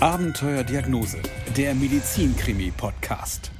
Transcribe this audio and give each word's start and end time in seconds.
Abenteuerdiagnose, 0.00 1.18
der 1.56 1.74
Medizinkrimi-Podcast. 1.74 3.50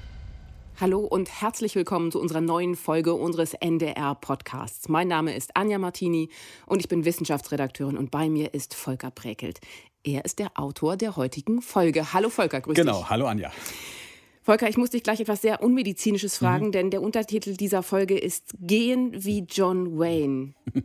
Hallo 0.80 1.00
und 1.00 1.28
herzlich 1.42 1.74
willkommen 1.74 2.12
zu 2.12 2.20
unserer 2.20 2.40
neuen 2.40 2.76
Folge 2.76 3.14
unseres 3.14 3.54
NDR-Podcasts. 3.54 4.88
Mein 4.88 5.08
Name 5.08 5.34
ist 5.34 5.56
Anja 5.56 5.78
Martini 5.78 6.28
und 6.66 6.78
ich 6.78 6.86
bin 6.86 7.04
Wissenschaftsredakteurin 7.04 7.96
und 7.96 8.12
bei 8.12 8.28
mir 8.28 8.54
ist 8.54 8.74
Volker 8.74 9.10
Brekelt. 9.10 9.58
Er 10.04 10.24
ist 10.24 10.38
der 10.38 10.52
Autor 10.54 10.96
der 10.96 11.16
heutigen 11.16 11.60
Folge. 11.60 12.12
Hallo 12.12 12.28
Volker, 12.28 12.60
grüß 12.60 12.76
genau, 12.76 12.92
dich. 12.92 13.00
Genau, 13.00 13.10
hallo 13.10 13.26
Anja. 13.26 13.50
Volker, 14.48 14.66
ich 14.66 14.78
muss 14.78 14.88
dich 14.88 15.02
gleich 15.02 15.20
etwas 15.20 15.42
sehr 15.42 15.62
Unmedizinisches 15.62 16.38
fragen, 16.38 16.68
mhm. 16.68 16.72
denn 16.72 16.90
der 16.90 17.02
Untertitel 17.02 17.54
dieser 17.54 17.82
Folge 17.82 18.16
ist 18.16 18.54
Gehen 18.58 19.12
wie 19.14 19.40
John 19.40 19.98
Wayne. 19.98 20.54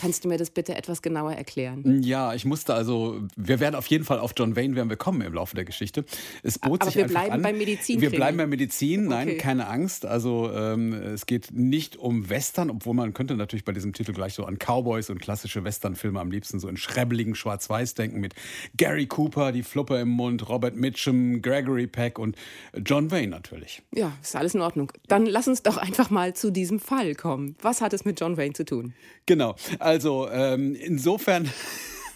Kannst 0.00 0.24
du 0.24 0.28
mir 0.28 0.36
das 0.36 0.50
bitte 0.50 0.74
etwas 0.74 1.02
genauer 1.02 1.32
erklären? 1.32 2.02
Ja, 2.02 2.34
ich 2.34 2.44
musste 2.44 2.74
also, 2.74 3.22
wir 3.36 3.58
werden 3.58 3.74
auf 3.74 3.86
jeden 3.86 4.04
Fall 4.04 4.18
auf 4.18 4.32
John 4.36 4.54
Wayne 4.54 4.76
werden 4.76 4.90
wir 4.90 4.96
kommen 4.96 5.22
im 5.22 5.32
Laufe 5.32 5.56
der 5.56 5.64
Geschichte. 5.64 6.04
Es 6.42 6.58
bot 6.58 6.82
Aber 6.82 6.90
sich 6.90 6.96
wir 6.96 7.06
bleiben 7.06 7.32
an. 7.32 7.42
bei 7.42 7.52
Medizin. 7.52 8.00
Wir 8.00 8.10
bleiben 8.10 8.36
bei 8.36 8.46
Medizin, 8.46 9.06
nein, 9.06 9.28
okay. 9.28 9.38
keine 9.38 9.66
Angst. 9.66 10.04
Also 10.04 10.52
ähm, 10.52 10.92
es 10.92 11.26
geht 11.26 11.52
nicht 11.52 11.96
um 11.96 12.28
Western, 12.28 12.70
obwohl 12.70 12.94
man 12.94 13.14
könnte 13.14 13.34
natürlich 13.34 13.64
bei 13.64 13.72
diesem 13.72 13.92
Titel 13.92 14.12
gleich 14.12 14.34
so 14.34 14.44
an 14.44 14.58
Cowboys 14.58 15.10
und 15.10 15.20
klassische 15.20 15.64
Westernfilme 15.64 16.20
am 16.20 16.30
liebsten 16.30 16.60
so 16.60 16.68
in 16.68 16.76
schrebbeligen 16.76 17.34
Schwarz-Weiß 17.34 17.94
denken 17.94 18.20
mit 18.20 18.34
Gary 18.76 19.06
Cooper, 19.06 19.52
die 19.52 19.62
Fluppe 19.62 19.96
im 19.96 20.10
Mund, 20.10 20.48
Robert 20.48 20.76
Mitchum, 20.76 21.40
Gregory 21.40 21.86
Peck 21.86 22.18
und 22.18 22.36
John 22.84 23.10
Wayne 23.10 23.28
natürlich. 23.28 23.82
Ja, 23.92 24.12
ist 24.22 24.36
alles 24.36 24.54
in 24.54 24.60
Ordnung. 24.60 24.92
Dann 25.08 25.26
lass 25.26 25.48
uns 25.48 25.62
doch 25.62 25.76
einfach 25.76 26.10
mal 26.10 26.34
zu 26.34 26.50
diesem 26.50 26.80
Fall 26.80 27.14
kommen. 27.14 27.56
Was 27.60 27.80
hat 27.80 27.92
es 27.92 28.04
mit 28.04 28.20
John 28.20 28.36
Wayne 28.36 28.52
zu 28.52 28.64
tun? 28.64 28.94
Genau. 29.26 29.56
Also 29.78 30.28
ähm, 30.30 30.74
insofern 30.74 31.50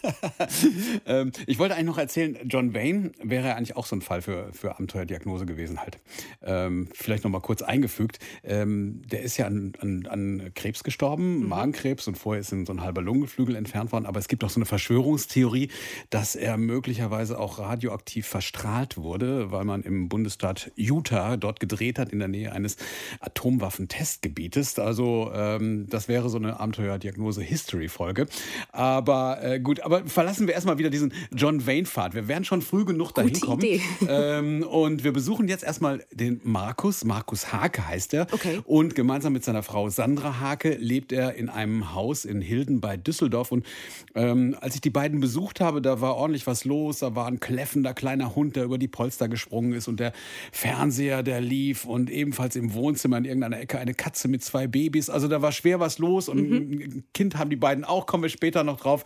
ähm, 1.06 1.32
ich 1.46 1.58
wollte 1.58 1.74
eigentlich 1.74 1.86
noch 1.86 1.98
erzählen, 1.98 2.38
John 2.44 2.74
Wayne 2.74 3.12
wäre 3.22 3.54
eigentlich 3.54 3.76
auch 3.76 3.86
so 3.86 3.96
ein 3.96 4.02
Fall 4.02 4.22
für, 4.22 4.52
für 4.52 4.72
Abenteuerdiagnose 4.72 5.46
gewesen 5.46 5.80
halt. 5.80 5.98
Ähm, 6.42 6.88
vielleicht 6.94 7.24
noch 7.24 7.30
mal 7.30 7.40
kurz 7.40 7.62
eingefügt. 7.62 8.18
Ähm, 8.44 9.02
der 9.06 9.22
ist 9.22 9.36
ja 9.36 9.46
an, 9.46 9.72
an, 9.80 10.06
an 10.06 10.50
Krebs 10.54 10.84
gestorben, 10.84 11.40
mhm. 11.40 11.48
Magenkrebs 11.48 12.08
und 12.08 12.16
vorher 12.16 12.40
ist 12.40 12.52
ihm 12.52 12.66
so 12.66 12.72
ein 12.72 12.82
halber 12.82 13.02
Lungengeflügel 13.02 13.56
entfernt 13.56 13.92
worden. 13.92 14.06
Aber 14.06 14.18
es 14.18 14.28
gibt 14.28 14.44
auch 14.44 14.50
so 14.50 14.58
eine 14.58 14.66
Verschwörungstheorie, 14.66 15.70
dass 16.10 16.36
er 16.36 16.56
möglicherweise 16.56 17.38
auch 17.38 17.58
radioaktiv 17.58 18.26
verstrahlt 18.26 18.96
wurde, 18.96 19.50
weil 19.50 19.64
man 19.64 19.82
im 19.82 20.08
Bundesstaat 20.08 20.72
Utah 20.76 21.36
dort 21.36 21.60
gedreht 21.60 21.98
hat 21.98 22.10
in 22.10 22.18
der 22.18 22.28
Nähe 22.28 22.52
eines 22.52 22.76
Atomwaffentestgebietes. 23.20 24.78
Also 24.78 25.30
ähm, 25.34 25.86
das 25.88 26.08
wäre 26.08 26.28
so 26.28 26.38
eine 26.38 26.60
Abenteuerdiagnose-History-Folge. 26.60 28.26
Aber 28.72 29.42
äh, 29.42 29.60
gut, 29.60 29.80
aber 29.88 30.06
verlassen 30.06 30.46
wir 30.46 30.52
erstmal 30.52 30.76
wieder 30.76 30.90
diesen 30.90 31.14
John 31.34 31.66
Wayne-Pfad. 31.66 32.14
Wir 32.14 32.28
werden 32.28 32.44
schon 32.44 32.60
früh 32.60 32.84
genug 32.84 33.14
dahin 33.14 33.32
Gute 33.32 33.46
kommen. 33.46 33.62
Idee. 33.62 33.80
Ähm, 34.10 34.62
und 34.62 35.04
wir 35.04 35.12
besuchen 35.12 35.48
jetzt 35.48 35.62
erstmal 35.62 36.04
den 36.12 36.40
Markus. 36.42 37.04
Markus 37.04 37.52
Hake 37.52 37.86
heißt 37.86 38.14
er. 38.14 38.26
Okay. 38.32 38.60
Und 38.64 38.94
gemeinsam 38.94 39.32
mit 39.32 39.44
seiner 39.44 39.62
Frau 39.62 39.90
Sandra 39.90 40.40
Hake 40.40 40.76
lebt 40.78 41.12
er 41.12 41.34
in 41.34 41.48
einem 41.48 41.94
Haus 41.94 42.24
in 42.24 42.40
Hilden 42.40 42.80
bei 42.80 42.96
Düsseldorf. 42.96 43.52
Und 43.52 43.66
ähm, 44.14 44.56
als 44.60 44.74
ich 44.74 44.80
die 44.80 44.90
beiden 44.90 45.20
besucht 45.20 45.60
habe, 45.60 45.82
da 45.82 46.00
war 46.00 46.16
ordentlich 46.16 46.46
was 46.46 46.64
los. 46.64 47.00
Da 47.00 47.14
war 47.14 47.26
ein 47.26 47.38
kläffender 47.38 47.92
kleiner 47.92 48.34
Hund, 48.34 48.56
der 48.56 48.64
über 48.64 48.78
die 48.78 48.88
Polster 48.88 49.28
gesprungen 49.28 49.72
ist. 49.72 49.88
Und 49.88 50.00
der 50.00 50.12
Fernseher, 50.52 51.22
der 51.22 51.40
lief. 51.40 51.84
Und 51.84 52.10
ebenfalls 52.10 52.56
im 52.56 52.72
Wohnzimmer 52.72 53.18
in 53.18 53.24
irgendeiner 53.24 53.60
Ecke 53.60 53.78
eine 53.78 53.94
Katze 53.94 54.28
mit 54.28 54.42
zwei 54.42 54.66
Babys. 54.66 55.10
Also 55.10 55.28
da 55.28 55.42
war 55.42 55.52
schwer 55.52 55.80
was 55.80 55.98
los. 55.98 56.28
Und 56.28 56.48
mhm. 56.48 56.56
ein 56.56 57.04
Kind 57.12 57.36
haben 57.36 57.50
die 57.50 57.56
beiden 57.56 57.84
auch, 57.84 58.06
kommen 58.06 58.22
wir 58.22 58.30
später 58.30 58.64
noch 58.64 58.80
drauf. 58.80 59.04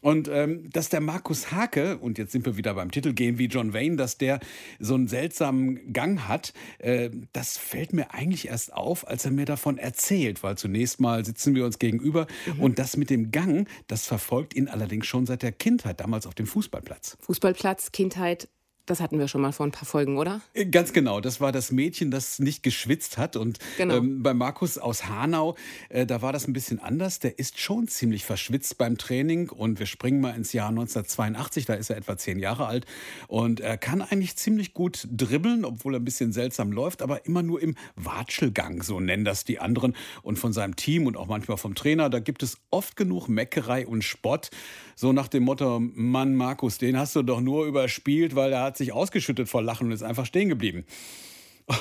Und 0.00 0.17
ähm, 0.26 0.68
dass 0.70 0.88
der 0.88 1.00
Markus 1.00 1.52
Hake, 1.52 1.98
und 1.98 2.18
jetzt 2.18 2.32
sind 2.32 2.44
wir 2.44 2.56
wieder 2.56 2.74
beim 2.74 2.90
Titel 2.90 3.12
gehen 3.12 3.38
wie 3.38 3.46
John 3.46 3.72
Wayne, 3.72 3.96
dass 3.96 4.18
der 4.18 4.40
so 4.80 4.94
einen 4.94 5.06
seltsamen 5.06 5.92
Gang 5.92 6.26
hat, 6.26 6.52
äh, 6.78 7.10
das 7.32 7.56
fällt 7.56 7.92
mir 7.92 8.12
eigentlich 8.12 8.48
erst 8.48 8.72
auf, 8.72 9.06
als 9.06 9.24
er 9.24 9.30
mir 9.30 9.44
davon 9.44 9.78
erzählt, 9.78 10.42
weil 10.42 10.58
zunächst 10.58 10.98
mal 10.98 11.24
sitzen 11.24 11.54
wir 11.54 11.64
uns 11.64 11.78
gegenüber 11.78 12.26
mhm. 12.46 12.60
und 12.60 12.78
das 12.80 12.96
mit 12.96 13.10
dem 13.10 13.30
Gang, 13.30 13.68
das 13.86 14.06
verfolgt 14.06 14.56
ihn 14.56 14.66
allerdings 14.66 15.06
schon 15.06 15.26
seit 15.26 15.42
der 15.42 15.52
Kindheit, 15.52 16.00
damals 16.00 16.26
auf 16.26 16.34
dem 16.34 16.46
Fußballplatz. 16.46 17.16
Fußballplatz, 17.20 17.92
Kindheit, 17.92 18.48
das 18.90 19.00
hatten 19.00 19.18
wir 19.18 19.28
schon 19.28 19.40
mal 19.40 19.52
vor 19.52 19.66
ein 19.66 19.72
paar 19.72 19.86
Folgen, 19.86 20.16
oder? 20.16 20.40
Äh, 20.54 20.66
ganz 20.66 20.92
genau. 20.92 21.20
Das 21.20 21.40
war 21.40 21.52
das 21.52 21.70
Mädchen, 21.70 22.10
das 22.10 22.38
nicht 22.38 22.62
geschwitzt 22.62 23.18
hat. 23.18 23.36
Und 23.36 23.58
genau. 23.76 23.96
ähm, 23.96 24.22
bei 24.22 24.34
Markus 24.34 24.78
aus 24.78 25.08
Hanau, 25.08 25.56
äh, 25.88 26.06
da 26.06 26.22
war 26.22 26.32
das 26.32 26.48
ein 26.48 26.52
bisschen 26.52 26.78
anders. 26.78 27.18
Der 27.18 27.38
ist 27.38 27.60
schon 27.60 27.88
ziemlich 27.88 28.24
verschwitzt 28.24 28.78
beim 28.78 28.98
Training. 28.98 29.50
Und 29.50 29.78
wir 29.78 29.86
springen 29.86 30.20
mal 30.20 30.34
ins 30.34 30.52
Jahr 30.52 30.68
1982. 30.70 31.66
Da 31.66 31.74
ist 31.74 31.90
er 31.90 31.96
etwa 31.96 32.16
zehn 32.16 32.38
Jahre 32.38 32.66
alt. 32.66 32.86
Und 33.26 33.60
er 33.60 33.76
kann 33.76 34.02
eigentlich 34.02 34.36
ziemlich 34.36 34.74
gut 34.74 35.06
dribbeln, 35.10 35.64
obwohl 35.64 35.94
er 35.94 36.00
ein 36.00 36.04
bisschen 36.04 36.32
seltsam 36.32 36.72
läuft, 36.72 37.02
aber 37.02 37.26
immer 37.26 37.42
nur 37.42 37.60
im 37.60 37.74
Watschelgang, 37.96 38.82
so 38.82 39.00
nennen 39.00 39.24
das 39.24 39.44
die 39.44 39.58
anderen. 39.58 39.94
Und 40.22 40.38
von 40.38 40.52
seinem 40.52 40.76
Team 40.76 41.06
und 41.06 41.16
auch 41.16 41.26
manchmal 41.26 41.58
vom 41.58 41.74
Trainer, 41.74 42.08
da 42.10 42.20
gibt 42.20 42.42
es 42.42 42.58
oft 42.70 42.96
genug 42.96 43.28
Meckerei 43.28 43.86
und 43.86 44.02
Spott. 44.02 44.50
So 44.96 45.12
nach 45.12 45.28
dem 45.28 45.44
Motto, 45.44 45.78
Mann, 45.80 46.34
Markus, 46.34 46.78
den 46.78 46.98
hast 46.98 47.14
du 47.14 47.22
doch 47.22 47.40
nur 47.40 47.66
überspielt, 47.66 48.34
weil 48.34 48.52
er 48.52 48.62
hat 48.62 48.76
sich 48.78 48.92
ausgeschüttet 48.92 49.48
vor 49.48 49.62
Lachen 49.62 49.88
und 49.88 49.92
ist 49.92 50.02
einfach 50.02 50.26
stehen 50.26 50.48
geblieben. 50.48 50.84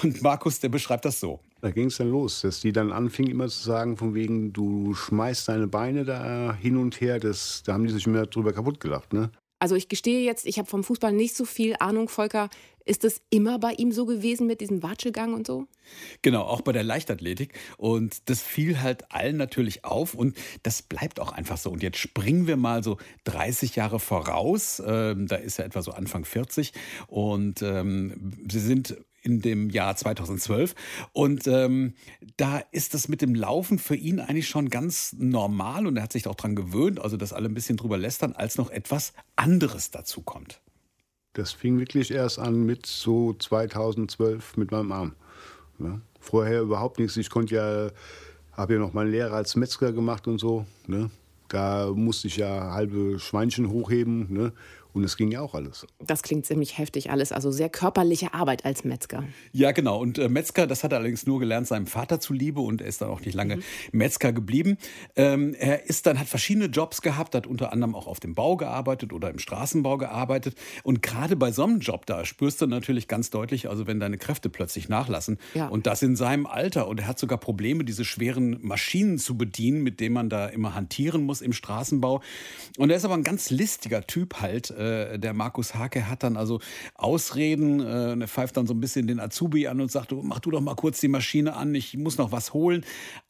Und 0.03 0.21
Markus, 0.21 0.59
der 0.59 0.67
beschreibt 0.69 1.05
das 1.05 1.19
so. 1.19 1.39
Da 1.61 1.71
ging 1.71 1.87
es 1.87 1.97
dann 1.97 2.11
los, 2.11 2.41
dass 2.41 2.59
die 2.59 2.73
dann 2.73 2.91
anfingen 2.91 3.31
immer 3.31 3.47
zu 3.47 3.63
sagen, 3.63 3.95
von 3.95 4.13
wegen, 4.13 4.51
du 4.51 4.93
schmeißt 4.93 5.47
deine 5.47 5.67
Beine 5.67 6.03
da 6.03 6.53
hin 6.53 6.75
und 6.75 6.99
her, 6.99 7.19
das, 7.19 7.63
da 7.65 7.73
haben 7.73 7.87
die 7.87 7.93
sich 7.93 8.05
immer 8.05 8.25
drüber 8.25 8.51
kaputt 8.51 8.81
gelacht. 8.81 9.13
Ne? 9.13 9.31
Also 9.59 9.75
ich 9.75 9.87
gestehe 9.87 10.23
jetzt, 10.25 10.45
ich 10.45 10.59
habe 10.59 10.67
vom 10.67 10.83
Fußball 10.83 11.13
nicht 11.13 11.35
so 11.35 11.45
viel 11.45 11.75
Ahnung, 11.79 12.09
Volker. 12.09 12.49
Ist 12.87 13.03
das 13.03 13.21
immer 13.29 13.59
bei 13.59 13.73
ihm 13.73 13.91
so 13.91 14.05
gewesen 14.05 14.47
mit 14.47 14.61
diesem 14.61 14.81
Watschelgang 14.81 15.33
und 15.33 15.45
so? 15.45 15.67
Genau, 16.21 16.43
auch 16.43 16.61
bei 16.61 16.71
der 16.71 16.83
Leichtathletik. 16.83 17.53
Und 17.77 18.29
das 18.29 18.41
fiel 18.41 18.81
halt 18.81 19.11
allen 19.11 19.37
natürlich 19.37 19.83
auf 19.83 20.13
und 20.13 20.37
das 20.63 20.81
bleibt 20.81 21.19
auch 21.19 21.31
einfach 21.31 21.57
so. 21.57 21.69
Und 21.69 21.83
jetzt 21.83 21.97
springen 21.97 22.47
wir 22.47 22.57
mal 22.57 22.83
so 22.83 22.97
30 23.25 23.75
Jahre 23.75 23.99
voraus. 23.99 24.81
Ähm, 24.85 25.27
da 25.27 25.35
ist 25.35 25.59
er 25.59 25.65
etwa 25.65 25.81
so 25.81 25.91
Anfang 25.91 26.23
40 26.23 26.71
und 27.07 27.61
ähm, 27.61 28.33
sie 28.49 28.59
sind 28.59 28.97
in 29.21 29.41
dem 29.41 29.69
Jahr 29.69 29.95
2012. 29.95 30.73
Und 31.11 31.45
ähm, 31.47 31.93
da 32.37 32.59
ist 32.71 32.93
das 32.93 33.09
mit 33.09 33.21
dem 33.21 33.35
Laufen 33.35 33.79
für 33.79 33.95
ihn 33.95 34.21
eigentlich 34.21 34.47
schon 34.47 34.69
ganz 34.69 35.13
normal 35.19 35.85
und 35.85 35.97
er 35.97 36.03
hat 36.03 36.13
sich 36.13 36.27
auch 36.27 36.35
daran 36.35 36.55
gewöhnt, 36.55 37.01
also 37.01 37.17
dass 37.17 37.33
alle 37.33 37.49
ein 37.49 37.53
bisschen 37.53 37.75
drüber 37.75 37.97
lästern, 37.97 38.31
als 38.31 38.57
noch 38.57 38.69
etwas 38.69 39.13
anderes 39.35 39.91
dazu 39.91 40.21
kommt. 40.21 40.61
Das 41.37 41.51
fing 41.51 41.77
wirklich 41.77 42.09
erst 42.09 42.39
an 42.39 42.65
mit 42.65 42.87
so 42.87 43.31
2012 43.31 44.57
mit 44.57 44.71
meinem 44.71 44.91
Arm. 44.91 45.11
Ja. 45.77 46.01
Vorher 46.19 46.61
überhaupt 46.61 46.97
nichts. 46.97 47.15
Ich 47.15 47.29
konnte 47.29 47.53
ja, 47.53 47.89
habe 48.53 48.73
ja 48.73 48.79
noch 48.79 48.93
meinen 48.93 49.11
Lehrer 49.11 49.35
als 49.35 49.55
Metzger 49.55 49.93
gemacht 49.93 50.27
und 50.27 50.39
so. 50.39 50.65
Ne? 50.87 51.11
Da 51.47 51.91
musste 51.93 52.27
ich 52.27 52.37
ja 52.37 52.71
halbe 52.73 53.19
Schweinchen 53.19 53.69
hochheben. 53.69 54.33
Ne? 54.33 54.51
Und 54.97 55.03
es 55.03 55.15
ging 55.15 55.29
ja 55.29 55.41
auch 55.41 55.53
alles. 55.53 55.85
Das 55.99 56.23
klingt 56.23 56.47
ziemlich 56.47 56.79
heftig 56.79 57.11
alles, 57.11 57.31
also 57.31 57.51
sehr 57.51 57.69
körperliche 57.69 58.33
Arbeit 58.33 58.65
als 58.65 58.83
Metzger. 58.83 59.23
Ja, 59.51 59.71
genau. 59.71 59.99
Und 59.99 60.17
äh, 60.17 60.27
Metzger, 60.27 60.65
das 60.65 60.83
hat 60.83 60.91
er 60.91 60.97
allerdings 60.97 61.27
nur 61.27 61.39
gelernt 61.39 61.67
seinem 61.67 61.85
Vater 61.85 62.19
zuliebe 62.19 62.61
und 62.61 62.81
er 62.81 62.87
ist 62.87 63.01
dann 63.01 63.09
auch 63.09 63.21
nicht 63.21 63.35
lange 63.35 63.57
mhm. 63.57 63.61
Metzger 63.91 64.33
geblieben. 64.33 64.79
Ähm, 65.15 65.53
er 65.53 65.85
ist 65.85 66.07
dann, 66.07 66.19
hat 66.19 66.27
verschiedene 66.27 66.65
Jobs 66.65 67.03
gehabt, 67.03 67.35
hat 67.35 67.45
unter 67.45 67.71
anderem 67.71 67.93
auch 67.93 68.07
auf 68.07 68.19
dem 68.19 68.33
Bau 68.33 68.57
gearbeitet 68.57 69.13
oder 69.13 69.29
im 69.29 69.37
Straßenbau 69.37 69.99
gearbeitet. 69.99 70.55
Und 70.81 71.03
gerade 71.03 71.35
bei 71.35 71.51
so 71.51 71.63
einem 71.63 71.79
Job, 71.79 72.07
da 72.07 72.25
spürst 72.25 72.59
du 72.63 72.65
natürlich 72.65 73.07
ganz 73.07 73.29
deutlich, 73.29 73.69
also 73.69 73.85
wenn 73.85 73.99
deine 73.99 74.17
Kräfte 74.17 74.49
plötzlich 74.49 74.89
nachlassen. 74.89 75.37
Ja. 75.53 75.67
Und 75.67 75.85
das 75.85 76.01
in 76.01 76.15
seinem 76.15 76.47
Alter. 76.47 76.87
Und 76.87 77.01
er 77.01 77.07
hat 77.07 77.19
sogar 77.19 77.37
Probleme, 77.37 77.83
diese 77.83 78.03
schweren 78.03 78.57
Maschinen 78.65 79.19
zu 79.19 79.37
bedienen, 79.37 79.83
mit 79.83 79.99
denen 79.99 80.15
man 80.15 80.29
da 80.29 80.47
immer 80.47 80.73
hantieren 80.73 81.23
muss 81.23 81.41
im 81.41 81.53
Straßenbau. 81.53 82.23
Und 82.79 82.89
er 82.89 82.97
ist 82.97 83.05
aber 83.05 83.13
ein 83.13 83.23
ganz 83.23 83.51
listiger 83.51 84.07
Typ 84.07 84.41
halt. 84.41 84.71
Äh, 84.71 84.86
äh, 84.87 85.19
der 85.19 85.33
Markus 85.33 85.75
Hake 85.75 86.09
hat 86.09 86.23
dann 86.23 86.37
also 86.37 86.59
Ausreden, 86.95 87.79
äh, 87.79 88.19
er 88.19 88.27
pfeift 88.27 88.57
dann 88.57 88.67
so 88.67 88.73
ein 88.73 88.79
bisschen 88.79 89.07
den 89.07 89.19
Azubi 89.19 89.67
an 89.67 89.81
und 89.81 89.91
sagt, 89.91 90.11
mach 90.23 90.39
du 90.39 90.51
doch 90.51 90.61
mal 90.61 90.75
kurz 90.75 90.99
die 90.99 91.07
Maschine 91.07 91.55
an, 91.55 91.75
ich 91.75 91.97
muss 91.97 92.17
noch 92.17 92.31
was 92.31 92.53
holen. 92.53 92.85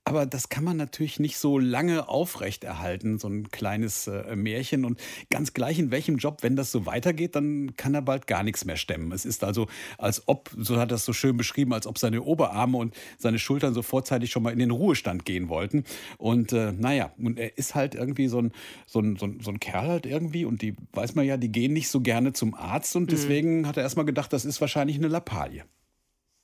Aber 0.07 0.25
das 0.25 0.47
kann 0.47 0.63
man 0.63 0.77
natürlich 0.77 1.19
nicht 1.19 1.37
so 1.37 1.59
lange 1.59 2.07
aufrechterhalten, 2.07 3.19
so 3.19 3.27
ein 3.27 3.51
kleines 3.51 4.07
äh, 4.07 4.37
Märchen. 4.37 4.85
Und 4.85 5.01
ganz 5.29 5.53
gleich 5.53 5.79
in 5.79 5.91
welchem 5.91 6.15
Job, 6.15 6.43
wenn 6.43 6.55
das 6.55 6.71
so 6.71 6.85
weitergeht, 6.85 7.35
dann 7.35 7.75
kann 7.75 7.93
er 7.93 8.01
bald 8.01 8.25
gar 8.25 8.41
nichts 8.43 8.63
mehr 8.63 8.77
stemmen. 8.77 9.11
Es 9.11 9.25
ist 9.25 9.43
also, 9.43 9.67
als 9.97 10.25
ob, 10.29 10.49
so 10.57 10.77
hat 10.77 10.93
er 10.93 10.95
es 10.95 11.03
so 11.03 11.11
schön 11.11 11.35
beschrieben, 11.35 11.73
als 11.73 11.85
ob 11.87 11.97
seine 11.97 12.21
Oberarme 12.21 12.77
und 12.77 12.95
seine 13.17 13.37
Schultern 13.37 13.73
so 13.73 13.81
vorzeitig 13.81 14.31
schon 14.31 14.43
mal 14.43 14.53
in 14.53 14.59
den 14.59 14.71
Ruhestand 14.71 15.25
gehen 15.25 15.49
wollten. 15.49 15.83
Und 16.17 16.53
äh, 16.53 16.71
naja, 16.71 17.11
und 17.17 17.37
er 17.37 17.57
ist 17.57 17.75
halt 17.75 17.93
irgendwie 17.93 18.29
so 18.29 18.39
ein, 18.39 18.53
so, 18.85 19.01
ein, 19.01 19.17
so, 19.17 19.25
ein, 19.25 19.41
so 19.41 19.51
ein 19.51 19.59
Kerl 19.59 19.89
halt 19.89 20.05
irgendwie. 20.05 20.45
Und 20.45 20.61
die 20.61 20.77
weiß 20.93 21.15
man 21.15 21.25
ja, 21.25 21.35
die 21.35 21.51
gehen 21.51 21.73
nicht 21.73 21.89
so 21.89 21.99
gerne 21.99 22.31
zum 22.31 22.53
Arzt. 22.53 22.95
Und 22.95 23.03
mhm. 23.03 23.07
deswegen 23.07 23.59
mhm. 23.59 23.67
hat 23.67 23.75
er 23.75 23.83
erstmal 23.83 24.05
gedacht, 24.05 24.31
das 24.31 24.45
ist 24.45 24.61
wahrscheinlich 24.61 24.95
eine 24.95 25.09
Lappalie. 25.09 25.65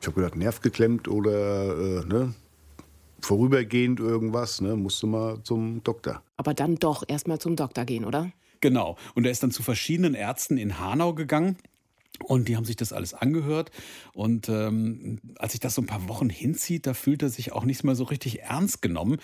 Ich 0.01 0.07
habe 0.07 0.19
gedacht, 0.19 0.35
Nerv 0.35 0.59
geklemmt 0.59 1.07
oder 1.07 2.01
äh, 2.01 2.05
ne, 2.05 2.33
vorübergehend 3.25 3.99
irgendwas, 3.99 4.61
ne, 4.61 4.75
musste 4.75 5.07
mal 5.07 5.41
zum 5.43 5.83
Doktor. 5.83 6.21
Aber 6.37 6.53
dann 6.53 6.75
doch 6.75 7.03
erstmal 7.07 7.39
zum 7.39 7.55
Doktor 7.55 7.85
gehen, 7.85 8.05
oder? 8.05 8.31
Genau. 8.61 8.97
Und 9.13 9.25
er 9.25 9.31
ist 9.31 9.43
dann 9.43 9.51
zu 9.51 9.61
verschiedenen 9.61 10.13
Ärzten 10.13 10.57
in 10.57 10.79
Hanau 10.79 11.13
gegangen. 11.13 11.57
Und 12.19 12.47
die 12.47 12.55
haben 12.55 12.65
sich 12.65 12.75
das 12.75 12.93
alles 12.93 13.13
angehört. 13.13 13.71
Und 14.13 14.47
ähm, 14.47 15.19
als 15.39 15.53
sich 15.53 15.59
das 15.59 15.75
so 15.75 15.81
ein 15.81 15.87
paar 15.87 16.07
Wochen 16.07 16.29
hinzieht, 16.29 16.85
da 16.85 16.93
fühlt 16.93 17.23
er 17.23 17.29
sich 17.29 17.51
auch 17.51 17.65
nicht 17.65 17.83
mehr 17.83 17.95
so 17.95 18.03
richtig 18.03 18.43
ernst 18.43 18.81
genommen. 18.81 19.17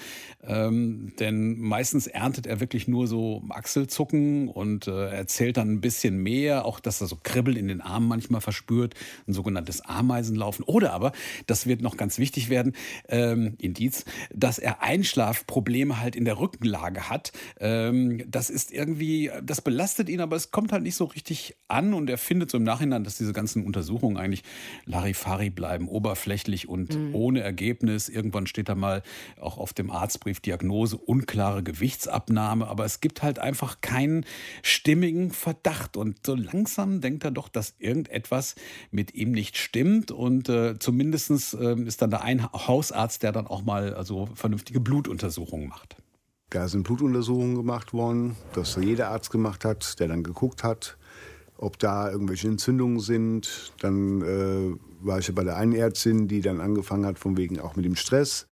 Ähm, 0.44 1.13
denn 1.19 1.59
meistens 1.59 2.07
erntet 2.07 2.47
er 2.47 2.59
wirklich 2.59 2.88
nur 2.88 3.07
so 3.07 3.44
Achselzucken 3.50 4.50
und 4.50 4.88
äh, 4.88 5.09
erzählt 5.12 5.57
dann 5.57 5.71
ein 5.71 5.81
bisschen 5.81 6.18
mehr. 6.18 6.65
Auch, 6.65 6.80
dass 6.80 7.00
er 7.00 7.07
so 7.07 7.18
Kribbeln 7.21 7.57
in 7.57 7.68
den 7.68 7.80
Armen 7.80 8.07
manchmal 8.07 8.41
verspürt. 8.41 8.95
Ein 9.27 9.33
sogenanntes 9.33 9.81
Ameisenlaufen. 9.81 10.65
Oder 10.65 10.91
aber, 10.91 11.12
das 11.45 11.68
wird 11.68 11.81
noch 11.81 11.95
ganz 11.95 12.18
wichtig 12.18 12.50
werden, 12.50 12.74
ähm, 13.07 13.56
Indiz, 13.59 14.03
dass 14.33 14.57
er 14.57 14.81
Einschlafprobleme 14.81 16.01
halt 16.01 16.15
in 16.15 16.25
der 16.25 16.39
Rückenlage 16.39 17.09
hat. 17.09 17.31
Ähm, 17.59 18.24
das 18.30 18.50
ist 18.50 18.71
irgendwie, 18.71 19.31
das 19.44 19.62
belastet 19.62 20.09
ihn, 20.09 20.21
aber 20.21 20.36
es 20.36 20.51
kommt 20.51 20.71
halt 20.71 20.83
nicht 20.83 20.95
so 20.95 21.06
richtig 21.06 21.56
an. 21.68 21.94
Und 21.94 22.09
er 22.09 22.18
findet 22.18 22.51
so 22.51 22.57
im 22.57 22.63
Nachhinein, 22.63 22.78
Nachhinein, 22.79 23.03
dass 23.03 23.17
diese 23.17 23.33
ganzen 23.33 23.65
Untersuchungen 23.65 24.17
eigentlich 24.17 24.43
Larifari 24.85 25.49
bleiben, 25.49 25.89
oberflächlich 25.89 26.69
und 26.69 26.95
mhm. 26.95 27.13
ohne 27.13 27.41
Ergebnis. 27.41 28.07
Irgendwann 28.07 28.47
steht 28.47 28.69
da 28.69 28.75
mal 28.75 29.03
auch 29.39 29.57
auf 29.57 29.73
dem 29.73 29.91
Arztbrief 29.91 30.39
Diagnose 30.39 30.97
unklare 30.97 31.61
Gewichtsabnahme, 31.61 32.67
aber 32.67 32.85
es 32.85 33.01
gibt 33.01 33.21
halt 33.21 33.39
einfach 33.39 33.81
keinen 33.81 34.25
stimmigen 34.63 35.31
Verdacht. 35.31 35.97
Und 35.97 36.25
so 36.25 36.35
langsam 36.35 37.01
denkt 37.01 37.25
er 37.25 37.31
doch, 37.31 37.49
dass 37.49 37.75
irgendetwas 37.79 38.55
mit 38.91 39.13
ihm 39.13 39.31
nicht 39.31 39.57
stimmt. 39.57 40.11
Und 40.11 40.47
äh, 40.47 40.79
zumindest 40.79 41.53
äh, 41.53 41.75
ist 41.81 42.01
dann 42.01 42.11
da 42.11 42.19
ein 42.19 42.49
Hausarzt, 42.53 43.23
der 43.23 43.33
dann 43.33 43.47
auch 43.47 43.63
mal 43.63 43.93
also 43.93 44.29
vernünftige 44.35 44.79
Blutuntersuchungen 44.79 45.67
macht. 45.67 45.97
Da 46.49 46.67
sind 46.67 46.83
Blutuntersuchungen 46.83 47.55
gemacht 47.55 47.93
worden, 47.93 48.35
das 48.53 48.75
jeder 48.75 49.09
Arzt 49.09 49.29
gemacht 49.29 49.65
hat, 49.65 49.99
der 49.99 50.07
dann 50.07 50.23
geguckt 50.23 50.63
hat, 50.63 50.97
ob 51.59 51.77
da 51.79 52.11
irgendwelche 52.11 52.47
Entzündungen 52.47 53.00
sind. 53.00 53.73
Dann 53.79 54.21
äh, 54.21 55.06
war 55.06 55.19
ich 55.19 55.33
bei 55.33 55.44
der 55.44 55.57
einen 55.57 55.73
Ärztin, 55.73 56.27
die 56.27 56.41
dann 56.41 56.61
angefangen 56.61 57.06
hat, 57.06 57.19
von 57.19 57.38
wegen 57.38 57.59
auch 57.59 57.75
mit 57.75 57.85
dem 57.85 57.95
Stress 57.95 58.49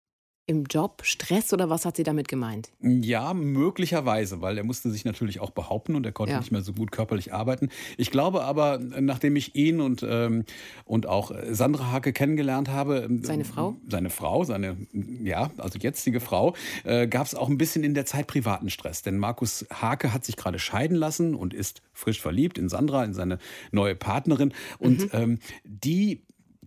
im 0.47 0.65
Job 0.65 1.01
Stress 1.03 1.53
oder 1.53 1.69
was 1.69 1.85
hat 1.85 1.97
sie 1.97 2.03
damit 2.03 2.27
gemeint? 2.27 2.69
Ja, 2.81 3.33
möglicherweise, 3.33 4.41
weil 4.41 4.57
er 4.57 4.63
musste 4.63 4.91
sich 4.91 5.03
natürlich 5.03 5.39
auch 5.39 5.49
behaupten 5.49 5.95
und 5.95 6.05
er 6.05 6.11
konnte 6.11 6.33
ja. 6.33 6.39
nicht 6.39 6.51
mehr 6.51 6.61
so 6.61 6.73
gut 6.73 6.91
körperlich 6.91 7.33
arbeiten. 7.33 7.69
Ich 7.97 8.11
glaube 8.11 8.43
aber, 8.43 8.77
nachdem 8.77 9.35
ich 9.35 9.55
ihn 9.55 9.81
und, 9.81 10.05
ähm, 10.07 10.45
und 10.85 11.07
auch 11.07 11.31
Sandra 11.49 11.91
Hake 11.91 12.13
kennengelernt 12.13 12.69
habe, 12.69 13.05
ähm, 13.09 13.23
seine 13.23 13.45
Frau, 13.45 13.75
seine 13.89 14.09
Frau, 14.09 14.43
seine 14.43 14.77
ja, 15.23 15.49
also 15.57 15.79
jetzige 15.79 16.19
Frau, 16.19 16.55
äh, 16.83 17.07
gab 17.07 17.25
es 17.25 17.33
auch 17.33 17.49
ein 17.49 17.57
bisschen 17.57 17.83
in 17.83 17.95
der 17.95 18.05
Zeit 18.05 18.27
privaten 18.27 18.69
Stress, 18.69 19.01
denn 19.01 19.17
Markus 19.17 19.65
Hake 19.71 20.13
hat 20.13 20.25
sich 20.25 20.35
gerade 20.35 20.59
scheiden 20.59 20.95
lassen 20.95 21.33
und 21.33 21.53
ist 21.53 21.81
frisch 21.93 22.21
verliebt 22.21 22.57
in 22.57 22.69
Sandra, 22.69 23.03
in 23.03 23.13
seine 23.13 23.39
neue 23.71 23.95
Partnerin 23.95 24.53
und 24.77 25.01
mhm. 25.01 25.09
ähm, 25.13 25.39
die 25.63 26.21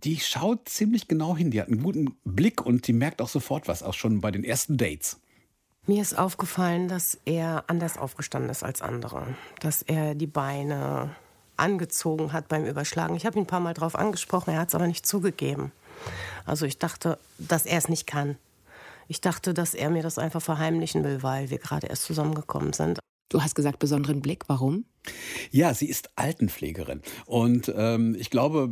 die 0.05 0.19
schaut 0.21 0.69
ziemlich 0.69 1.09
genau 1.09 1.37
hin. 1.37 1.50
Die 1.50 1.61
hat 1.61 1.69
einen 1.69 1.83
guten 1.83 2.17
Blick 2.25 2.65
und 2.65 2.87
die 2.87 2.93
merkt 2.93 3.21
auch 3.21 3.29
sofort 3.29 3.69
was, 3.69 3.83
auch 3.83 3.95
schon 3.95 4.21
bei 4.21 4.31
den 4.31 4.45
ersten 4.45 4.77
Dates. 4.77 5.19
Mir 5.87 6.03
ist 6.03 6.19
aufgefallen, 6.19 6.89
dass 6.89 7.19
er 7.25 7.65
anders 7.67 7.97
aufgestanden 7.97 8.50
ist 8.50 8.62
als 8.62 8.83
andere. 8.83 9.27
Dass 9.61 9.83
er 9.83 10.15
die 10.15 10.27
Beine 10.27 11.15
angezogen 11.56 12.33
hat 12.33 12.49
beim 12.49 12.65
Überschlagen. 12.67 13.17
Ich 13.17 13.27
habe 13.27 13.39
ihn 13.39 13.45
ein 13.45 13.47
paar 13.47 13.61
Mal 13.61 13.75
darauf 13.75 13.97
angesprochen, 13.97 14.53
er 14.53 14.61
hat 14.61 14.69
es 14.69 14.75
aber 14.75 14.87
nicht 14.87 15.06
zugegeben. 15.06 15.73
Also 16.44 16.67
ich 16.67 16.79
dachte, 16.79 17.19
dass 17.39 17.67
er 17.67 17.79
es 17.79 17.89
nicht 17.89 18.06
kann. 18.06 18.37
Ich 19.09 19.21
dachte, 19.21 19.55
dass 19.55 19.75
er 19.75 19.91
mir 19.91 20.03
das 20.03 20.19
einfach 20.19 20.43
verheimlichen 20.43 21.03
will, 21.03 21.23
weil 21.23 21.51
wir 21.51 21.59
gerade 21.59 21.87
erst 21.87 22.05
zusammengekommen 22.05 22.75
sind. 22.75 22.99
Du 23.31 23.43
hast 23.43 23.55
gesagt, 23.55 23.79
besonderen 23.79 24.21
Blick. 24.21 24.44
Warum? 24.49 24.85
Ja, 25.50 25.75
sie 25.75 25.88
ist 25.88 26.10
Altenpflegerin. 26.16 27.02
Und 27.26 27.72
ähm, 27.76 28.16
ich 28.19 28.31
glaube, 28.31 28.70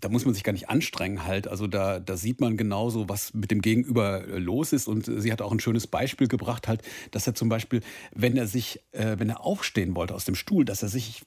da 0.00 0.08
muss 0.08 0.24
man 0.24 0.34
sich 0.34 0.44
gar 0.44 0.52
nicht 0.52 0.68
anstrengen 0.68 1.24
halt. 1.24 1.48
Also 1.48 1.66
da, 1.66 2.00
da 2.00 2.16
sieht 2.16 2.40
man 2.40 2.56
genauso, 2.56 3.08
was 3.08 3.34
mit 3.34 3.50
dem 3.50 3.62
Gegenüber 3.62 4.26
äh, 4.26 4.38
los 4.38 4.72
ist. 4.72 4.88
Und 4.88 5.06
sie 5.06 5.32
hat 5.32 5.42
auch 5.42 5.52
ein 5.52 5.60
schönes 5.60 5.86
Beispiel 5.86 6.28
gebracht, 6.28 6.68
halt, 6.68 6.82
dass 7.10 7.26
er 7.26 7.34
zum 7.34 7.48
Beispiel, 7.48 7.80
wenn 8.14 8.36
er 8.36 8.46
sich, 8.46 8.80
äh, 8.92 9.16
wenn 9.18 9.28
er 9.28 9.44
aufstehen 9.44 9.94
wollte 9.96 10.14
aus 10.14 10.24
dem 10.24 10.34
Stuhl, 10.34 10.64
dass 10.64 10.82
er 10.82 10.88
sich 10.88 11.22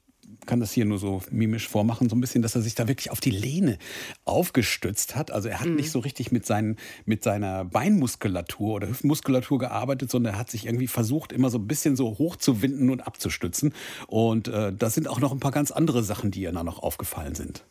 kann 0.45 0.59
das 0.59 0.71
hier 0.71 0.85
nur 0.85 0.99
so 0.99 1.21
mimisch 1.29 1.67
vormachen, 1.67 2.09
so 2.09 2.15
ein 2.15 2.21
bisschen, 2.21 2.41
dass 2.41 2.55
er 2.55 2.61
sich 2.61 2.75
da 2.75 2.87
wirklich 2.87 3.11
auf 3.11 3.19
die 3.19 3.31
Lehne 3.31 3.77
aufgestützt 4.25 5.15
hat. 5.15 5.31
Also 5.31 5.49
er 5.49 5.59
hat 5.59 5.67
mhm. 5.67 5.75
nicht 5.75 5.91
so 5.91 5.99
richtig 5.99 6.31
mit, 6.31 6.45
seinen, 6.45 6.77
mit 7.05 7.23
seiner 7.23 7.65
Beinmuskulatur 7.65 8.75
oder 8.75 8.87
Hüftmuskulatur 8.87 9.59
gearbeitet, 9.59 10.11
sondern 10.11 10.35
er 10.35 10.39
hat 10.39 10.49
sich 10.49 10.65
irgendwie 10.65 10.87
versucht, 10.87 11.31
immer 11.31 11.49
so 11.49 11.57
ein 11.57 11.67
bisschen 11.67 11.95
so 11.95 12.17
hochzuwinden 12.17 12.89
und 12.89 13.01
abzustützen. 13.01 13.73
Und 14.07 14.47
äh, 14.47 14.73
da 14.73 14.89
sind 14.89 15.07
auch 15.07 15.19
noch 15.19 15.31
ein 15.31 15.39
paar 15.39 15.51
ganz 15.51 15.71
andere 15.71 16.03
Sachen, 16.03 16.31
die 16.31 16.41
ihr 16.41 16.51
da 16.51 16.63
noch 16.63 16.79
aufgefallen 16.79 17.35
sind 17.35 17.63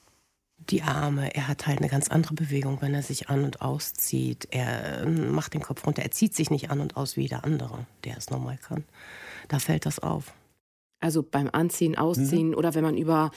die 0.71 0.83
Arme. 0.83 1.35
Er 1.35 1.49
hat 1.49 1.67
halt 1.67 1.79
eine 1.79 1.89
ganz 1.89 2.09
andere 2.09 2.35
Bewegung, 2.35 2.81
wenn 2.81 2.95
er 2.95 3.03
sich 3.03 3.29
an 3.29 3.45
und 3.45 3.61
auszieht. 3.63 4.49
Er 4.51 5.03
äh, 5.03 5.07
macht 5.07 5.55
den 5.55 5.63
Kopf 5.63 5.87
runter. 5.87 6.03
Er 6.03 6.11
zieht 6.11 6.35
sich 6.35 6.51
nicht 6.51 6.71
an 6.71 6.81
und 6.81 6.97
aus 6.97 7.17
wie 7.17 7.29
der 7.29 7.45
andere, 7.45 7.87
der 8.05 8.17
es 8.17 8.31
normal 8.31 8.59
kann. 8.59 8.85
Da 9.49 9.59
fällt 9.59 9.87
das 9.87 9.99
auf. 9.99 10.33
Also 11.01 11.23
beim 11.23 11.49
Anziehen, 11.53 11.97
Ausziehen 11.97 12.49
mhm. 12.49 12.55
oder 12.55 12.75
wenn 12.75 12.85
man 12.85 12.97
über 12.97 13.31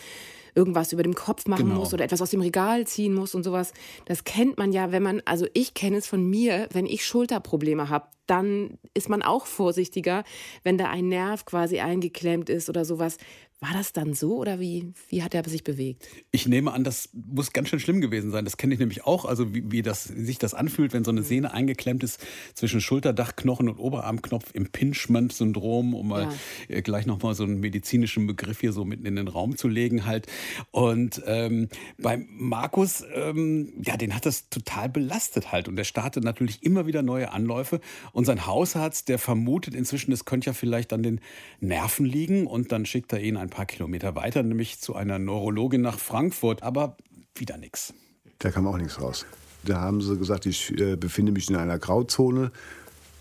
irgendwas 0.56 0.92
über 0.92 1.04
dem 1.04 1.16
Kopf 1.16 1.48
machen 1.48 1.68
genau. 1.68 1.80
muss 1.80 1.94
oder 1.94 2.04
etwas 2.04 2.22
aus 2.22 2.32
dem 2.32 2.42
Regal 2.42 2.86
ziehen 2.86 3.14
muss 3.14 3.36
und 3.36 3.44
sowas. 3.44 3.74
Das 4.06 4.24
kennt 4.24 4.58
man 4.58 4.72
ja, 4.72 4.92
wenn 4.92 5.04
man, 5.04 5.22
also 5.26 5.48
ich 5.54 5.74
kenne 5.74 5.98
es 5.98 6.08
von 6.08 6.28
mir, 6.28 6.68
wenn 6.74 6.86
ich 6.86 7.06
Schulterprobleme 7.06 7.90
habe, 7.90 8.08
dann 8.28 8.78
ist 8.94 9.10
man 9.10 9.22
auch 9.22 9.46
vorsichtiger, 9.46 10.24
wenn 10.64 10.78
da 10.78 10.90
ein 10.90 11.08
Nerv 11.08 11.46
quasi 11.46 11.80
eingeklemmt 11.80 12.50
ist 12.50 12.70
oder 12.70 12.86
sowas. 12.86 13.18
War 13.62 13.74
das 13.74 13.92
dann 13.92 14.14
so 14.14 14.38
oder 14.38 14.62
wie, 14.62 14.94
wie 15.10 15.22
hat 15.22 15.34
er 15.34 15.44
sich 15.44 15.66
bewegt? 15.66 16.08
Ich 16.32 16.48
nehme 16.48 16.72
an, 16.72 16.86
das 16.86 17.10
muss 17.12 17.52
ganz 17.52 17.68
schön 17.68 17.82
schlimm 17.82 18.00
gewesen 18.00 18.32
sein. 18.32 18.46
Das 18.46 18.56
kenne 18.56 18.74
ich 18.74 18.80
nämlich 18.80 19.06
auch. 19.06 19.26
Also 19.26 19.54
wie, 19.54 19.70
wie, 19.70 19.82
das, 19.82 20.16
wie 20.16 20.24
sich 20.24 20.38
das 20.38 20.54
anfühlt, 20.54 20.94
wenn 20.94 21.04
so 21.04 21.12
eine 21.12 21.24
Sehne 21.24 21.54
eingeklemmt 21.54 22.02
ist 22.02 22.26
zwischen 22.54 22.80
Schulterdachknochen 22.80 23.68
und 23.68 23.78
Oberarmknopf, 23.78 24.52
Impingement-Syndrom, 24.54 25.94
um 25.94 26.08
mal 26.08 26.30
ja. 26.70 26.76
Äh, 26.78 26.82
gleich 26.82 27.06
nochmal 27.06 27.36
so 27.36 27.44
einen 27.44 27.60
medizinischen 27.60 28.28
Begriff 28.28 28.62
hier 28.62 28.72
so 28.72 28.86
mitten 28.86 29.06
in 29.06 29.18
den 29.18 29.28
Raum 29.28 29.58
zu 29.58 29.68
legen 29.68 30.06
halt. 30.06 30.28
Und 30.72 31.22
ähm, 31.26 31.68
bei 31.98 32.26
Markus, 32.30 33.04
ähm, 33.14 33.74
ja, 33.84 33.98
den 33.98 34.16
hat 34.16 34.26
das 34.26 34.48
total 34.48 34.88
belastet 34.88 35.52
halt. 35.52 35.68
Und 35.68 35.78
er 35.78 35.84
startet 35.84 36.24
natürlich 36.24 36.64
immer 36.64 36.88
wieder 36.88 37.02
neue 37.02 37.34
Anläufe. 37.34 37.82
Und 38.14 38.24
sein 38.24 38.46
Hausarzt, 38.46 39.10
der 39.10 39.20
vermutet 39.20 39.76
inzwischen, 39.76 40.14
es 40.14 40.24
könnte 40.24 40.48
ja 40.48 40.54
vielleicht 40.54 40.94
an 40.94 41.04
den 41.04 41.20
Nerven 41.60 42.06
liegen 42.06 42.48
und 42.48 42.72
dann 42.72 42.86
schickt 42.86 43.12
er 43.12 43.20
ihn 43.20 43.36
ein 43.36 43.49
paar 43.50 43.66
Kilometer 43.66 44.16
weiter, 44.16 44.44
nämlich 44.44 44.80
zu 44.80 44.96
einer 44.96 45.20
Neurologin 45.20 45.82
nach 45.82 46.00
Frankfurt, 46.00 46.64
aber 46.64 46.98
wieder 47.36 47.58
nichts. 47.58 47.94
Da 48.40 48.52
kam 48.52 48.68
auch 48.68 48.78
nichts 48.78 49.02
raus. 49.02 49.26
Da 49.64 49.82
haben 49.82 50.02
sie 50.02 50.18
gesagt, 50.18 50.46
ich 50.46 50.72
äh, 50.80 50.96
befinde 50.96 51.32
mich 51.32 51.50
in 51.50 51.56
einer 51.56 51.78
Grauzone. 51.78 52.52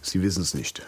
Sie 0.02 0.22
wissen 0.22 0.42
es 0.42 0.54
nicht. 0.54 0.82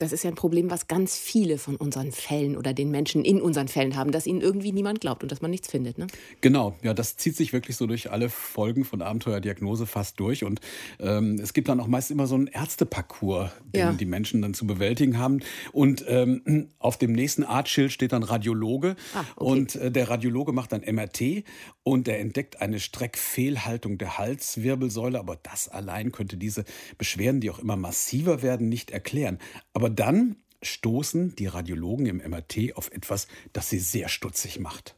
Das 0.00 0.12
ist 0.12 0.22
ja 0.22 0.30
ein 0.30 0.36
Problem, 0.36 0.70
was 0.70 0.86
ganz 0.86 1.16
viele 1.16 1.58
von 1.58 1.74
unseren 1.74 2.12
Fällen 2.12 2.56
oder 2.56 2.72
den 2.72 2.88
Menschen 2.88 3.24
in 3.24 3.42
unseren 3.42 3.66
Fällen 3.66 3.96
haben, 3.96 4.12
dass 4.12 4.28
ihnen 4.28 4.40
irgendwie 4.40 4.70
niemand 4.70 5.00
glaubt 5.00 5.24
und 5.24 5.32
dass 5.32 5.42
man 5.42 5.50
nichts 5.50 5.68
findet. 5.68 5.98
Ne? 5.98 6.06
Genau, 6.40 6.76
ja, 6.82 6.94
das 6.94 7.16
zieht 7.16 7.34
sich 7.34 7.52
wirklich 7.52 7.76
so 7.76 7.88
durch 7.88 8.12
alle 8.12 8.28
Folgen 8.28 8.84
von 8.84 9.02
Abenteuerdiagnose 9.02 9.86
fast 9.86 10.20
durch. 10.20 10.44
Und 10.44 10.60
ähm, 11.00 11.40
es 11.42 11.52
gibt 11.52 11.68
dann 11.68 11.80
auch 11.80 11.88
meist 11.88 12.12
immer 12.12 12.28
so 12.28 12.36
einen 12.36 12.46
Ärzteparcours, 12.46 13.50
den 13.74 13.80
ja. 13.80 13.92
die 13.92 14.04
Menschen 14.04 14.40
dann 14.40 14.54
zu 14.54 14.68
bewältigen 14.68 15.18
haben. 15.18 15.40
Und 15.72 16.04
ähm, 16.06 16.68
auf 16.78 16.96
dem 16.96 17.10
nächsten 17.10 17.42
Artschild 17.42 17.90
steht 17.90 18.12
dann 18.12 18.22
Radiologe. 18.22 18.94
Ah, 19.14 19.24
okay. 19.34 19.50
Und 19.50 19.74
äh, 19.74 19.90
der 19.90 20.10
Radiologe 20.10 20.52
macht 20.52 20.70
dann 20.70 20.82
MRT 20.82 21.42
und 21.82 22.06
er 22.06 22.20
entdeckt 22.20 22.60
eine 22.60 22.78
Streckfehlhaltung 22.78 23.98
der 23.98 24.16
Halswirbelsäule. 24.16 25.18
Aber 25.18 25.40
das 25.42 25.68
allein 25.68 26.12
könnte 26.12 26.36
diese 26.36 26.64
Beschwerden, 26.98 27.40
die 27.40 27.50
auch 27.50 27.58
immer 27.58 27.76
massiver 27.76 28.42
werden, 28.42 28.68
nicht 28.68 28.92
erklären. 28.92 29.38
Aber 29.72 29.87
aber 29.88 29.94
dann 29.94 30.36
stoßen 30.60 31.34
die 31.36 31.46
Radiologen 31.46 32.04
im 32.04 32.18
MRT 32.18 32.76
auf 32.76 32.92
etwas, 32.92 33.26
das 33.54 33.70
sie 33.70 33.78
sehr 33.78 34.10
stutzig 34.10 34.60
macht. 34.60 34.96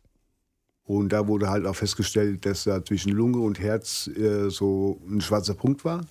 Und 0.82 1.12
da 1.12 1.28
wurde 1.28 1.48
halt 1.48 1.64
auch 1.64 1.76
festgestellt, 1.76 2.44
dass 2.44 2.64
da 2.64 2.84
zwischen 2.84 3.12
Lunge 3.12 3.38
und 3.38 3.60
Herz 3.60 4.08
äh, 4.08 4.50
so 4.50 5.00
ein 5.08 5.20
schwarzer 5.20 5.54
Punkt 5.54 5.84
war. 5.84 6.04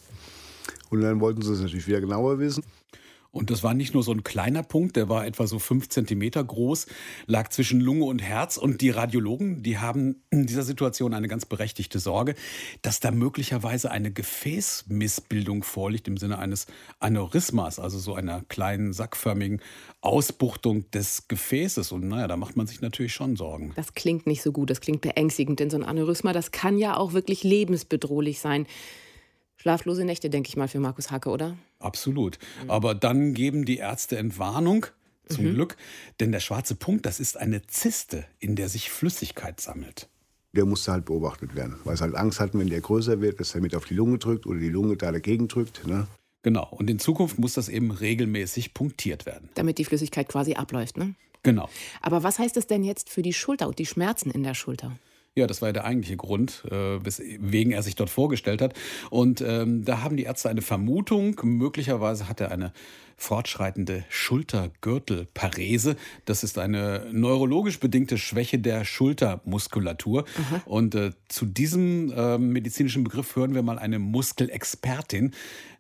Und 0.89 1.01
dann 1.01 1.19
wollten 1.19 1.41
sie 1.41 1.51
es 1.51 1.59
natürlich 1.59 1.87
wieder 1.87 1.99
genauer 1.99 2.39
wissen. 2.39 2.63
Und 3.39 3.49
das 3.51 3.63
war 3.63 3.73
nicht 3.73 3.93
nur 3.93 4.03
so 4.03 4.11
ein 4.11 4.23
kleiner 4.23 4.63
Punkt, 4.63 4.97
der 4.97 5.07
war 5.07 5.25
etwa 5.25 5.47
so 5.47 5.59
fünf 5.59 5.87
Zentimeter 5.87 6.43
groß, 6.43 6.87
lag 7.25 7.47
zwischen 7.47 7.79
Lunge 7.79 8.03
und 8.03 8.19
Herz. 8.21 8.57
Und 8.57 8.81
die 8.81 8.89
Radiologen, 8.89 9.63
die 9.63 9.77
haben 9.77 10.21
in 10.29 10.45
dieser 10.45 10.63
Situation 10.63 11.13
eine 11.13 11.29
ganz 11.29 11.45
berechtigte 11.45 11.99
Sorge, 11.99 12.35
dass 12.81 12.99
da 12.99 13.11
möglicherweise 13.11 13.91
eine 13.91 14.11
Gefäßmissbildung 14.11 15.63
vorliegt 15.63 16.09
im 16.09 16.17
Sinne 16.17 16.37
eines 16.37 16.67
Aneurysmas, 16.99 17.79
also 17.79 17.97
so 17.97 18.13
einer 18.13 18.43
kleinen 18.49 18.91
sackförmigen 18.91 19.61
Ausbuchtung 20.01 20.91
des 20.91 21.29
Gefäßes. 21.29 21.93
Und 21.93 22.09
naja, 22.09 22.27
da 22.27 22.35
macht 22.35 22.57
man 22.57 22.67
sich 22.67 22.81
natürlich 22.81 23.13
schon 23.13 23.37
Sorgen. 23.37 23.71
Das 23.77 23.93
klingt 23.93 24.27
nicht 24.27 24.41
so 24.41 24.51
gut, 24.51 24.69
das 24.69 24.81
klingt 24.81 24.99
beängstigend, 24.99 25.61
denn 25.61 25.69
so 25.69 25.77
ein 25.77 25.85
Aneurysma, 25.85 26.33
das 26.33 26.51
kann 26.51 26.77
ja 26.77 26.97
auch 26.97 27.13
wirklich 27.13 27.45
lebensbedrohlich 27.45 28.41
sein. 28.41 28.67
Schlaflose 29.61 30.05
Nächte, 30.05 30.29
denke 30.29 30.47
ich 30.47 30.55
mal, 30.55 30.67
für 30.67 30.79
Markus 30.79 31.11
Hacke, 31.11 31.29
oder? 31.29 31.57
Absolut. 31.79 32.39
Mhm. 32.63 32.71
Aber 32.71 32.95
dann 32.95 33.33
geben 33.33 33.65
die 33.65 33.77
Ärzte 33.77 34.17
Entwarnung. 34.17 34.85
Zum 35.27 35.45
mhm. 35.45 35.53
Glück, 35.53 35.77
denn 36.19 36.31
der 36.31 36.39
schwarze 36.39 36.73
Punkt, 36.73 37.05
das 37.05 37.19
ist 37.19 37.37
eine 37.37 37.61
Zyste, 37.67 38.25
in 38.39 38.55
der 38.55 38.67
sich 38.67 38.89
Flüssigkeit 38.89 39.61
sammelt. 39.61 40.09
Der 40.53 40.65
musste 40.65 40.91
halt 40.91 41.05
beobachtet 41.05 41.55
werden, 41.55 41.75
weil 41.83 41.95
sie 41.95 42.01
halt 42.01 42.15
Angst 42.15 42.39
hatten, 42.39 42.57
wenn 42.57 42.67
der 42.71 42.81
größer 42.81 43.21
wird, 43.21 43.39
dass 43.39 43.53
er 43.53 43.61
mit 43.61 43.75
auf 43.75 43.85
die 43.85 43.93
Lunge 43.93 44.17
drückt 44.17 44.47
oder 44.47 44.59
die 44.59 44.69
Lunge 44.69 44.97
da 44.97 45.11
dagegen 45.11 45.47
drückt. 45.47 45.85
Ne? 45.85 46.07
Genau, 46.41 46.67
und 46.71 46.89
in 46.89 46.97
Zukunft 46.97 47.37
muss 47.37 47.53
das 47.53 47.69
eben 47.69 47.91
regelmäßig 47.91 48.73
punktiert 48.73 49.27
werden. 49.27 49.49
Damit 49.53 49.77
die 49.77 49.85
Flüssigkeit 49.85 50.27
quasi 50.27 50.55
abläuft, 50.55 50.97
ne? 50.97 51.13
Genau. 51.43 51.69
Aber 52.01 52.23
was 52.23 52.39
heißt 52.39 52.57
das 52.57 52.65
denn 52.65 52.83
jetzt 52.83 53.09
für 53.09 53.21
die 53.21 53.33
Schulter 53.33 53.67
und 53.67 53.77
die 53.77 53.85
Schmerzen 53.85 54.31
in 54.31 54.41
der 54.41 54.55
Schulter? 54.55 54.97
Ja, 55.39 55.47
das 55.47 55.61
war 55.61 55.69
ja 55.69 55.73
der 55.73 55.85
eigentliche 55.85 56.17
Grund, 56.17 56.63
äh, 56.69 57.03
weswegen 57.03 57.71
er 57.71 57.81
sich 57.81 57.95
dort 57.95 58.09
vorgestellt 58.09 58.61
hat. 58.61 58.73
Und 59.09 59.41
ähm, 59.41 59.85
da 59.85 60.01
haben 60.03 60.17
die 60.17 60.23
Ärzte 60.23 60.49
eine 60.49 60.61
Vermutung. 60.61 61.39
Möglicherweise 61.43 62.27
hat 62.27 62.41
er 62.41 62.51
eine 62.51 62.73
fortschreitende 63.15 64.03
Schultergürtelparese. 64.09 65.95
Das 66.25 66.43
ist 66.43 66.57
eine 66.57 67.05
neurologisch 67.11 67.79
bedingte 67.79 68.17
Schwäche 68.17 68.59
der 68.59 68.85
Schultermuskulatur. 68.85 70.23
Mhm. 70.23 70.61
Und 70.65 70.95
äh, 70.95 71.11
zu 71.27 71.45
diesem 71.45 72.11
äh, 72.11 72.37
medizinischen 72.37 73.03
Begriff 73.03 73.35
hören 73.35 73.53
wir 73.53 73.61
mal 73.61 73.79
eine 73.79 73.99
Muskelexpertin, 73.99 75.31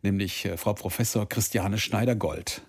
nämlich 0.01 0.45
äh, 0.45 0.57
Frau 0.57 0.73
Professor 0.73 1.27
Christiane 1.27 1.77
Schneider-Gold. 1.77 2.61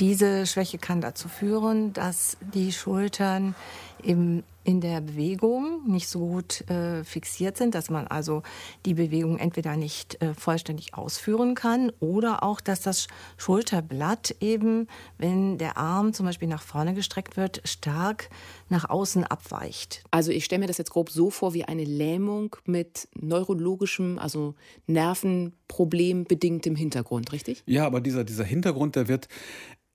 Diese 0.00 0.46
Schwäche 0.46 0.78
kann 0.78 1.00
dazu 1.00 1.28
führen, 1.28 1.92
dass 1.92 2.36
die 2.54 2.72
Schultern 2.72 3.54
im, 4.02 4.42
in 4.66 4.80
der 4.80 5.00
Bewegung 5.00 5.86
nicht 5.86 6.08
so 6.08 6.18
gut 6.18 6.68
äh, 6.68 7.04
fixiert 7.04 7.56
sind, 7.56 7.76
dass 7.76 7.88
man 7.88 8.08
also 8.08 8.42
die 8.84 8.94
Bewegung 8.94 9.38
entweder 9.38 9.76
nicht 9.76 10.20
äh, 10.20 10.34
vollständig 10.34 10.94
ausführen 10.94 11.54
kann 11.54 11.92
oder 12.00 12.42
auch, 12.42 12.60
dass 12.60 12.80
das 12.80 13.06
Schulterblatt 13.36 14.34
eben, 14.40 14.88
wenn 15.18 15.56
der 15.56 15.76
Arm 15.76 16.12
zum 16.12 16.26
Beispiel 16.26 16.48
nach 16.48 16.62
vorne 16.62 16.94
gestreckt 16.94 17.36
wird, 17.36 17.62
stark 17.64 18.28
nach 18.68 18.90
außen 18.90 19.22
abweicht. 19.22 20.02
Also 20.10 20.32
ich 20.32 20.44
stelle 20.44 20.60
mir 20.60 20.66
das 20.66 20.78
jetzt 20.78 20.90
grob 20.90 21.10
so 21.10 21.30
vor 21.30 21.54
wie 21.54 21.64
eine 21.64 21.84
Lähmung 21.84 22.56
mit 22.64 23.08
neurologischem, 23.14 24.18
also 24.18 24.56
Nervenproblem 24.88 26.24
bedingtem 26.24 26.74
Hintergrund, 26.74 27.30
richtig? 27.30 27.62
Ja, 27.66 27.86
aber 27.86 28.00
dieser, 28.00 28.24
dieser 28.24 28.44
Hintergrund, 28.44 28.96
der 28.96 29.06
wird 29.06 29.28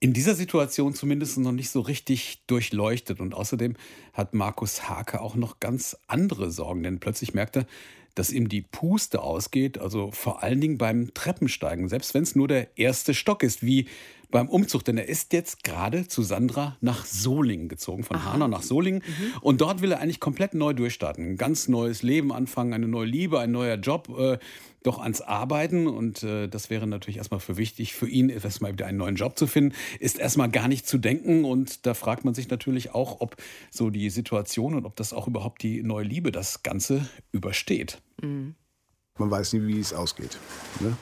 in 0.02 0.14
dieser 0.14 0.34
Situation 0.34 0.96
zumindest 0.96 1.38
noch 1.38 1.52
nicht 1.52 1.70
so 1.70 1.80
richtig 1.80 2.44
durchleuchtet. 2.48 3.22
Und 3.22 3.36
außerdem 3.36 3.76
hat 4.14 4.34
Markus 4.34 4.90
Hake 4.90 5.22
auch 5.22 5.36
noch 5.36 5.60
ganz 5.60 5.96
andere 6.08 6.52
Sorgen, 6.52 6.84
denn 6.84 7.00
plötzlich 7.00 7.36
merkt 7.36 7.56
er, 7.56 7.68
dass 8.16 8.32
ihm 8.32 8.50
die 8.50 8.64
Puste 8.64 9.22
ausgeht, 9.22 9.78
also 9.78 10.12
vor 10.12 10.44
allen 10.44 10.60
Dingen 10.60 10.78
beim 10.78 11.14
Treppensteigen, 11.14 11.88
selbst 11.88 12.14
wenn 12.14 12.24
es 12.24 12.36
nur 12.36 12.48
der 12.48 12.78
erste 12.78 13.14
Stock 13.14 13.44
ist, 13.44 13.64
wie 13.64 13.88
beim 14.32 14.50
Umzug, 14.50 14.84
denn 14.84 14.98
er 14.98 15.08
ist 15.08 15.34
jetzt 15.34 15.64
gerade 15.64 16.08
zu 16.08 16.24
Sandra 16.24 16.78
nach 16.82 17.06
Solingen 17.06 17.70
gezogen, 17.70 18.04
von 18.04 18.18
Aha. 18.18 18.34
Hanau 18.34 18.48
nach 18.48 18.64
Solingen. 18.64 19.04
Mhm. 19.06 19.34
Und 19.42 19.62
dort 19.62 19.82
will 19.82 19.92
er 19.92 20.00
eigentlich 20.00 20.20
komplett 20.20 20.54
neu 20.54 20.74
durchstarten, 20.74 21.26
ein 21.26 21.38
ganz 21.38 21.68
neues 21.68 22.02
Leben 22.02 22.32
anfangen, 22.32 22.74
eine 22.74 22.88
neue 22.88 23.06
Liebe, 23.06 23.40
ein 23.40 23.52
neuer 23.52 23.76
Job, 23.76 24.10
äh, 24.18 24.40
doch 24.84 25.00
ans 25.00 25.22
Arbeiten. 25.22 25.88
Und 25.88 26.24
äh, 26.24 26.48
das 26.48 26.70
wäre 26.70 26.88
natürlich 26.88 27.18
erstmal 27.18 27.40
für 27.40 27.58
wichtig, 27.58 27.94
für 27.94 28.08
ihn 28.08 28.30
erstmal 28.30 28.74
wieder 28.74 28.88
einen 28.88 28.98
neuen 28.98 29.16
Job 29.16 29.38
zu 29.38 29.48
finden, 29.48 29.76
ist 30.00 30.18
erstmal 30.18 30.50
gar 30.50 30.68
nicht 30.68 30.88
zu 30.88 30.98
denken. 30.98 31.46
Und 31.46 31.86
da 31.86 31.94
fragt 31.94 32.26
man 32.26 32.34
sich 32.34 32.50
natürlich 32.50 32.94
auch, 32.96 33.22
ob 33.22 33.36
so 33.70 33.90
die 33.90 34.10
Situation 34.10 34.76
und 34.76 34.86
ob 34.86 34.96
das 34.96 35.14
auch 35.14 35.28
überhaupt 35.28 35.62
die 35.64 35.84
neue 35.84 36.06
Liebe 36.06 36.32
das 36.32 36.64
Ganze 36.64 37.08
übersteht. 37.32 38.02
Mhm. 38.22 38.56
Man 39.18 39.30
weiß 39.30 39.54
nie, 39.54 39.68
wie 39.68 39.80
es 39.80 39.94
ausgeht. 39.94 40.38
Ne? 40.80 40.96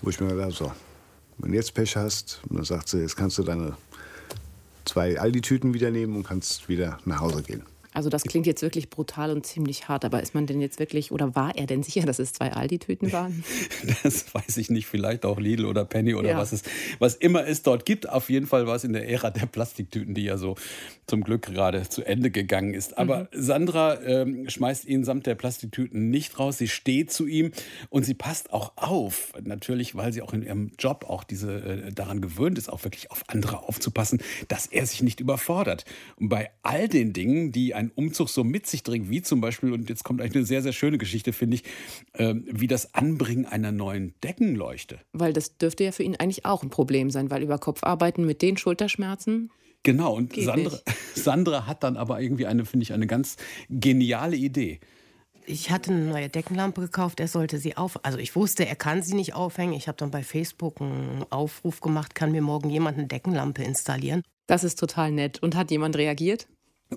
Wo 0.00 0.10
ich 0.10 0.20
mir 0.20 0.28
gedacht 0.28 0.52
so, 0.52 0.72
wenn 1.38 1.50
du 1.50 1.56
jetzt 1.56 1.74
Pech 1.74 1.96
hast, 1.96 2.40
dann 2.48 2.64
sagt 2.64 2.88
sie, 2.88 2.98
jetzt 2.98 3.16
kannst 3.16 3.38
du 3.38 3.42
deine 3.42 3.76
zwei 4.84 5.18
Aldi-Tüten 5.20 5.74
wieder 5.74 5.90
nehmen 5.90 6.16
und 6.16 6.24
kannst 6.24 6.68
wieder 6.68 6.98
nach 7.04 7.20
Hause 7.20 7.42
gehen. 7.42 7.62
Also 7.96 8.10
das 8.10 8.24
klingt 8.24 8.46
jetzt 8.46 8.60
wirklich 8.60 8.90
brutal 8.90 9.30
und 9.30 9.46
ziemlich 9.46 9.88
hart, 9.88 10.04
aber 10.04 10.22
ist 10.22 10.34
man 10.34 10.46
denn 10.46 10.60
jetzt 10.60 10.78
wirklich 10.78 11.12
oder 11.12 11.34
war 11.34 11.56
er 11.56 11.64
denn 11.64 11.82
sicher, 11.82 12.04
dass 12.04 12.18
es 12.18 12.34
zwei 12.34 12.52
Aldi-Tüten 12.52 13.10
waren? 13.10 13.42
Das 14.02 14.34
weiß 14.34 14.58
ich 14.58 14.68
nicht, 14.68 14.86
vielleicht 14.86 15.24
auch 15.24 15.40
Lidl 15.40 15.64
oder 15.64 15.84
Penny 15.84 16.14
oder 16.14 16.30
ja. 16.30 16.36
was 16.36 16.52
es 16.52 16.62
was 16.98 17.14
immer 17.14 17.46
es 17.46 17.62
dort 17.62 17.86
gibt. 17.86 18.08
Auf 18.08 18.28
jeden 18.28 18.46
Fall 18.46 18.66
war 18.66 18.76
es 18.76 18.84
in 18.84 18.92
der 18.92 19.08
Ära 19.08 19.30
der 19.30 19.46
Plastiktüten, 19.46 20.14
die 20.14 20.24
ja 20.24 20.36
so 20.36 20.56
zum 21.06 21.22
Glück 21.22 21.42
gerade 21.42 21.88
zu 21.88 22.04
Ende 22.04 22.30
gegangen 22.30 22.74
ist. 22.74 22.98
Aber 22.98 23.20
mhm. 23.20 23.26
Sandra 23.32 24.02
ähm, 24.02 24.48
schmeißt 24.48 24.84
ihn 24.84 25.04
samt 25.04 25.26
der 25.26 25.34
Plastiktüten 25.34 26.10
nicht 26.10 26.38
raus. 26.38 26.58
Sie 26.58 26.68
steht 26.68 27.12
zu 27.12 27.26
ihm 27.26 27.52
und 27.88 28.04
sie 28.04 28.14
passt 28.14 28.52
auch 28.52 28.72
auf. 28.76 29.32
Natürlich, 29.42 29.94
weil 29.94 30.12
sie 30.12 30.20
auch 30.20 30.34
in 30.34 30.42
ihrem 30.42 30.72
Job 30.78 31.06
auch 31.08 31.24
diese 31.24 31.54
äh, 31.54 31.92
daran 31.92 32.20
gewöhnt 32.20 32.58
ist, 32.58 32.68
auch 32.68 32.84
wirklich 32.84 33.10
auf 33.10 33.24
andere 33.28 33.62
aufzupassen, 33.62 34.20
dass 34.48 34.66
er 34.66 34.84
sich 34.84 35.02
nicht 35.02 35.20
überfordert. 35.20 35.84
Und 36.16 36.28
bei 36.28 36.50
all 36.62 36.88
den 36.88 37.12
Dingen, 37.12 37.52
die 37.52 37.74
ein 37.74 37.85
ein 37.86 37.92
Umzug 37.94 38.28
so 38.28 38.44
mit 38.44 38.66
sich 38.66 38.82
bringt, 38.82 39.10
wie 39.10 39.22
zum 39.22 39.40
Beispiel, 39.40 39.72
und 39.72 39.88
jetzt 39.88 40.04
kommt 40.04 40.20
eigentlich 40.20 40.36
eine 40.36 40.44
sehr, 40.44 40.62
sehr 40.62 40.72
schöne 40.72 40.98
Geschichte, 40.98 41.32
finde 41.32 41.56
ich, 41.56 41.64
äh, 42.12 42.34
wie 42.44 42.66
das 42.66 42.94
Anbringen 42.94 43.46
einer 43.46 43.72
neuen 43.72 44.14
Deckenleuchte. 44.22 45.00
Weil 45.12 45.32
das 45.32 45.56
dürfte 45.56 45.84
ja 45.84 45.92
für 45.92 46.02
ihn 46.02 46.16
eigentlich 46.16 46.44
auch 46.44 46.62
ein 46.62 46.70
Problem 46.70 47.10
sein, 47.10 47.30
weil 47.30 47.42
über 47.42 47.58
Kopf 47.58 47.82
arbeiten 47.82 48.26
mit 48.26 48.42
den 48.42 48.56
Schulterschmerzen. 48.56 49.50
Genau, 49.82 50.14
und 50.14 50.34
Sandra, 50.34 50.78
Sandra 51.14 51.66
hat 51.66 51.84
dann 51.84 51.96
aber 51.96 52.20
irgendwie 52.20 52.46
eine, 52.46 52.64
finde 52.64 52.84
ich, 52.84 52.92
eine 52.92 53.06
ganz 53.06 53.36
geniale 53.70 54.36
Idee. 54.36 54.80
Ich 55.48 55.70
hatte 55.70 55.92
eine 55.92 56.06
neue 56.06 56.28
Deckenlampe 56.28 56.80
gekauft, 56.80 57.20
er 57.20 57.28
sollte 57.28 57.58
sie 57.58 57.76
auf. 57.76 58.04
Also 58.04 58.18
ich 58.18 58.34
wusste, 58.34 58.66
er 58.66 58.74
kann 58.74 59.02
sie 59.02 59.14
nicht 59.14 59.34
aufhängen. 59.34 59.74
Ich 59.74 59.86
habe 59.86 59.96
dann 59.96 60.10
bei 60.10 60.24
Facebook 60.24 60.80
einen 60.80 61.24
Aufruf 61.30 61.80
gemacht, 61.80 62.16
kann 62.16 62.32
mir 62.32 62.42
morgen 62.42 62.68
jemand 62.68 62.98
eine 62.98 63.06
Deckenlampe 63.06 63.62
installieren. 63.62 64.22
Das 64.48 64.64
ist 64.64 64.80
total 64.80 65.12
nett. 65.12 65.40
Und 65.40 65.54
hat 65.54 65.70
jemand 65.70 65.96
reagiert? 65.96 66.48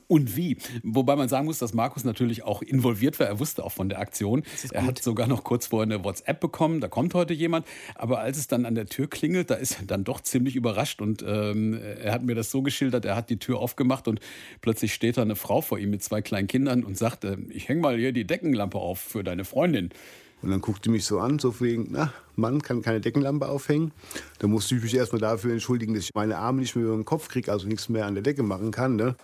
Und 0.07 0.35
wie? 0.35 0.57
Wobei 0.83 1.15
man 1.15 1.29
sagen 1.29 1.45
muss, 1.45 1.57
dass 1.57 1.73
Markus 1.73 2.03
natürlich 2.03 2.43
auch 2.43 2.61
involviert 2.61 3.19
war. 3.19 3.25
Er 3.25 3.39
wusste 3.39 3.63
auch 3.63 3.71
von 3.71 3.89
der 3.89 3.99
Aktion. 3.99 4.43
Er 4.71 4.85
hat 4.85 5.01
sogar 5.01 5.27
noch 5.27 5.43
kurz 5.43 5.67
vorher 5.67 5.91
eine 5.91 6.03
WhatsApp 6.03 6.39
bekommen. 6.39 6.79
Da 6.79 6.87
kommt 6.87 7.15
heute 7.15 7.33
jemand. 7.33 7.65
Aber 7.95 8.19
als 8.19 8.37
es 8.37 8.47
dann 8.47 8.65
an 8.65 8.75
der 8.75 8.85
Tür 8.85 9.09
klingelt, 9.09 9.49
da 9.49 9.55
ist 9.55 9.79
er 9.79 9.87
dann 9.87 10.03
doch 10.03 10.21
ziemlich 10.21 10.55
überrascht. 10.55 11.01
Und 11.01 11.23
ähm, 11.27 11.73
er 11.73 12.13
hat 12.13 12.23
mir 12.23 12.35
das 12.35 12.51
so 12.51 12.61
geschildert. 12.61 13.05
Er 13.05 13.15
hat 13.15 13.31
die 13.31 13.39
Tür 13.39 13.59
aufgemacht 13.59 14.07
und 14.07 14.19
plötzlich 14.61 14.93
steht 14.93 15.17
da 15.17 15.23
eine 15.23 15.35
Frau 15.35 15.61
vor 15.61 15.79
ihm 15.79 15.89
mit 15.89 16.03
zwei 16.03 16.21
kleinen 16.21 16.47
Kindern 16.47 16.83
und 16.83 16.95
sagt: 16.95 17.23
äh, 17.23 17.37
Ich 17.49 17.67
hänge 17.67 17.81
mal 17.81 17.97
hier 17.97 18.11
die 18.11 18.25
Deckenlampe 18.25 18.77
auf 18.77 18.99
für 18.99 19.23
deine 19.23 19.43
Freundin. 19.43 19.89
Und 20.41 20.51
dann 20.51 20.61
guckte 20.61 20.89
mich 20.89 21.03
so 21.05 21.19
an, 21.19 21.37
so 21.37 21.59
wegen, 21.59 21.87
na, 21.91 22.13
Mann 22.35 22.61
kann 22.61 22.81
keine 22.81 23.01
Deckenlampe 23.01 23.49
aufhängen. 23.49 23.91
Da 24.39 24.47
musste 24.47 24.75
ich 24.75 24.83
mich 24.83 24.95
erstmal 24.95 25.19
dafür 25.19 25.51
entschuldigen, 25.51 25.93
dass 25.93 26.05
ich 26.05 26.15
meine 26.15 26.37
Arme 26.37 26.61
nicht 26.61 26.75
mehr 26.75 26.85
über 26.85 26.95
den 26.95 27.03
Kopf 27.03 27.27
kriege, 27.27 27.51
also 27.51 27.67
nichts 27.67 27.89
mehr 27.89 28.05
an 28.05 28.13
der 28.13 28.23
Decke 28.23 28.43
machen 28.43 28.71
kann. 28.71 28.95
Ne? 28.95 29.15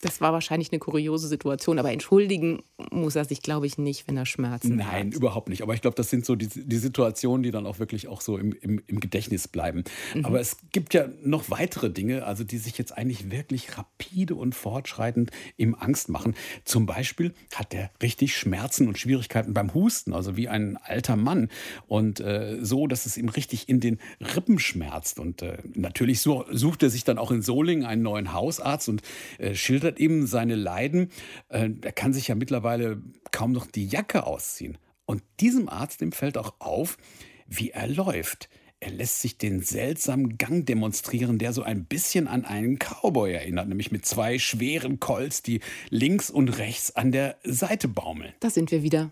Das 0.00 0.20
war 0.20 0.32
wahrscheinlich 0.32 0.70
eine 0.70 0.78
kuriose 0.78 1.26
Situation, 1.26 1.78
aber 1.78 1.90
entschuldigen 1.90 2.62
muss 2.92 3.16
er 3.16 3.24
sich, 3.24 3.42
glaube 3.42 3.66
ich, 3.66 3.78
nicht, 3.78 4.06
wenn 4.06 4.16
er 4.16 4.26
Schmerzen 4.26 4.76
Nein, 4.76 4.86
hat. 4.86 4.92
Nein, 4.92 5.12
überhaupt 5.12 5.48
nicht. 5.48 5.62
Aber 5.62 5.74
ich 5.74 5.80
glaube, 5.80 5.96
das 5.96 6.08
sind 6.08 6.24
so 6.24 6.36
die, 6.36 6.46
die, 6.46 6.76
Situationen, 6.76 7.42
die 7.42 7.50
dann 7.50 7.66
auch 7.66 7.80
wirklich 7.80 8.06
auch 8.06 8.20
so 8.20 8.38
im, 8.38 8.52
im, 8.52 8.80
im 8.86 9.00
Gedächtnis 9.00 9.48
bleiben. 9.48 9.82
Mhm. 10.14 10.24
Aber 10.24 10.38
es 10.38 10.58
gibt 10.70 10.94
ja 10.94 11.08
noch 11.22 11.50
weitere 11.50 11.90
Dinge, 11.90 12.24
also 12.24 12.44
die 12.44 12.58
sich 12.58 12.78
jetzt 12.78 12.96
eigentlich 12.96 13.32
wirklich 13.32 13.76
rapide 13.76 14.36
und 14.36 14.54
fortschreitend 14.54 15.32
im 15.56 15.74
Angst 15.74 16.08
machen. 16.08 16.36
Zum 16.64 16.86
Beispiel 16.86 17.34
hat 17.54 17.74
er 17.74 17.90
richtig 18.00 18.36
Schmerzen 18.36 18.86
und 18.86 18.98
Schwierigkeiten 18.98 19.52
beim 19.52 19.74
Husten, 19.74 20.12
also 20.12 20.36
wie 20.36 20.48
ein 20.48 20.76
alter 20.76 21.16
Mann. 21.16 21.48
Und 21.88 22.20
äh, 22.20 22.58
so, 22.60 22.86
dass 22.86 23.04
es 23.04 23.16
ihm 23.16 23.28
richtig 23.28 23.68
in 23.68 23.80
den 23.80 23.98
Rippen 24.20 24.60
schmerzt. 24.60 25.18
Und 25.18 25.42
äh, 25.42 25.58
natürlich 25.74 26.20
so, 26.20 26.44
sucht 26.52 26.84
er 26.84 26.90
sich 26.90 27.02
dann 27.02 27.18
auch 27.18 27.32
in 27.32 27.42
Solingen 27.42 27.84
einen 27.84 28.02
neuen 28.02 28.32
Hausarzt 28.32 28.88
und 28.88 29.02
äh, 29.38 29.56
schildert 29.56 29.87
schildert 29.88 30.00
eben 30.00 30.26
seine 30.26 30.54
Leiden. 30.54 31.10
Äh, 31.48 31.70
er 31.82 31.92
kann 31.92 32.12
sich 32.12 32.28
ja 32.28 32.34
mittlerweile 32.34 33.00
kaum 33.30 33.52
noch 33.52 33.66
die 33.66 33.86
Jacke 33.86 34.26
ausziehen. 34.26 34.78
Und 35.06 35.22
diesem 35.40 35.68
Arzt, 35.68 36.00
dem 36.00 36.12
fällt 36.12 36.36
auch 36.36 36.54
auf, 36.58 36.98
wie 37.46 37.70
er 37.70 37.88
läuft. 37.88 38.48
Er 38.80 38.90
lässt 38.90 39.22
sich 39.22 39.38
den 39.38 39.62
seltsamen 39.62 40.38
Gang 40.38 40.64
demonstrieren, 40.64 41.38
der 41.38 41.52
so 41.52 41.62
ein 41.62 41.84
bisschen 41.84 42.28
an 42.28 42.44
einen 42.44 42.78
Cowboy 42.78 43.32
erinnert, 43.32 43.68
nämlich 43.68 43.90
mit 43.90 44.06
zwei 44.06 44.38
schweren 44.38 45.00
Colts, 45.00 45.42
die 45.42 45.60
links 45.90 46.30
und 46.30 46.58
rechts 46.58 46.94
an 46.94 47.10
der 47.10 47.36
Seite 47.42 47.88
baumeln. 47.88 48.32
Da 48.38 48.50
sind 48.50 48.70
wir 48.70 48.82
wieder. 48.82 49.10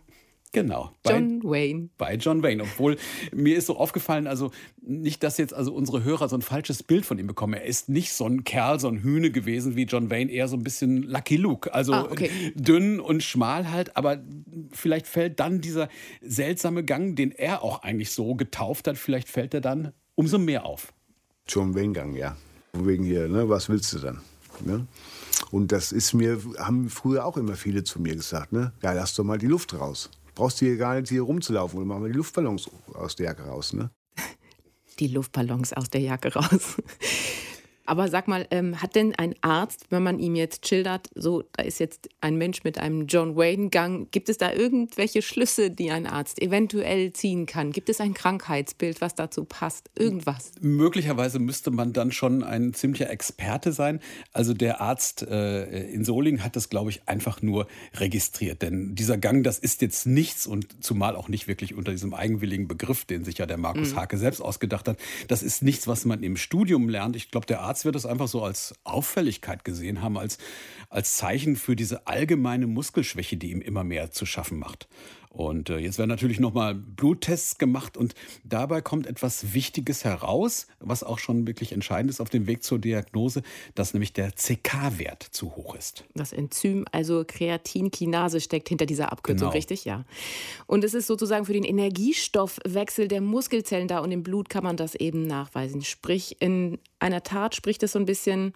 Genau. 0.57 0.91
John 1.07 1.41
bei, 1.41 1.51
Wayne. 1.51 1.91
Bei 1.99 2.15
John 2.15 2.43
Wayne. 2.43 2.63
Obwohl 2.63 2.97
mir 3.35 3.59
ist 3.59 3.67
so 3.67 3.77
aufgefallen, 3.77 4.27
also 4.27 4.53
nicht, 4.81 5.23
dass 5.23 5.37
jetzt 5.37 5.53
also 5.53 5.75
unsere 5.75 6.03
Hörer 6.03 6.31
so 6.31 6.37
ein 6.37 6.41
falsches 6.41 6.83
Bild 6.83 7.05
von 7.05 7.19
ihm 7.19 7.27
bekommen. 7.27 7.53
Er 7.53 7.65
ist 7.65 7.91
nicht 7.91 8.15
so 8.15 8.27
ein 8.27 8.43
Kerl, 8.43 8.81
so 8.81 8.89
ein 8.89 9.03
Hühne 9.03 9.31
gewesen 9.31 9.77
wie 9.77 9.83
John 9.83 10.09
Wayne, 10.09 10.31
eher 10.31 10.49
so 10.49 10.57
ein 10.57 10.63
bisschen 10.63 11.03
Lucky 11.03 11.37
Luke. 11.37 11.75
Also 11.75 11.93
ah, 11.93 12.09
okay. 12.11 12.31
dünn 12.55 13.01
und 13.01 13.23
schmal 13.23 13.71
halt, 13.71 13.99
aber 13.99 14.23
vielleicht 14.73 15.07
fällt 15.07 15.41
dann 15.41 15.61
dieser 15.61 15.91
seltsame 16.23 16.85
Gang, 16.85 17.17
den 17.17 17.33
er 17.33 17.63
auch 17.63 17.83
eigentlich 17.83 18.13
so 18.13 18.35
getauft 18.35 18.89
hat, 18.89 18.97
vielleicht 18.97 19.29
fällt 19.29 19.53
er 19.53 19.61
dann 19.61 19.93
umso 20.15 20.39
mehr 20.39 20.65
auf. 20.65 20.95
John 21.47 21.75
Wayne 21.75 21.93
Gang, 21.93 22.17
ja. 22.17 22.35
Wegen 22.73 23.05
hier, 23.05 23.29
ne? 23.29 23.47
Was 23.51 23.69
willst 23.69 23.93
du 23.93 23.99
dann? 23.99 24.23
Ne? 24.65 24.87
Und 25.51 25.71
das 25.71 25.93
ist 25.93 26.15
mir, 26.15 26.41
haben 26.59 26.89
früher 26.89 27.27
auch 27.27 27.37
immer 27.37 27.57
viele 27.57 27.85
zu 27.85 28.01
mir 28.01 28.17
gesagt, 28.17 28.53
ne? 28.53 28.73
Ja, 28.83 28.93
lass 28.93 29.15
doch 29.15 29.25
mal 29.25 29.37
die 29.37 29.49
Luft 29.49 29.75
raus 29.75 30.09
brauchst 30.37 30.61
du 30.61 30.67
hier 30.67 30.77
gar 30.77 30.95
nicht 30.95 31.09
hier 31.09 31.23
rumzulaufen. 31.23 31.81
Und 31.81 31.89
machen 31.89 32.05
wir 32.05 32.13
die 32.13 32.17
Luftballons 32.17 32.71
aus 32.95 33.17
der 33.17 33.27
Jacke 33.27 33.43
raus, 33.43 33.73
ne? 33.73 33.91
Die 35.01 35.09
Luftballons 35.09 35.73
aus 35.73 35.91
der 35.91 36.03
Jacke 36.03 36.33
raus. 36.33 36.77
Aber 37.87 38.09
sag 38.09 38.29
mal, 38.29 38.47
ähm, 38.51 38.83
hat 38.83 38.95
denn 38.95 39.15
ein 39.15 39.35
Arzt, 39.41 39.87
wenn 39.91 40.03
man 40.03 40.19
ihm 40.19 40.35
jetzt 40.35 40.67
schildert, 40.67 41.09
so, 41.15 41.45
da 41.53 41.63
ist 41.63 41.79
jetzt 41.79 42.09
ein 42.21 42.37
Mensch 42.37 42.65
mit 42.65 42.79
einem 42.79 43.07
John 43.07 43.37
Wayne-Gang, 43.37 44.09
gibt 44.11 44.29
es 44.29 44.39
da 44.39 44.53
irgendwelche 44.53 45.23
Schlüsse, 45.23 45.71
die 45.71 45.91
ein 45.91 46.07
Arzt 46.07 46.43
eventuell 46.43 47.13
ziehen 47.13 47.47
kann? 47.47 47.73
Gibt 47.73 47.89
es 47.89 48.01
ein 48.01 48.15
Krankheitsbild, 48.15 49.01
was 49.01 49.15
dazu 49.15 49.45
passt? 49.45 49.91
Irgendwas? 49.97 50.53
Möglicherweise 50.61 51.39
müsste 51.39 51.71
man 51.71 51.93
dann 51.93 52.13
schon 52.13 52.43
ein 52.43 52.75
ziemlicher 52.75 53.09
Experte 53.11 53.73
sein. 53.73 54.01
Also 54.33 54.53
der 54.53 54.81
Arzt 54.81 55.23
äh, 55.23 55.89
in 55.91 56.05
Solingen 56.05 56.43
hat 56.43 56.57
das, 56.57 56.69
glaube 56.69 56.91
ich, 56.91 57.07
einfach 57.07 57.43
nur 57.43 57.69
registriert. 57.95 58.63
Denn 58.63 58.95
dieser 58.95 59.19
Gang, 59.19 59.45
das 59.45 59.59
ist 59.59 59.81
jetzt 59.83 60.07
nichts 60.07 60.47
und 60.47 60.83
zumal 60.85 61.17
auch 61.17 61.29
nicht 61.29 61.47
wirklich 61.47 61.75
unter 61.75 61.93
diesem 61.93 62.15
eigenwilligen 62.15 62.67
Begriff, 62.67 63.05
den 63.05 63.25
sich 63.25 63.39
ja 63.39 63.47
der 63.47 63.59
Markus 63.59 63.93
mhm. 63.93 63.97
Hake 63.97 64.19
selbst 64.19 64.41
ausgedacht 64.41 64.89
hat. 64.89 64.99
Das 65.29 65.43
ist 65.43 65.63
nichts, 65.63 65.87
was 65.87 66.05
man 66.05 66.23
im 66.23 66.37
Studium 66.37 66.89
lernt. 66.89 67.17
Ich 67.17 67.31
glaube, 67.31 67.47
der 67.47 67.61
Arzt 67.61 67.76
Arzt 67.77 67.85
wird 67.85 67.95
das 67.95 68.07
einfach 68.07 68.27
so 68.27 68.43
als 68.43 68.75
Auffälligkeit 68.85 69.63
gesehen 69.63 70.01
haben, 70.01 70.17
als, 70.17 70.39
als 70.89 71.19
Zeichen 71.19 71.57
für 71.57 71.77
diese 71.77 72.07
allgemeine 72.07 72.67
Muskelschwäche, 72.67 73.37
die 73.37 73.51
ihm 73.51 73.61
immer 73.61 73.85
mehr 73.85 74.11
zu 74.11 74.25
schaffen 74.25 74.59
macht. 74.59 74.89
Und 75.37 75.69
äh, 75.69 75.77
jetzt 75.77 75.99
werden 75.99 76.09
natürlich 76.09 76.41
nochmal 76.41 76.75
Bluttests 76.75 77.59
gemacht 77.59 77.99
und 77.99 78.15
dabei 78.43 78.81
kommt 78.81 79.07
etwas 79.07 79.53
Wichtiges 79.53 80.03
heraus, 80.03 80.67
was 80.81 81.05
auch 81.05 81.19
schon 81.19 81.47
wirklich 81.47 81.73
entscheidend 81.73 82.11
ist 82.11 82.23
auf 82.23 82.31
dem 82.31 82.47
Weg 82.47 82.65
zur 82.65 82.79
Diagnose, 82.79 83.43
dass 83.75 83.93
nämlich 83.93 84.15
der 84.15 84.33
CK-Wert 84.33 85.23
zu 85.23 85.55
hoch 85.55 85.75
ist. 85.75 86.05
Das 86.15 86.33
Enzym, 86.33 86.87
also 86.91 87.23
Kreatinkinase, 87.27 88.41
steckt 88.41 88.71
hinter 88.71 88.87
dieser 88.87 89.13
Abkürzung, 89.13 89.49
genau. 89.49 89.53
richtig? 89.53 89.85
Ja. 89.85 90.07
Und 90.67 90.85
es 90.85 90.95
ist 90.95 91.07
sozusagen 91.07 91.45
für 91.45 91.53
den 91.53 91.65
Energiestoffwechsel 91.65 93.07
der 93.07 93.21
Muskelzellen 93.21 93.89
da 93.89 93.99
und 93.99 94.13
im 94.13 94.23
Blut 94.23 94.49
kann 94.49 94.65
man 94.65 94.79
das 94.79 94.95
eben 94.95 95.27
nachweisen. 95.27 95.83
Sprich, 95.83 96.41
in 96.41 96.79
einer 96.99 97.23
Tat 97.23 97.55
spricht 97.55 97.83
es 97.83 97.93
so 97.93 97.99
ein 97.99 98.07
bisschen 98.07 98.55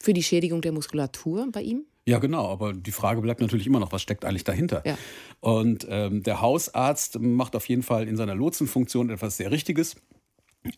für 0.00 0.12
die 0.12 0.24
Schädigung 0.24 0.60
der 0.60 0.72
Muskulatur 0.72 1.46
bei 1.52 1.62
ihm? 1.62 1.84
Ja, 2.04 2.18
genau, 2.18 2.48
aber 2.48 2.72
die 2.72 2.90
Frage 2.90 3.20
bleibt 3.20 3.40
natürlich 3.40 3.66
immer 3.66 3.78
noch, 3.78 3.92
was 3.92 4.02
steckt 4.02 4.24
eigentlich 4.24 4.44
dahinter? 4.44 4.82
Ja. 4.84 4.98
Und 5.40 5.86
ähm, 5.88 6.22
der 6.22 6.40
Hausarzt 6.40 7.20
macht 7.20 7.54
auf 7.54 7.68
jeden 7.68 7.82
Fall 7.82 8.08
in 8.08 8.16
seiner 8.16 8.34
Lotsenfunktion 8.34 9.10
etwas 9.10 9.36
sehr 9.36 9.52
Richtiges. 9.52 9.96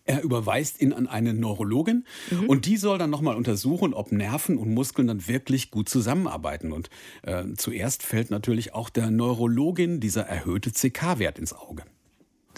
Er 0.04 0.22
überweist 0.22 0.80
ihn 0.80 0.94
an 0.94 1.06
eine 1.06 1.34
Neurologin 1.34 2.06
mhm. 2.30 2.48
und 2.48 2.64
die 2.66 2.78
soll 2.78 2.98
dann 2.98 3.10
nochmal 3.10 3.36
untersuchen, 3.36 3.92
ob 3.92 4.12
Nerven 4.12 4.56
und 4.56 4.70
Muskeln 4.70 5.08
dann 5.08 5.26
wirklich 5.28 5.70
gut 5.70 5.88
zusammenarbeiten. 5.88 6.72
Und 6.72 6.88
äh, 7.22 7.44
zuerst 7.56 8.02
fällt 8.02 8.30
natürlich 8.30 8.74
auch 8.74 8.88
der 8.88 9.10
Neurologin 9.10 10.00
dieser 10.00 10.22
erhöhte 10.22 10.72
CK-Wert 10.72 11.38
ins 11.38 11.52
Auge. 11.52 11.84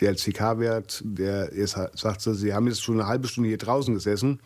Der 0.01 0.15
CK-Wert, 0.15 1.03
der 1.05 1.51
ist, 1.51 1.77
sagt 1.95 2.21
sie, 2.21 2.35
Sie 2.35 2.53
haben 2.53 2.67
jetzt 2.69 2.83
schon 2.83 3.01
eine 3.01 3.09
halbe 3.09 3.29
Stunde 3.29 3.49
hier 3.49 3.59
draußen 3.59 3.95
gesessen 3.95 4.41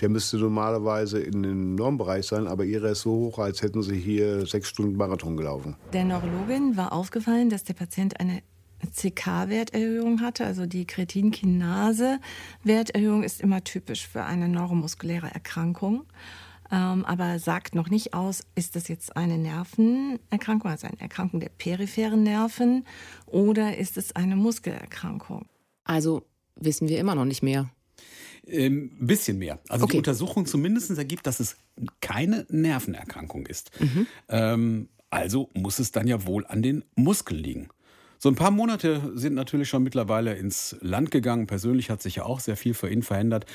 der 0.00 0.08
müsste 0.08 0.38
normalerweise 0.38 1.20
in 1.20 1.42
dem 1.42 1.74
Normbereich 1.74 2.26
sein, 2.26 2.46
aber 2.46 2.64
ihre 2.64 2.90
ist 2.90 3.02
so 3.02 3.10
hoch, 3.12 3.38
als 3.38 3.60
hätten 3.62 3.82
sie 3.82 3.98
hier 3.98 4.46
sechs 4.46 4.68
Stunden 4.68 4.96
Marathon 4.96 5.36
gelaufen. 5.36 5.76
Der 5.92 6.04
Neurologin 6.04 6.76
war 6.76 6.92
aufgefallen, 6.92 7.50
dass 7.50 7.64
der 7.64 7.74
Patient 7.74 8.18
eine 8.18 8.42
CK-Werterhöhung 8.96 10.22
hatte, 10.22 10.46
also 10.46 10.64
die 10.66 10.86
Kretinkinase-Werterhöhung 10.86 13.22
ist 13.22 13.42
immer 13.42 13.62
typisch 13.62 14.08
für 14.08 14.24
eine 14.24 14.48
neuromuskuläre 14.48 15.30
Erkrankung. 15.32 16.06
Ähm, 16.72 17.04
aber 17.04 17.40
sagt 17.40 17.74
noch 17.74 17.90
nicht 17.90 18.14
aus, 18.14 18.44
ist 18.54 18.76
das 18.76 18.86
jetzt 18.88 19.16
eine 19.16 19.38
Nervenerkrankung, 19.38 20.70
also 20.70 20.86
eine 20.86 21.00
Erkrankung 21.00 21.40
der 21.40 21.48
peripheren 21.48 22.22
Nerven 22.22 22.84
oder 23.26 23.76
ist 23.76 23.98
es 23.98 24.14
eine 24.14 24.36
Muskelerkrankung? 24.36 25.46
Also 25.84 26.22
wissen 26.54 26.88
wir 26.88 27.00
immer 27.00 27.16
noch 27.16 27.24
nicht 27.24 27.42
mehr. 27.42 27.70
Ein 28.50 28.58
ähm, 28.58 28.90
bisschen 29.00 29.38
mehr. 29.38 29.60
Also 29.68 29.84
okay. 29.84 29.92
die 29.92 29.98
Untersuchung 29.98 30.46
zumindest 30.46 30.90
ergibt, 30.96 31.26
dass 31.26 31.40
es 31.40 31.56
keine 32.00 32.46
Nervenerkrankung 32.48 33.46
ist. 33.46 33.70
Mhm. 33.80 34.06
Ähm, 34.28 34.88
also 35.10 35.50
muss 35.54 35.78
es 35.78 35.92
dann 35.92 36.06
ja 36.06 36.26
wohl 36.26 36.46
an 36.46 36.62
den 36.62 36.84
Muskeln 36.94 37.40
liegen. 37.40 37.68
So 38.22 38.28
ein 38.28 38.34
paar 38.34 38.50
Monate 38.50 39.12
sind 39.14 39.34
natürlich 39.34 39.70
schon 39.70 39.82
mittlerweile 39.82 40.34
ins 40.34 40.76
Land 40.82 41.10
gegangen. 41.10 41.46
Persönlich 41.46 41.88
hat 41.88 42.02
sich 42.02 42.16
ja 42.16 42.24
auch 42.24 42.38
sehr 42.38 42.58
viel 42.58 42.74
für 42.74 42.90
ihn 42.90 43.02
verändert. 43.02 43.46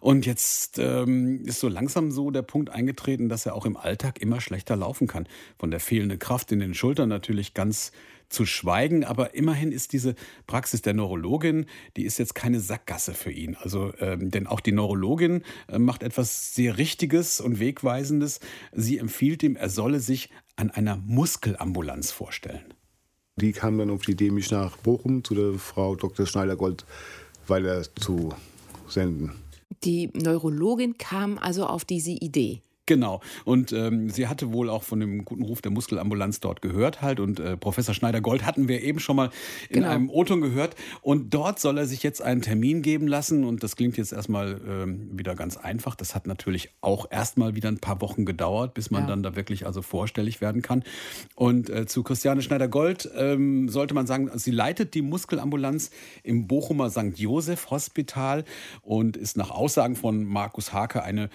Und 0.00 0.26
jetzt 0.26 0.78
ähm, 0.78 1.42
ist 1.44 1.58
so 1.58 1.66
langsam 1.66 2.12
so 2.12 2.30
der 2.30 2.42
Punkt 2.42 2.70
eingetreten, 2.70 3.28
dass 3.28 3.46
er 3.46 3.56
auch 3.56 3.66
im 3.66 3.76
Alltag 3.76 4.20
immer 4.20 4.40
schlechter 4.40 4.76
laufen 4.76 5.08
kann. 5.08 5.26
Von 5.58 5.72
der 5.72 5.80
fehlenden 5.80 6.20
Kraft 6.20 6.52
in 6.52 6.60
den 6.60 6.72
Schultern 6.72 7.08
natürlich 7.08 7.52
ganz 7.52 7.90
zu 8.32 8.46
schweigen. 8.46 9.04
Aber 9.04 9.34
immerhin 9.34 9.72
ist 9.72 9.92
diese 9.92 10.14
Praxis 10.46 10.82
der 10.82 10.94
Neurologin, 10.94 11.66
die 11.96 12.04
ist 12.04 12.18
jetzt 12.18 12.34
keine 12.34 12.60
Sackgasse 12.60 13.14
für 13.14 13.30
ihn. 13.30 13.56
Also, 13.56 13.92
ähm, 14.00 14.30
denn 14.30 14.46
auch 14.46 14.60
die 14.60 14.72
Neurologin 14.72 15.42
äh, 15.68 15.78
macht 15.78 16.02
etwas 16.02 16.54
sehr 16.54 16.78
Richtiges 16.78 17.40
und 17.40 17.60
Wegweisendes. 17.60 18.40
Sie 18.72 18.98
empfiehlt 18.98 19.42
ihm, 19.42 19.56
er 19.56 19.68
solle 19.68 20.00
sich 20.00 20.30
an 20.56 20.70
einer 20.70 20.96
Muskelambulanz 20.96 22.10
vorstellen. 22.10 22.64
Die 23.36 23.52
kam 23.52 23.78
dann 23.78 23.90
auf 23.90 24.02
die 24.02 24.12
Idee, 24.12 24.30
mich 24.30 24.50
nach 24.50 24.76
Bochum 24.76 25.24
zu 25.24 25.34
der 25.34 25.54
Frau 25.54 25.96
Dr. 25.96 26.26
Schneider-Gold 26.26 26.84
weiter 27.46 27.82
zu 27.94 28.34
senden. 28.88 29.32
Die 29.84 30.10
Neurologin 30.14 30.98
kam 30.98 31.38
also 31.38 31.66
auf 31.66 31.84
diese 31.84 32.10
Idee. 32.10 32.62
Genau. 32.86 33.20
Und 33.44 33.72
ähm, 33.72 34.10
sie 34.10 34.26
hatte 34.26 34.52
wohl 34.52 34.68
auch 34.68 34.82
von 34.82 34.98
dem 34.98 35.24
guten 35.24 35.44
Ruf 35.44 35.62
der 35.62 35.70
Muskelambulanz 35.70 36.40
dort 36.40 36.62
gehört 36.62 37.00
halt. 37.00 37.20
Und 37.20 37.38
äh, 37.38 37.56
Professor 37.56 37.94
Schneider-Gold 37.94 38.44
hatten 38.44 38.66
wir 38.66 38.82
eben 38.82 38.98
schon 38.98 39.14
mal 39.14 39.30
in 39.68 39.76
genau. 39.76 39.88
einem 39.88 40.10
O-Ton 40.10 40.40
gehört. 40.40 40.74
Und 41.00 41.32
dort 41.32 41.60
soll 41.60 41.78
er 41.78 41.86
sich 41.86 42.02
jetzt 42.02 42.20
einen 42.20 42.42
Termin 42.42 42.82
geben 42.82 43.06
lassen. 43.06 43.44
Und 43.44 43.62
das 43.62 43.76
klingt 43.76 43.96
jetzt 43.96 44.12
erstmal 44.12 44.60
ähm, 44.66 45.16
wieder 45.16 45.36
ganz 45.36 45.56
einfach. 45.56 45.94
Das 45.94 46.16
hat 46.16 46.26
natürlich 46.26 46.70
auch 46.80 47.06
erstmal 47.08 47.54
wieder 47.54 47.68
ein 47.68 47.78
paar 47.78 48.00
Wochen 48.00 48.24
gedauert, 48.24 48.74
bis 48.74 48.90
man 48.90 49.02
ja. 49.02 49.08
dann 49.08 49.22
da 49.22 49.36
wirklich 49.36 49.64
also 49.64 49.80
vorstellig 49.80 50.40
werden 50.40 50.60
kann. 50.60 50.82
Und 51.36 51.70
äh, 51.70 51.86
zu 51.86 52.02
Christiane 52.02 52.42
Schneider-Gold 52.42 53.10
ähm, 53.16 53.68
sollte 53.68 53.94
man 53.94 54.08
sagen, 54.08 54.28
sie 54.34 54.50
leitet 54.50 54.94
die 54.94 55.02
Muskelambulanz 55.02 55.90
im 56.24 56.48
Bochumer 56.48 56.90
St. 56.90 57.16
Josef 57.16 57.70
Hospital 57.70 58.44
und 58.82 59.16
ist 59.16 59.36
nach 59.36 59.50
Aussagen 59.50 59.94
von 59.94 60.24
Markus 60.24 60.72
Hake 60.72 61.04
eine 61.04 61.30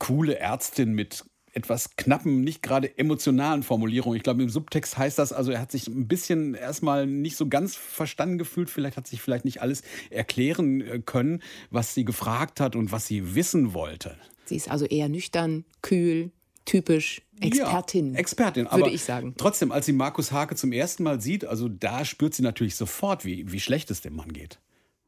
coole 0.00 0.38
Ärztin 0.38 0.92
mit 0.92 1.24
etwas 1.52 1.96
knappen, 1.96 2.42
nicht 2.42 2.62
gerade 2.62 2.96
emotionalen 2.98 3.62
Formulierungen. 3.62 4.16
Ich 4.16 4.22
glaube, 4.22 4.42
im 4.42 4.48
Subtext 4.48 4.98
heißt 4.98 5.18
das, 5.18 5.32
also 5.32 5.52
er 5.52 5.60
hat 5.60 5.70
sich 5.70 5.88
ein 5.88 6.08
bisschen 6.08 6.54
erstmal 6.54 7.06
nicht 7.06 7.36
so 7.36 7.48
ganz 7.48 7.76
verstanden 7.76 8.38
gefühlt. 8.38 8.70
Vielleicht 8.70 8.96
hat 8.96 9.06
sich 9.06 9.20
vielleicht 9.20 9.44
nicht 9.44 9.60
alles 9.60 9.82
erklären 10.10 10.80
äh, 10.80 11.00
können, 11.00 11.42
was 11.70 11.94
sie 11.94 12.04
gefragt 12.04 12.60
hat 12.60 12.76
und 12.76 12.92
was 12.92 13.06
sie 13.06 13.34
wissen 13.34 13.74
wollte. 13.74 14.16
Sie 14.44 14.56
ist 14.56 14.70
also 14.70 14.84
eher 14.84 15.08
nüchtern, 15.08 15.64
kühl, 15.82 16.30
typisch 16.64 17.22
Expertin. 17.40 18.14
Ja, 18.14 18.20
Expertin, 18.20 18.68
würde 18.70 18.90
ich 18.90 19.02
sagen. 19.02 19.34
Trotzdem, 19.36 19.72
als 19.72 19.86
sie 19.86 19.92
Markus 19.92 20.30
Hake 20.30 20.54
zum 20.56 20.72
ersten 20.72 21.02
Mal 21.02 21.20
sieht, 21.20 21.44
also 21.44 21.68
da 21.68 22.04
spürt 22.04 22.34
sie 22.34 22.42
natürlich 22.42 22.76
sofort, 22.76 23.24
wie, 23.24 23.50
wie 23.50 23.60
schlecht 23.60 23.90
es 23.90 24.02
dem 24.02 24.14
Mann 24.14 24.32
geht. 24.32 24.60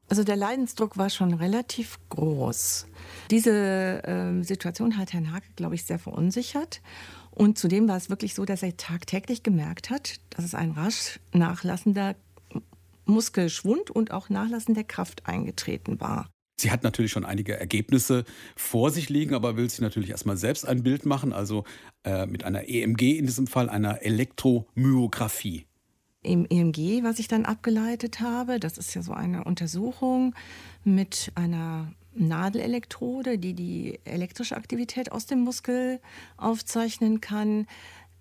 Also 0.09 0.25
der 0.25 0.37
Leidensdruck 0.37 0.99
war 0.99 1.11
schon 1.11 1.33
relativ 1.33 1.99
groß. 2.11 2.87
Diese 3.31 4.03
äh, 4.05 4.43
Situation 4.43 4.99
hat 4.99 5.13
Herrn 5.13 5.33
Hake, 5.33 5.47
glaube 5.57 5.75
ich, 5.75 5.85
sehr 5.85 5.99
verunsichert. 5.99 6.83
Und 7.31 7.59
zudem 7.59 7.89
war 7.89 7.97
es 7.97 8.11
wirklich 8.11 8.35
so, 8.35 8.45
dass 8.45 8.63
er 8.63 8.77
tagtäglich 8.77 9.43
gemerkt 9.43 9.89
hat, 9.89 10.17
dass 10.31 10.45
es 10.45 10.55
ein 10.55 10.73
rasch 10.73 11.19
nachlassender 11.33 12.15
Muskelschwund 13.07 13.91
und 13.91 14.11
auch 14.11 14.29
Nachlassen 14.29 14.75
der 14.75 14.85
Kraft 14.85 15.27
eingetreten 15.27 16.01
war. 16.01 16.29
Sie 16.61 16.71
hat 16.71 16.83
natürlich 16.85 17.11
schon 17.11 17.25
einige 17.25 17.59
Ergebnisse 17.59 18.25
vor 18.55 18.91
sich 18.91 19.09
liegen, 19.09 19.35
aber 19.35 19.57
will 19.57 19.69
sich 19.69 19.81
natürlich 19.81 20.11
erstmal 20.11 20.37
selbst 20.37 20.67
ein 20.67 20.83
Bild 20.83 21.07
machen, 21.07 21.33
also 21.33 21.65
äh, 22.05 22.27
mit 22.27 22.45
einer 22.45 22.69
EMG 22.69 23.19
in 23.19 23.27
diesem 23.27 23.47
Fall, 23.47 23.69
einer 23.69 24.03
Elektromyographie 24.03 25.67
im 26.23 26.47
EMG, 26.49 27.03
was 27.03 27.19
ich 27.19 27.29
dann 27.29 27.45
abgeleitet 27.45 28.21
habe. 28.21 28.61
Das 28.61 28.79
ist 28.79 28.95
ja 28.95 29.03
so 29.03 29.13
eine 29.13 29.45
Untersuchung 29.45 30.35
mit 30.85 31.33
einer 31.35 31.93
Nadelelektrode, 32.15 33.39
die 33.39 33.55
die 33.55 33.99
elektrische 34.05 34.57
Aktivität 34.57 35.13
aus 35.13 35.27
dem 35.27 35.41
Muskel 35.41 36.01
aufzeichnen 36.37 37.21
kann. 37.21 37.67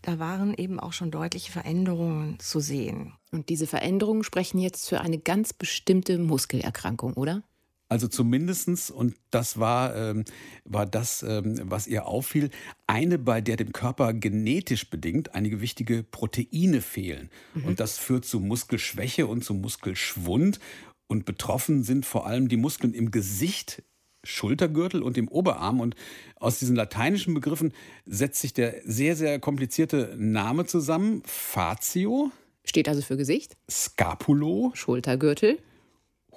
Da 0.01 0.17
waren 0.17 0.53
eben 0.55 0.79
auch 0.79 0.93
schon 0.93 1.11
deutliche 1.11 1.51
Veränderungen 1.51 2.39
zu 2.39 2.59
sehen. 2.59 3.13
Und 3.31 3.49
diese 3.49 3.67
Veränderungen 3.67 4.23
sprechen 4.23 4.59
jetzt 4.59 4.89
für 4.89 5.01
eine 5.01 5.19
ganz 5.19 5.53
bestimmte 5.53 6.17
Muskelerkrankung, 6.17 7.13
oder? 7.13 7.43
Also 7.91 8.07
zumindestens 8.07 8.89
und 8.89 9.15
das 9.31 9.59
war, 9.59 9.93
ähm, 9.97 10.23
war 10.63 10.85
das, 10.85 11.23
ähm, 11.23 11.59
was 11.65 11.87
ihr 11.87 12.05
auffiel, 12.05 12.49
eine, 12.87 13.19
bei 13.19 13.41
der 13.41 13.57
dem 13.57 13.73
Körper 13.73 14.13
genetisch 14.13 14.89
bedingt 14.89 15.35
einige 15.35 15.59
wichtige 15.59 16.01
Proteine 16.01 16.79
fehlen. 16.81 17.29
Mhm. 17.53 17.65
Und 17.65 17.81
das 17.81 17.97
führt 17.97 18.23
zu 18.23 18.39
Muskelschwäche 18.39 19.27
und 19.27 19.43
zu 19.43 19.53
Muskelschwund. 19.53 20.61
Und 21.07 21.25
betroffen 21.25 21.83
sind 21.83 22.05
vor 22.05 22.25
allem 22.25 22.47
die 22.47 22.55
Muskeln 22.55 22.93
im 22.93 23.11
Gesicht, 23.11 23.83
Schultergürtel 24.23 25.03
und 25.03 25.17
im 25.17 25.27
Oberarm. 25.27 25.81
Und 25.81 25.95
aus 26.37 26.59
diesen 26.59 26.77
lateinischen 26.77 27.33
Begriffen 27.33 27.73
setzt 28.05 28.39
sich 28.39 28.53
der 28.53 28.75
sehr, 28.85 29.17
sehr 29.17 29.37
komplizierte 29.41 30.15
Name 30.17 30.65
zusammen. 30.65 31.23
Fatio. 31.25 32.31
Steht 32.63 32.87
also 32.87 33.01
für 33.01 33.17
Gesicht. 33.17 33.57
Scapulo. 33.69 34.71
Schultergürtel 34.75 35.57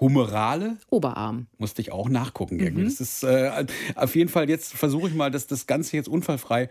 humerale 0.01 0.79
Oberarm. 0.91 1.47
Musste 1.59 1.81
ich 1.81 1.93
auch 1.93 2.09
nachgucken. 2.09 2.57
Mhm. 2.57 2.85
Das 2.85 3.01
ist 3.01 3.23
äh, 3.23 3.67
auf 3.95 4.17
jeden 4.17 4.29
Fall, 4.29 4.49
jetzt 4.49 4.75
versuche 4.75 5.09
ich 5.09 5.15
mal, 5.15 5.31
das, 5.31 5.47
das 5.47 5.67
Ganze 5.67 5.97
jetzt 5.97 6.09
unfallfrei 6.09 6.69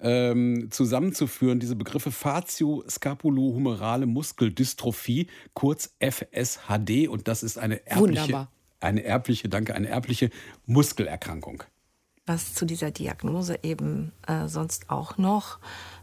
ähm, 0.00 0.68
zusammenzuführen. 0.70 1.60
Diese 1.60 1.76
Begriffe 1.76 2.10
Fatio-Scapulo-Humerale 2.10 4.06
Muskeldystrophie, 4.06 5.28
kurz 5.54 5.94
FSHD. 6.00 7.08
Und 7.08 7.28
das 7.28 7.42
ist 7.42 7.58
eine 7.58 7.86
erbliche, 7.86 8.22
Wunderbar. 8.22 8.50
eine 8.80 9.04
erbliche, 9.04 9.48
danke, 9.48 9.74
eine 9.74 9.88
erbliche 9.88 10.30
Muskelerkrankung. 10.66 11.62
Was 12.26 12.54
zu 12.54 12.64
dieser 12.64 12.90
Diagnose 12.90 13.58
eben 13.62 14.12
äh, 14.26 14.48
sonst 14.48 14.88
auch 14.88 15.18
noch 15.18 15.58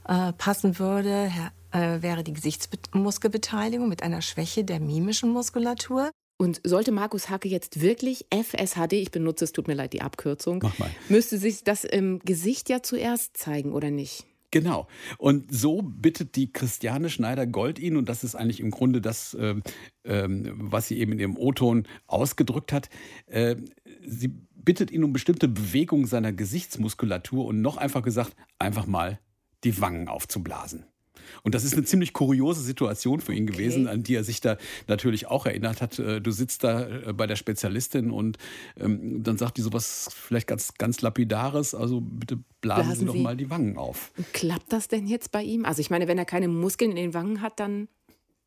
äh, 0.07 0.31
passen 0.33 0.77
würde, 0.77 1.31
äh, 1.71 2.01
wäre 2.01 2.23
die 2.23 2.33
Gesichtsmuskelbeteiligung 2.33 3.89
mit 3.89 4.03
einer 4.03 4.21
Schwäche 4.21 4.63
der 4.63 4.79
mimischen 4.79 5.31
Muskulatur. 5.31 6.11
Und 6.41 6.59
sollte 6.63 6.91
Markus 6.91 7.29
Hacke 7.29 7.47
jetzt 7.47 7.81
wirklich 7.81 8.25
FSHD, 8.31 8.93
ich 8.93 9.11
benutze 9.11 9.45
es, 9.45 9.51
tut 9.51 9.67
mir 9.67 9.75
leid, 9.75 9.93
die 9.93 10.01
Abkürzung, 10.01 10.63
müsste 11.07 11.37
sich 11.37 11.63
das 11.63 11.83
im 11.83 12.17
Gesicht 12.17 12.67
ja 12.67 12.81
zuerst 12.81 13.37
zeigen, 13.37 13.73
oder 13.73 13.91
nicht? 13.91 14.25
Genau. 14.49 14.87
Und 15.19 15.53
so 15.53 15.83
bittet 15.83 16.35
die 16.35 16.51
Christiane 16.51 17.11
Schneider-Gold 17.11 17.77
ihn, 17.77 17.95
und 17.95 18.09
das 18.09 18.23
ist 18.23 18.33
eigentlich 18.33 18.59
im 18.59 18.71
Grunde 18.71 19.01
das, 19.01 19.35
äh, 19.35 19.53
äh, 20.01 20.27
was 20.27 20.87
sie 20.87 20.97
eben 20.97 21.11
in 21.11 21.19
ihrem 21.19 21.37
O-Ton 21.37 21.87
ausgedrückt 22.07 22.73
hat. 22.73 22.89
Äh, 23.27 23.57
sie 24.03 24.29
bittet 24.55 24.89
ihn 24.89 25.03
um 25.03 25.13
bestimmte 25.13 25.47
Bewegungen 25.47 26.07
seiner 26.07 26.33
Gesichtsmuskulatur 26.33 27.45
und 27.45 27.61
noch 27.61 27.77
einfach 27.77 28.01
gesagt, 28.01 28.35
einfach 28.57 28.87
mal 28.87 29.19
die 29.63 29.79
Wangen 29.79 30.07
aufzublasen. 30.07 30.85
Und 31.43 31.55
das 31.55 31.63
ist 31.63 31.73
eine 31.73 31.83
ziemlich 31.83 32.13
kuriose 32.13 32.61
Situation 32.61 33.19
für 33.19 33.33
ihn 33.33 33.43
okay. 33.43 33.53
gewesen, 33.53 33.87
an 33.87 34.03
die 34.03 34.15
er 34.15 34.23
sich 34.23 34.41
da 34.41 34.57
natürlich 34.87 35.27
auch 35.27 35.45
erinnert 35.45 35.81
hat. 35.81 35.99
Äh, 35.99 36.21
du 36.21 36.31
sitzt 36.31 36.63
da 36.63 36.87
äh, 36.87 37.13
bei 37.13 37.27
der 37.27 37.35
Spezialistin 37.35 38.11
und 38.11 38.37
ähm, 38.79 39.23
dann 39.23 39.37
sagt 39.37 39.57
die 39.57 39.61
sowas 39.61 40.09
vielleicht 40.13 40.47
ganz, 40.47 40.73
ganz 40.77 41.01
lapidares, 41.01 41.75
also 41.75 42.01
bitte 42.01 42.39
blasen, 42.61 42.83
blasen 42.83 42.99
Sie 42.99 43.05
doch 43.05 43.15
mal 43.15 43.37
die 43.37 43.49
Wangen 43.49 43.77
auf. 43.77 44.11
Klappt 44.33 44.71
das 44.73 44.87
denn 44.87 45.07
jetzt 45.07 45.31
bei 45.31 45.43
ihm? 45.43 45.65
Also 45.65 45.81
ich 45.81 45.89
meine, 45.89 46.07
wenn 46.07 46.17
er 46.17 46.25
keine 46.25 46.47
Muskeln 46.47 46.91
in 46.91 46.97
den 46.97 47.13
Wangen 47.13 47.41
hat, 47.41 47.59
dann 47.59 47.87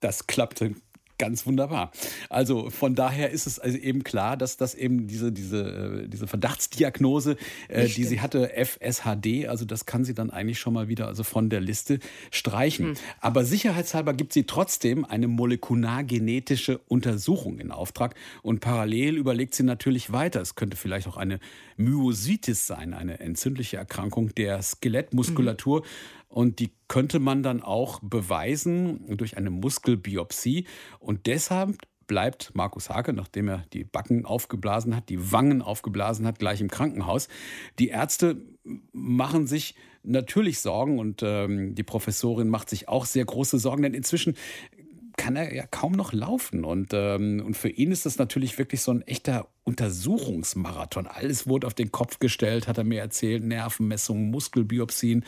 das 0.00 0.26
klappte 0.26 0.74
ganz 1.18 1.46
wunderbar. 1.46 1.92
Also 2.28 2.70
von 2.70 2.94
daher 2.94 3.30
ist 3.30 3.46
es 3.46 3.58
also 3.58 3.78
eben 3.78 4.04
klar, 4.04 4.36
dass 4.36 4.56
das 4.56 4.74
eben 4.74 5.06
diese, 5.06 5.32
diese, 5.32 6.04
äh, 6.04 6.08
diese 6.08 6.26
Verdachtsdiagnose, 6.26 7.36
äh, 7.68 7.86
die 7.86 8.04
sie 8.04 8.20
hatte, 8.20 8.50
FSHD, 8.54 9.46
also 9.48 9.64
das 9.64 9.86
kann 9.86 10.04
sie 10.04 10.14
dann 10.14 10.30
eigentlich 10.30 10.58
schon 10.58 10.74
mal 10.74 10.88
wieder 10.88 11.06
also 11.06 11.22
von 11.22 11.50
der 11.50 11.60
Liste 11.60 11.98
streichen. 12.30 12.86
Hm. 12.88 12.94
Aber 13.20 13.44
sicherheitshalber 13.44 14.14
gibt 14.14 14.32
sie 14.32 14.44
trotzdem 14.44 15.04
eine 15.04 15.28
molekulargenetische 15.28 16.78
Untersuchung 16.88 17.58
in 17.58 17.70
Auftrag 17.70 18.14
und 18.42 18.60
parallel 18.60 19.16
überlegt 19.16 19.54
sie 19.54 19.62
natürlich 19.62 20.12
weiter. 20.12 20.40
Es 20.40 20.54
könnte 20.54 20.76
vielleicht 20.76 21.06
auch 21.06 21.16
eine 21.16 21.38
Myositis 21.76 22.66
sein, 22.66 22.94
eine 22.94 23.20
entzündliche 23.20 23.76
Erkrankung 23.76 24.34
der 24.34 24.62
Skelettmuskulatur. 24.62 25.82
Hm. 25.82 25.86
Und 26.34 26.58
die 26.58 26.72
könnte 26.88 27.20
man 27.20 27.44
dann 27.44 27.62
auch 27.62 28.00
beweisen 28.02 29.16
durch 29.16 29.36
eine 29.36 29.50
Muskelbiopsie. 29.50 30.66
Und 30.98 31.26
deshalb 31.26 31.78
bleibt 32.08 32.50
Markus 32.56 32.90
Hake, 32.90 33.12
nachdem 33.12 33.46
er 33.46 33.64
die 33.72 33.84
Backen 33.84 34.24
aufgeblasen 34.24 34.96
hat, 34.96 35.08
die 35.10 35.30
Wangen 35.30 35.62
aufgeblasen 35.62 36.26
hat, 36.26 36.40
gleich 36.40 36.60
im 36.60 36.68
Krankenhaus. 36.68 37.28
Die 37.78 37.86
Ärzte 37.86 38.42
machen 38.92 39.46
sich 39.46 39.76
natürlich 40.02 40.58
Sorgen 40.58 40.98
und 40.98 41.22
ähm, 41.22 41.76
die 41.76 41.84
Professorin 41.84 42.48
macht 42.48 42.68
sich 42.68 42.88
auch 42.88 43.04
sehr 43.04 43.24
große 43.24 43.60
Sorgen, 43.60 43.84
denn 43.84 43.94
inzwischen 43.94 44.34
kann 45.16 45.36
er 45.36 45.54
ja 45.54 45.68
kaum 45.68 45.92
noch 45.92 46.12
laufen. 46.12 46.64
Und, 46.64 46.90
ähm, 46.94 47.44
und 47.46 47.56
für 47.56 47.68
ihn 47.68 47.92
ist 47.92 48.06
das 48.06 48.18
natürlich 48.18 48.58
wirklich 48.58 48.82
so 48.82 48.90
ein 48.90 49.02
echter 49.02 49.46
Untersuchungsmarathon. 49.64 51.06
Alles 51.06 51.46
wurde 51.46 51.66
auf 51.66 51.74
den 51.74 51.90
Kopf 51.90 52.18
gestellt, 52.18 52.68
hat 52.68 52.78
er 52.78 52.84
mir 52.84 53.00
erzählt. 53.00 53.42
Nervenmessungen, 53.42 54.30
Muskelbiopsien, 54.30 55.24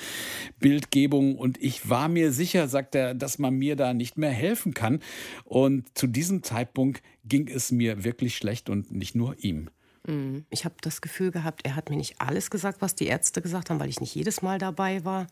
Bildgebung. 0.60 1.36
Und 1.36 1.60
ich 1.62 1.88
war 1.88 2.08
mir 2.08 2.32
sicher, 2.32 2.68
sagt 2.68 2.94
er, 2.94 3.14
dass 3.14 3.38
man 3.38 3.54
mir 3.54 3.76
da 3.76 3.94
nicht 3.94 4.18
mehr 4.18 4.30
helfen 4.30 4.74
kann. 4.74 5.00
Und 5.44 5.86
zu 5.96 6.06
diesem 6.06 6.42
Zeitpunkt 6.42 7.02
ging 7.24 7.48
es 7.48 7.72
mir 7.72 8.04
wirklich 8.04 8.36
schlecht 8.36 8.68
und 8.68 8.92
nicht 8.92 9.14
nur 9.14 9.36
ihm. 9.42 9.70
Mhm. 10.06 10.44
Ich 10.50 10.64
habe 10.64 10.76
das 10.80 11.00
Gefühl 11.00 11.30
gehabt, 11.30 11.62
er 11.64 11.74
hat 11.74 11.90
mir 11.90 11.96
nicht 11.96 12.20
alles 12.20 12.50
gesagt, 12.50 12.80
was 12.80 12.94
die 12.94 13.06
Ärzte 13.06 13.42
gesagt 13.42 13.70
haben, 13.70 13.80
weil 13.80 13.88
ich 13.88 14.00
nicht 14.00 14.14
jedes 14.14 14.42
Mal 14.42 14.58
dabei 14.58 15.04
war. 15.04 15.26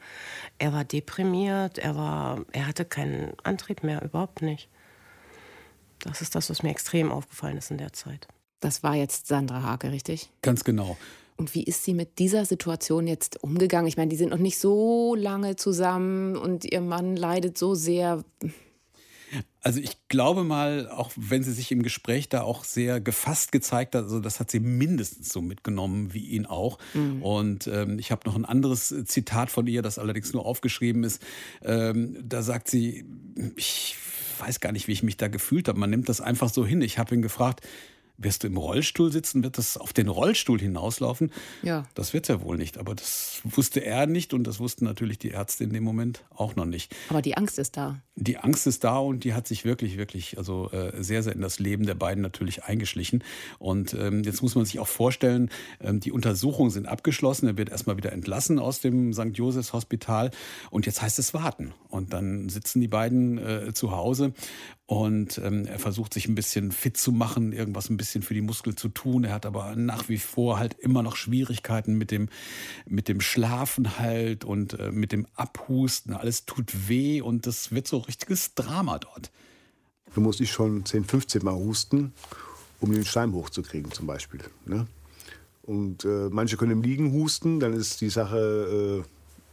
Er 0.58 0.72
war 0.72 0.84
deprimiert, 0.84 1.78
er, 1.78 1.96
war, 1.96 2.44
er 2.52 2.66
hatte 2.66 2.84
keinen 2.84 3.34
Antrieb 3.42 3.82
mehr, 3.82 4.02
überhaupt 4.02 4.42
nicht. 4.42 4.68
Das 6.00 6.20
ist 6.20 6.34
das, 6.34 6.50
was 6.50 6.62
mir 6.62 6.70
extrem 6.70 7.12
aufgefallen 7.12 7.56
ist 7.56 7.70
in 7.70 7.78
der 7.78 7.92
Zeit. 7.92 8.28
Das 8.64 8.82
war 8.82 8.94
jetzt 8.94 9.26
Sandra 9.26 9.62
Hake, 9.62 9.92
richtig? 9.92 10.30
Ganz 10.40 10.64
genau. 10.64 10.96
Und 11.36 11.54
wie 11.54 11.64
ist 11.64 11.84
sie 11.84 11.92
mit 11.92 12.18
dieser 12.18 12.46
Situation 12.46 13.06
jetzt 13.06 13.44
umgegangen? 13.44 13.86
Ich 13.88 13.98
meine, 13.98 14.08
die 14.08 14.16
sind 14.16 14.30
noch 14.30 14.38
nicht 14.38 14.58
so 14.58 15.14
lange 15.14 15.56
zusammen 15.56 16.34
und 16.34 16.64
ihr 16.64 16.80
Mann 16.80 17.14
leidet 17.14 17.58
so 17.58 17.74
sehr. 17.74 18.24
Also 19.60 19.80
ich 19.80 19.98
glaube 20.08 20.44
mal, 20.44 20.88
auch 20.88 21.10
wenn 21.14 21.42
sie 21.42 21.52
sich 21.52 21.72
im 21.72 21.82
Gespräch 21.82 22.30
da 22.30 22.40
auch 22.40 22.64
sehr 22.64 23.02
gefasst 23.02 23.52
gezeigt 23.52 23.94
hat, 23.94 24.04
also 24.04 24.20
das 24.20 24.40
hat 24.40 24.50
sie 24.50 24.60
mindestens 24.60 25.28
so 25.28 25.42
mitgenommen 25.42 26.14
wie 26.14 26.24
ihn 26.24 26.46
auch. 26.46 26.78
Mhm. 26.94 27.22
Und 27.22 27.66
ähm, 27.66 27.98
ich 27.98 28.12
habe 28.12 28.22
noch 28.26 28.34
ein 28.34 28.46
anderes 28.46 28.94
Zitat 29.04 29.50
von 29.50 29.66
ihr, 29.66 29.82
das 29.82 29.98
allerdings 29.98 30.32
nur 30.32 30.46
aufgeschrieben 30.46 31.04
ist. 31.04 31.20
Ähm, 31.62 32.16
da 32.26 32.40
sagt 32.40 32.70
sie, 32.70 33.04
ich 33.56 33.98
weiß 34.38 34.60
gar 34.60 34.72
nicht, 34.72 34.88
wie 34.88 34.92
ich 34.92 35.02
mich 35.02 35.18
da 35.18 35.28
gefühlt 35.28 35.68
habe. 35.68 35.78
Man 35.78 35.90
nimmt 35.90 36.08
das 36.08 36.22
einfach 36.22 36.48
so 36.48 36.64
hin. 36.64 36.80
Ich 36.80 36.98
habe 36.98 37.14
ihn 37.14 37.20
gefragt, 37.22 37.60
wirst 38.16 38.42
du 38.42 38.46
im 38.46 38.56
Rollstuhl 38.56 39.10
sitzen? 39.10 39.42
Wird 39.42 39.58
das 39.58 39.76
auf 39.76 39.92
den 39.92 40.08
Rollstuhl 40.08 40.60
hinauslaufen? 40.60 41.32
Ja. 41.62 41.84
Das 41.94 42.12
wird 42.12 42.28
ja 42.28 42.42
wohl 42.42 42.56
nicht. 42.56 42.78
Aber 42.78 42.94
das 42.94 43.40
wusste 43.44 43.84
er 43.84 44.06
nicht 44.06 44.32
und 44.34 44.44
das 44.44 44.60
wussten 44.60 44.84
natürlich 44.84 45.18
die 45.18 45.30
Ärzte 45.30 45.64
in 45.64 45.72
dem 45.72 45.84
Moment 45.84 46.24
auch 46.30 46.56
noch 46.56 46.64
nicht. 46.64 46.94
Aber 47.08 47.22
die 47.22 47.36
Angst 47.36 47.58
ist 47.58 47.76
da. 47.76 48.00
Die 48.16 48.38
Angst 48.38 48.66
ist 48.66 48.84
da 48.84 48.98
und 48.98 49.24
die 49.24 49.34
hat 49.34 49.48
sich 49.48 49.64
wirklich, 49.64 49.96
wirklich, 49.96 50.38
also 50.38 50.70
äh, 50.70 51.02
sehr, 51.02 51.22
sehr 51.22 51.34
in 51.34 51.40
das 51.40 51.58
Leben 51.58 51.86
der 51.86 51.96
beiden 51.96 52.22
natürlich 52.22 52.64
eingeschlichen. 52.64 53.24
Und 53.58 53.94
ähm, 53.94 54.22
jetzt 54.22 54.42
muss 54.42 54.54
man 54.54 54.64
sich 54.64 54.78
auch 54.78 54.86
vorstellen, 54.88 55.50
ähm, 55.80 55.98
die 55.98 56.12
Untersuchungen 56.12 56.70
sind 56.70 56.86
abgeschlossen. 56.86 57.48
Er 57.48 57.58
wird 57.58 57.70
erstmal 57.70 57.96
wieder 57.96 58.12
entlassen 58.12 58.58
aus 58.60 58.80
dem 58.80 59.12
St. 59.12 59.32
Josephs 59.32 59.72
Hospital. 59.72 60.30
Und 60.70 60.86
jetzt 60.86 61.02
heißt 61.02 61.18
es 61.18 61.34
warten. 61.34 61.72
Und 61.88 62.12
dann 62.12 62.48
sitzen 62.48 62.80
die 62.80 62.88
beiden 62.88 63.38
äh, 63.38 63.72
zu 63.74 63.90
Hause 63.90 64.32
und 64.86 65.38
ähm, 65.38 65.64
er 65.64 65.78
versucht 65.78 66.12
sich 66.12 66.28
ein 66.28 66.34
bisschen 66.34 66.70
fit 66.70 66.98
zu 66.98 67.10
machen, 67.10 67.52
irgendwas 67.52 67.88
ein 67.88 67.96
bisschen 67.96 68.22
für 68.22 68.34
die 68.34 68.42
Muskeln 68.42 68.76
zu 68.76 68.90
tun. 68.90 69.24
Er 69.24 69.32
hat 69.32 69.46
aber 69.46 69.74
nach 69.76 70.10
wie 70.10 70.18
vor 70.18 70.58
halt 70.58 70.74
immer 70.78 71.02
noch 71.02 71.16
Schwierigkeiten 71.16 71.94
mit 71.94 72.10
dem, 72.10 72.28
mit 72.86 73.08
dem 73.08 73.22
Schlafen 73.22 73.98
halt 73.98 74.44
und 74.44 74.78
äh, 74.78 74.90
mit 74.90 75.12
dem 75.12 75.26
Abhusten. 75.36 76.12
Alles 76.12 76.44
tut 76.44 76.88
weh 76.88 77.22
und 77.22 77.46
das 77.46 77.72
wird 77.72 77.88
so 77.88 77.98
richtiges 77.98 78.54
Drama 78.54 78.98
dort. 78.98 79.30
Du 80.14 80.20
musst 80.20 80.40
dich 80.40 80.52
schon 80.52 80.84
10, 80.84 81.04
15 81.04 81.42
Mal 81.42 81.54
husten, 81.54 82.12
um 82.80 82.92
den 82.92 83.06
Schleim 83.06 83.32
hochzukriegen 83.32 83.90
zum 83.90 84.06
Beispiel. 84.06 84.40
Ne? 84.66 84.86
Und 85.62 86.04
äh, 86.04 86.28
manche 86.30 86.58
können 86.58 86.72
im 86.72 86.82
Liegen 86.82 87.12
husten, 87.12 87.58
dann 87.58 87.72
ist 87.72 88.02
die 88.02 88.10
Sache 88.10 89.02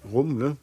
äh, 0.03 0.07
rum. 0.09 0.37
Ne? 0.37 0.57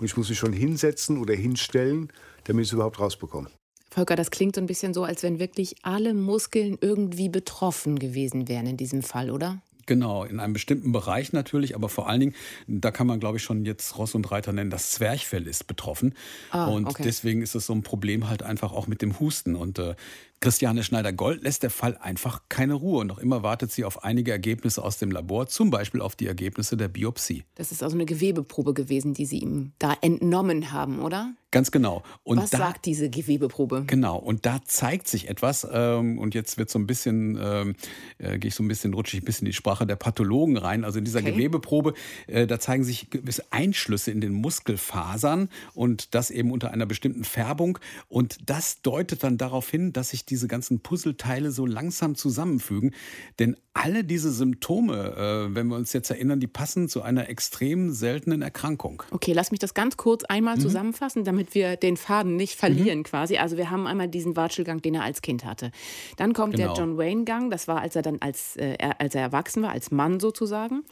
Und 0.00 0.06
ich 0.06 0.16
muss 0.16 0.28
mich 0.28 0.38
schon 0.38 0.52
hinsetzen 0.52 1.18
oder 1.18 1.34
hinstellen, 1.34 2.12
damit 2.44 2.64
ich 2.64 2.70
es 2.70 2.72
überhaupt 2.72 2.98
rausbekomme. 2.98 3.48
Volker, 3.90 4.16
das 4.16 4.30
klingt 4.30 4.54
so 4.54 4.60
ein 4.60 4.66
bisschen 4.66 4.94
so, 4.94 5.04
als 5.04 5.22
wenn 5.22 5.38
wirklich 5.38 5.76
alle 5.82 6.14
Muskeln 6.14 6.78
irgendwie 6.80 7.28
betroffen 7.28 7.98
gewesen 7.98 8.48
wären 8.48 8.66
in 8.66 8.76
diesem 8.76 9.02
Fall, 9.02 9.30
oder? 9.30 9.60
Genau, 9.88 10.24
in 10.24 10.38
einem 10.38 10.52
bestimmten 10.52 10.92
Bereich 10.92 11.32
natürlich, 11.32 11.74
aber 11.74 11.88
vor 11.88 12.10
allen 12.10 12.20
Dingen, 12.20 12.34
da 12.66 12.90
kann 12.90 13.06
man, 13.06 13.20
glaube 13.20 13.38
ich, 13.38 13.42
schon 13.42 13.64
jetzt 13.64 13.96
Ross 13.96 14.14
und 14.14 14.30
Reiter 14.30 14.52
nennen, 14.52 14.68
das 14.68 14.90
Zwerchfell 14.90 15.46
ist 15.46 15.66
betroffen. 15.66 16.14
Ah, 16.50 16.66
und 16.66 16.86
okay. 16.86 17.04
deswegen 17.04 17.40
ist 17.40 17.54
es 17.54 17.64
so 17.64 17.72
ein 17.72 17.82
Problem 17.82 18.28
halt 18.28 18.42
einfach 18.42 18.72
auch 18.72 18.86
mit 18.86 19.00
dem 19.00 19.18
Husten. 19.18 19.56
Und 19.56 19.78
äh, 19.78 19.94
Christiane 20.40 20.84
Schneider-Gold 20.84 21.42
lässt 21.42 21.62
der 21.62 21.70
Fall 21.70 21.96
einfach 21.96 22.42
keine 22.50 22.74
Ruhe. 22.74 23.06
Noch 23.06 23.16
immer 23.16 23.42
wartet 23.42 23.72
sie 23.72 23.86
auf 23.86 24.04
einige 24.04 24.30
Ergebnisse 24.30 24.84
aus 24.84 24.98
dem 24.98 25.10
Labor, 25.10 25.46
zum 25.46 25.70
Beispiel 25.70 26.02
auf 26.02 26.16
die 26.16 26.26
Ergebnisse 26.26 26.76
der 26.76 26.88
Biopsie. 26.88 27.44
Das 27.54 27.72
ist 27.72 27.82
also 27.82 27.96
eine 27.96 28.04
Gewebeprobe 28.04 28.74
gewesen, 28.74 29.14
die 29.14 29.24
Sie 29.24 29.38
ihm 29.38 29.72
da 29.78 29.96
entnommen 30.02 30.70
haben, 30.70 31.00
oder? 31.00 31.32
Ganz 31.50 31.70
genau. 31.70 32.02
Und 32.24 32.38
Was 32.38 32.50
da, 32.50 32.58
sagt 32.58 32.84
diese 32.84 33.08
Gewebeprobe? 33.08 33.84
Genau, 33.86 34.18
und 34.18 34.44
da 34.44 34.60
zeigt 34.64 35.08
sich 35.08 35.28
etwas, 35.28 35.66
ähm, 35.70 36.18
und 36.18 36.34
jetzt 36.34 36.58
wird 36.58 36.68
so 36.68 36.78
ein 36.78 36.86
bisschen, 36.86 37.38
ähm, 37.40 37.74
äh, 38.18 38.38
gehe 38.38 38.48
ich 38.48 38.54
so 38.54 38.62
ein 38.62 38.68
bisschen, 38.68 38.92
rutsche 38.92 39.16
ich 39.16 39.22
ein 39.22 39.24
bisschen 39.24 39.46
in 39.46 39.52
die 39.52 39.56
Sprache 39.56 39.86
der 39.86 39.96
Pathologen 39.96 40.58
rein. 40.58 40.84
Also 40.84 40.98
in 40.98 41.06
dieser 41.06 41.20
okay. 41.20 41.32
Gewebeprobe, 41.32 41.94
äh, 42.26 42.46
da 42.46 42.60
zeigen 42.60 42.84
sich 42.84 43.08
gewisse 43.08 43.44
Einschlüsse 43.50 44.10
in 44.10 44.20
den 44.20 44.32
Muskelfasern 44.32 45.48
und 45.72 46.14
das 46.14 46.30
eben 46.30 46.50
unter 46.50 46.70
einer 46.70 46.84
bestimmten 46.84 47.24
Färbung. 47.24 47.78
Und 48.08 48.38
das 48.44 48.82
deutet 48.82 49.22
dann 49.22 49.38
darauf 49.38 49.70
hin, 49.70 49.94
dass 49.94 50.10
sich 50.10 50.26
diese 50.26 50.48
ganzen 50.48 50.80
Puzzleteile 50.80 51.50
so 51.50 51.64
langsam 51.64 52.14
zusammenfügen. 52.14 52.94
Denn 53.38 53.56
alle 53.78 54.02
diese 54.02 54.32
Symptome, 54.32 55.14
äh, 55.16 55.54
wenn 55.54 55.68
wir 55.68 55.76
uns 55.76 55.92
jetzt 55.92 56.10
erinnern, 56.10 56.40
die 56.40 56.48
passen 56.48 56.88
zu 56.88 57.02
einer 57.02 57.28
extrem 57.28 57.92
seltenen 57.92 58.42
Erkrankung. 58.42 59.04
Okay, 59.12 59.32
lass 59.32 59.52
mich 59.52 59.60
das 59.60 59.72
ganz 59.72 59.96
kurz 59.96 60.24
einmal 60.24 60.56
mhm. 60.56 60.60
zusammenfassen, 60.60 61.24
damit 61.24 61.37
wir 61.54 61.76
den 61.76 61.96
Faden 61.96 62.36
nicht 62.36 62.54
verlieren 62.54 62.98
mhm. 62.98 63.04
quasi. 63.04 63.38
Also 63.38 63.56
wir 63.56 63.70
haben 63.70 63.86
einmal 63.86 64.08
diesen 64.08 64.36
Watschelgang, 64.36 64.82
den 64.82 64.94
er 64.94 65.02
als 65.02 65.22
Kind 65.22 65.44
hatte. 65.44 65.70
Dann 66.16 66.32
kommt 66.32 66.56
genau. 66.56 66.74
der 66.74 66.82
John 66.82 66.98
Wayne-Gang, 66.98 67.50
das 67.50 67.68
war, 67.68 67.80
als 67.80 67.96
er 67.96 68.02
dann 68.02 68.18
als, 68.20 68.56
äh, 68.56 68.76
als 68.98 69.14
er 69.14 69.22
erwachsen 69.22 69.62
war, 69.62 69.70
als 69.70 69.90
Mann 69.90 70.20
sozusagen. 70.20 70.84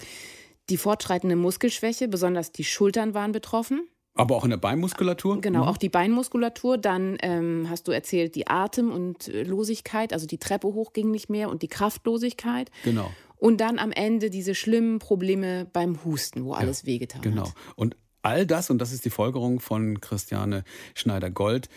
Die 0.70 0.76
fortschreitende 0.76 1.36
Muskelschwäche, 1.36 2.08
besonders 2.08 2.52
die 2.52 2.64
Schultern 2.64 3.14
waren 3.14 3.32
betroffen. 3.32 3.88
Aber 4.16 4.34
auch 4.34 4.44
in 4.44 4.50
der 4.50 4.56
Beinmuskulatur? 4.56 5.40
Genau, 5.42 5.62
mhm. 5.62 5.68
auch 5.68 5.76
die 5.76 5.90
Beinmuskulatur. 5.90 6.78
Dann 6.78 7.18
ähm, 7.20 7.66
hast 7.68 7.86
du 7.86 7.92
erzählt, 7.92 8.34
die 8.34 8.46
Atem- 8.46 8.90
und 8.90 9.28
Losigkeit, 9.28 10.12
also 10.12 10.26
die 10.26 10.38
Treppe 10.38 10.68
hoch 10.68 10.94
ging 10.94 11.10
nicht 11.10 11.28
mehr 11.28 11.50
und 11.50 11.62
die 11.62 11.68
Kraftlosigkeit. 11.68 12.70
Genau. 12.84 13.10
Und 13.36 13.60
dann 13.60 13.78
am 13.78 13.92
Ende 13.92 14.30
diese 14.30 14.54
schlimmen 14.54 14.98
Probleme 14.98 15.66
beim 15.70 16.02
Husten, 16.04 16.44
wo 16.44 16.54
alles 16.54 16.82
ja, 16.82 16.86
wehgetan 16.86 17.20
genau. 17.20 17.42
hat. 17.42 17.54
Genau. 17.54 17.74
Und 17.76 17.96
all 18.26 18.44
das, 18.44 18.70
und 18.70 18.78
das 18.78 18.92
ist 18.92 19.04
die 19.04 19.10
Folgerung 19.10 19.60
von 19.60 20.00
Christiane 20.00 20.64
Schneider-Gold, 20.96 21.68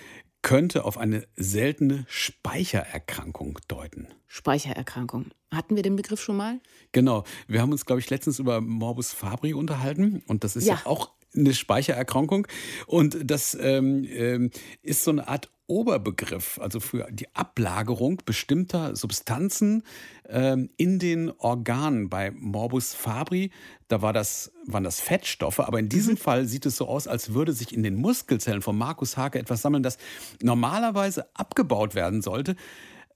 könnte 0.41 0.83
auf 0.83 0.97
eine 0.97 1.27
seltene 1.35 2.05
Speichererkrankung 2.07 3.59
deuten. 3.67 4.07
Speichererkrankung. 4.25 5.27
Hatten 5.53 5.75
wir 5.75 5.83
den 5.83 5.95
Begriff 5.95 6.19
schon 6.19 6.37
mal? 6.37 6.59
Genau. 6.91 7.23
Wir 7.47 7.61
haben 7.61 7.71
uns, 7.71 7.85
glaube 7.85 7.99
ich, 7.99 8.09
letztens 8.09 8.39
über 8.39 8.61
Morbus 8.61 9.13
Fabri 9.13 9.53
unterhalten. 9.53 10.23
Und 10.25 10.43
das 10.43 10.55
ist 10.55 10.65
ja, 10.65 10.75
ja 10.75 10.81
auch 10.85 11.11
eine 11.35 11.53
Speichererkrankung. 11.53 12.47
Und 12.87 13.17
das 13.23 13.55
ähm, 13.59 14.05
ähm, 14.09 14.49
ist 14.81 15.03
so 15.03 15.11
eine 15.11 15.27
Art 15.27 15.51
Oberbegriff, 15.69 16.59
also 16.59 16.79
für 16.79 17.07
die 17.11 17.33
Ablagerung 17.35 18.21
bestimmter 18.25 18.95
Substanzen 18.95 19.83
ähm, 20.27 20.69
in 20.77 20.99
den 20.99 21.31
Organen. 21.31 22.09
Bei 22.09 22.31
Morbus 22.31 22.93
Fabri, 22.93 23.51
da 23.87 24.01
war 24.01 24.11
das, 24.11 24.51
waren 24.65 24.83
das 24.83 24.99
Fettstoffe, 24.99 25.59
aber 25.59 25.79
in 25.79 25.87
diesem 25.87 26.15
mhm. 26.15 26.17
Fall 26.17 26.45
sieht 26.45 26.65
es 26.65 26.75
so 26.75 26.87
aus, 26.87 27.07
als 27.07 27.33
würde 27.33 27.53
sich 27.53 27.73
in 27.73 27.83
den 27.83 27.95
Muskelzellen 27.95 28.61
von 28.61 28.77
Markus 28.77 29.15
Hake 29.15 29.39
etwas 29.39 29.61
sammeln, 29.61 29.83
das 29.83 29.97
normalerweise 30.41 31.29
abgebaut 31.35 31.95
werden 31.95 32.21
sollte. 32.21 32.55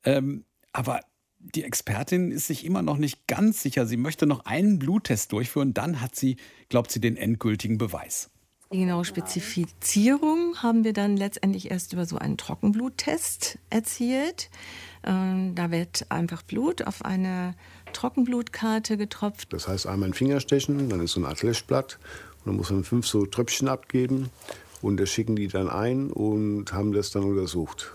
Ähm, 0.05 0.45
aber 0.71 1.01
die 1.39 1.63
Expertin 1.63 2.31
ist 2.31 2.47
sich 2.47 2.65
immer 2.65 2.81
noch 2.81 2.97
nicht 2.97 3.27
ganz 3.27 3.61
sicher. 3.61 3.85
Sie 3.85 3.97
möchte 3.97 4.25
noch 4.25 4.45
einen 4.45 4.79
Bluttest 4.79 5.31
durchführen, 5.31 5.73
dann 5.73 6.01
hat 6.01 6.15
sie, 6.15 6.37
glaubt 6.69 6.91
sie, 6.91 7.01
den 7.01 7.17
endgültigen 7.17 7.77
Beweis. 7.77 8.29
Die 8.73 8.79
genaue 8.79 9.05
Spezifizierung 9.05 10.57
haben 10.63 10.83
wir 10.83 10.93
dann 10.93 11.15
letztendlich 11.15 11.69
erst 11.69 11.93
über 11.93 12.07
so 12.07 12.17
einen 12.17 12.38
Trockenbluttest 12.38 13.59
erzielt. 13.69 14.49
Ähm, 15.03 15.53
da 15.53 15.69
wird 15.69 16.07
einfach 16.09 16.41
Blut 16.41 16.81
auf 16.88 17.05
eine 17.05 17.53
Trockenblutkarte 17.93 18.97
getropft. 18.97 19.53
Das 19.53 19.67
heißt 19.67 19.86
einmal 19.86 20.09
ein 20.09 20.15
Finger 20.15 20.39
stechen, 20.39 20.89
dann 20.89 21.01
ist 21.01 21.12
so 21.12 21.21
ein 21.21 21.25
Art 21.25 21.43
Löschblatt 21.43 21.99
und 22.39 22.47
dann 22.47 22.55
muss 22.55 22.71
man 22.71 22.83
fünf 22.83 23.05
so 23.05 23.27
Tröpfchen 23.27 23.67
abgeben 23.67 24.31
und 24.81 24.97
das 24.97 25.09
schicken 25.09 25.36
die 25.36 25.49
dann 25.49 25.69
ein 25.69 26.09
und 26.09 26.73
haben 26.73 26.93
das 26.93 27.12
dann 27.12 27.25
untersucht. 27.25 27.93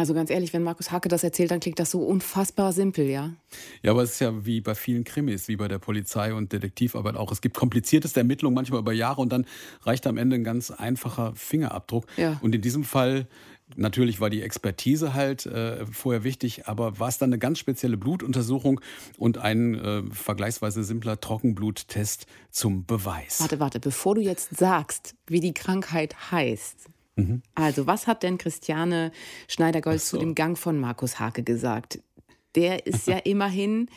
Also 0.00 0.14
ganz 0.14 0.30
ehrlich, 0.30 0.54
wenn 0.54 0.62
Markus 0.62 0.90
Hacke 0.90 1.10
das 1.10 1.22
erzählt, 1.22 1.50
dann 1.50 1.60
klingt 1.60 1.78
das 1.78 1.90
so 1.90 2.00
unfassbar 2.00 2.72
simpel, 2.72 3.04
ja? 3.04 3.34
Ja, 3.82 3.90
aber 3.90 4.02
es 4.02 4.12
ist 4.12 4.20
ja 4.20 4.46
wie 4.46 4.62
bei 4.62 4.74
vielen 4.74 5.04
Krimis, 5.04 5.46
wie 5.46 5.56
bei 5.56 5.68
der 5.68 5.78
Polizei 5.78 6.32
und 6.32 6.54
Detektivarbeit 6.54 7.16
auch. 7.16 7.30
Es 7.32 7.42
gibt 7.42 7.54
komplizierteste 7.54 8.20
Ermittlungen 8.20 8.54
manchmal 8.54 8.80
über 8.80 8.94
Jahre 8.94 9.20
und 9.20 9.30
dann 9.30 9.44
reicht 9.82 10.06
am 10.06 10.16
Ende 10.16 10.36
ein 10.36 10.42
ganz 10.42 10.70
einfacher 10.70 11.34
Fingerabdruck. 11.34 12.06
Ja. 12.16 12.38
Und 12.40 12.54
in 12.54 12.62
diesem 12.62 12.82
Fall 12.82 13.26
Natürlich 13.76 14.20
war 14.20 14.30
die 14.30 14.42
Expertise 14.42 15.14
halt 15.14 15.46
äh, 15.46 15.86
vorher 15.86 16.24
wichtig, 16.24 16.66
aber 16.66 16.98
war 16.98 17.06
es 17.06 17.18
dann 17.18 17.28
eine 17.28 17.38
ganz 17.38 17.60
spezielle 17.60 17.96
Blutuntersuchung 17.96 18.80
und 19.16 19.38
ein 19.38 19.76
äh, 19.76 20.02
vergleichsweise 20.10 20.82
simpler 20.82 21.20
Trockenbluttest 21.20 22.26
zum 22.50 22.84
Beweis. 22.84 23.38
Warte, 23.38 23.60
warte, 23.60 23.78
bevor 23.78 24.16
du 24.16 24.22
jetzt 24.22 24.56
sagst, 24.56 25.14
wie 25.28 25.38
die 25.38 25.54
Krankheit 25.54 26.32
heißt, 26.32 26.88
Mhm. 27.16 27.42
Also, 27.54 27.86
was 27.86 28.06
hat 28.06 28.22
denn 28.22 28.38
Christiane 28.38 29.12
Schneider-Gold 29.48 30.00
so. 30.00 30.16
zu 30.16 30.18
dem 30.18 30.34
Gang 30.34 30.56
von 30.58 30.78
Markus 30.78 31.18
Hake 31.18 31.42
gesagt? 31.42 32.00
Der 32.54 32.86
ist 32.86 33.06
ja 33.06 33.18
immerhin 33.24 33.88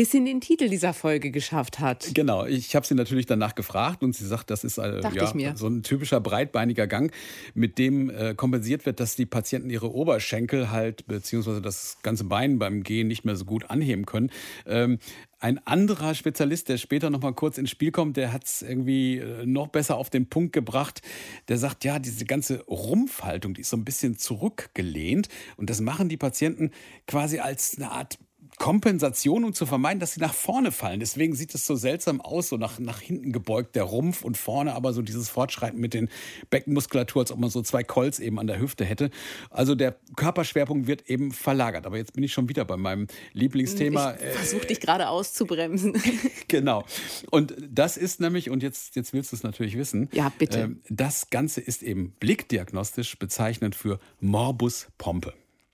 bis 0.00 0.14
in 0.14 0.24
den 0.24 0.40
Titel 0.40 0.70
dieser 0.70 0.94
Folge 0.94 1.30
geschafft 1.30 1.78
hat. 1.78 2.12
Genau, 2.14 2.46
ich 2.46 2.74
habe 2.74 2.86
sie 2.86 2.94
natürlich 2.94 3.26
danach 3.26 3.54
gefragt 3.54 4.02
und 4.02 4.16
sie 4.16 4.26
sagt, 4.26 4.48
das 4.48 4.64
ist 4.64 4.78
äh, 4.78 5.02
ja, 5.12 5.54
so 5.54 5.66
ein 5.66 5.82
typischer 5.82 6.22
breitbeiniger 6.22 6.86
Gang, 6.86 7.12
mit 7.52 7.76
dem 7.76 8.08
äh, 8.08 8.34
kompensiert 8.34 8.86
wird, 8.86 8.98
dass 8.98 9.14
die 9.14 9.26
Patienten 9.26 9.68
ihre 9.68 9.92
Oberschenkel 9.92 10.70
halt 10.70 11.06
beziehungsweise 11.06 11.60
das 11.60 11.98
ganze 12.00 12.24
Bein 12.24 12.58
beim 12.58 12.82
Gehen 12.82 13.08
nicht 13.08 13.26
mehr 13.26 13.36
so 13.36 13.44
gut 13.44 13.68
anheben 13.68 14.06
können. 14.06 14.30
Ähm, 14.64 15.00
ein 15.38 15.58
anderer 15.66 16.14
Spezialist, 16.14 16.70
der 16.70 16.78
später 16.78 17.10
noch 17.10 17.20
mal 17.20 17.34
kurz 17.34 17.58
ins 17.58 17.68
Spiel 17.68 17.92
kommt, 17.92 18.16
der 18.16 18.32
hat 18.32 18.44
es 18.44 18.62
irgendwie 18.62 19.18
äh, 19.18 19.44
noch 19.44 19.68
besser 19.68 19.96
auf 19.96 20.08
den 20.08 20.30
Punkt 20.30 20.54
gebracht. 20.54 21.02
Der 21.48 21.58
sagt, 21.58 21.84
ja, 21.84 21.98
diese 21.98 22.24
ganze 22.24 22.62
Rumpfhaltung, 22.64 23.52
die 23.52 23.60
ist 23.60 23.70
so 23.70 23.76
ein 23.76 23.84
bisschen 23.84 24.16
zurückgelehnt. 24.16 25.28
Und 25.58 25.68
das 25.68 25.82
machen 25.82 26.08
die 26.08 26.16
Patienten 26.16 26.70
quasi 27.06 27.38
als 27.38 27.76
eine 27.76 27.90
Art 27.90 28.18
Kompensation, 28.60 29.44
um 29.44 29.54
zu 29.54 29.64
vermeiden, 29.64 30.00
dass 30.00 30.12
sie 30.12 30.20
nach 30.20 30.34
vorne 30.34 30.70
fallen. 30.70 31.00
Deswegen 31.00 31.34
sieht 31.34 31.54
es 31.54 31.66
so 31.66 31.76
seltsam 31.76 32.20
aus, 32.20 32.50
so 32.50 32.58
nach, 32.58 32.78
nach 32.78 33.00
hinten 33.00 33.32
gebeugt 33.32 33.74
der 33.74 33.84
Rumpf 33.84 34.22
und 34.22 34.36
vorne 34.36 34.74
aber 34.74 34.92
so 34.92 35.00
dieses 35.00 35.30
Fortschreiten 35.30 35.80
mit 35.80 35.94
den 35.94 36.10
Beckenmuskulatur, 36.50 37.22
als 37.22 37.32
ob 37.32 37.38
man 37.38 37.48
so 37.48 37.62
zwei 37.62 37.82
Colts 37.82 38.18
eben 38.18 38.38
an 38.38 38.46
der 38.46 38.60
Hüfte 38.60 38.84
hätte. 38.84 39.08
Also 39.48 39.74
der 39.74 39.96
Körperschwerpunkt 40.14 40.86
wird 40.86 41.08
eben 41.08 41.32
verlagert. 41.32 41.86
Aber 41.86 41.96
jetzt 41.96 42.12
bin 42.12 42.22
ich 42.22 42.34
schon 42.34 42.50
wieder 42.50 42.66
bei 42.66 42.76
meinem 42.76 43.06
Lieblingsthema. 43.32 44.16
Ich 44.16 44.36
versuche 44.36 44.66
dich 44.66 44.80
gerade 44.80 45.08
auszubremsen. 45.08 45.94
genau. 46.48 46.84
Und 47.30 47.54
das 47.66 47.96
ist 47.96 48.20
nämlich, 48.20 48.50
und 48.50 48.62
jetzt, 48.62 48.94
jetzt 48.94 49.14
willst 49.14 49.32
du 49.32 49.36
es 49.36 49.42
natürlich 49.42 49.78
wissen. 49.78 50.10
Ja, 50.12 50.30
bitte. 50.38 50.60
Äh, 50.60 50.68
das 50.90 51.30
Ganze 51.30 51.62
ist 51.62 51.82
eben 51.82 52.12
blickdiagnostisch 52.20 53.18
bezeichnend 53.18 53.74
für 53.74 53.98
Morbus 54.20 54.88
Pompe. 54.98 55.32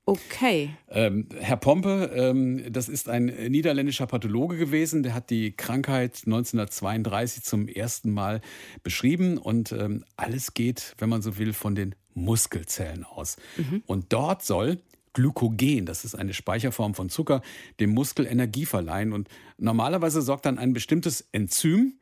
Okay. 0.08 0.70
Ähm, 0.88 1.28
Herr 1.36 1.56
Pompe, 1.56 2.12
ähm, 2.14 2.62
das 2.72 2.88
ist 2.88 3.08
ein 3.08 3.26
niederländischer 3.26 4.06
Pathologe 4.06 4.56
gewesen, 4.56 5.02
der 5.02 5.14
hat 5.14 5.30
die 5.30 5.50
Krankheit 5.50 6.22
1932 6.24 7.42
zum 7.42 7.66
ersten 7.66 8.12
Mal 8.12 8.40
beschrieben 8.84 9.36
und 9.36 9.72
ähm, 9.72 10.04
alles 10.16 10.54
geht, 10.54 10.94
wenn 10.98 11.08
man 11.08 11.22
so 11.22 11.38
will, 11.38 11.52
von 11.52 11.74
den 11.74 11.96
Muskelzellen 12.14 13.02
aus. 13.02 13.36
Mhm. 13.56 13.82
Und 13.86 14.12
dort 14.12 14.44
soll 14.44 14.78
Glykogen, 15.12 15.86
das 15.86 16.04
ist 16.04 16.14
eine 16.14 16.34
Speicherform 16.34 16.94
von 16.94 17.08
Zucker, 17.08 17.42
dem 17.80 17.90
Muskel 17.90 18.26
Energie 18.26 18.64
verleihen. 18.64 19.12
Und 19.12 19.28
normalerweise 19.58 20.22
sorgt 20.22 20.46
dann 20.46 20.56
ein 20.58 20.72
bestimmtes 20.72 21.26
Enzym, 21.32 21.94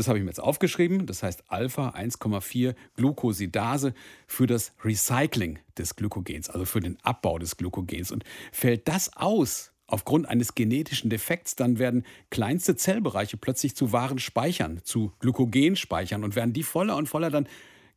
das 0.00 0.08
habe 0.08 0.18
ich 0.18 0.24
mir 0.24 0.30
jetzt 0.30 0.40
aufgeschrieben. 0.40 1.06
Das 1.06 1.22
heißt 1.22 1.44
Alpha 1.48 1.90
1,4 1.90 2.74
Glucosidase 2.96 3.92
für 4.26 4.46
das 4.46 4.72
Recycling 4.82 5.58
des 5.76 5.94
Glykogens, 5.94 6.48
also 6.48 6.64
für 6.64 6.80
den 6.80 6.96
Abbau 7.02 7.38
des 7.38 7.58
Glykogens. 7.58 8.10
Und 8.10 8.24
fällt 8.50 8.88
das 8.88 9.14
aus 9.16 9.72
aufgrund 9.86 10.28
eines 10.28 10.54
genetischen 10.54 11.10
Defekts, 11.10 11.56
dann 11.56 11.78
werden 11.78 12.04
kleinste 12.30 12.76
Zellbereiche 12.76 13.36
plötzlich 13.36 13.76
zu 13.76 13.92
wahren 13.92 14.18
Speichern, 14.18 14.80
zu 14.84 15.12
Glykogenspeichern 15.18 16.24
und 16.24 16.34
werden 16.34 16.52
die 16.52 16.62
voller 16.62 16.96
und 16.96 17.08
voller, 17.08 17.30
dann 17.30 17.46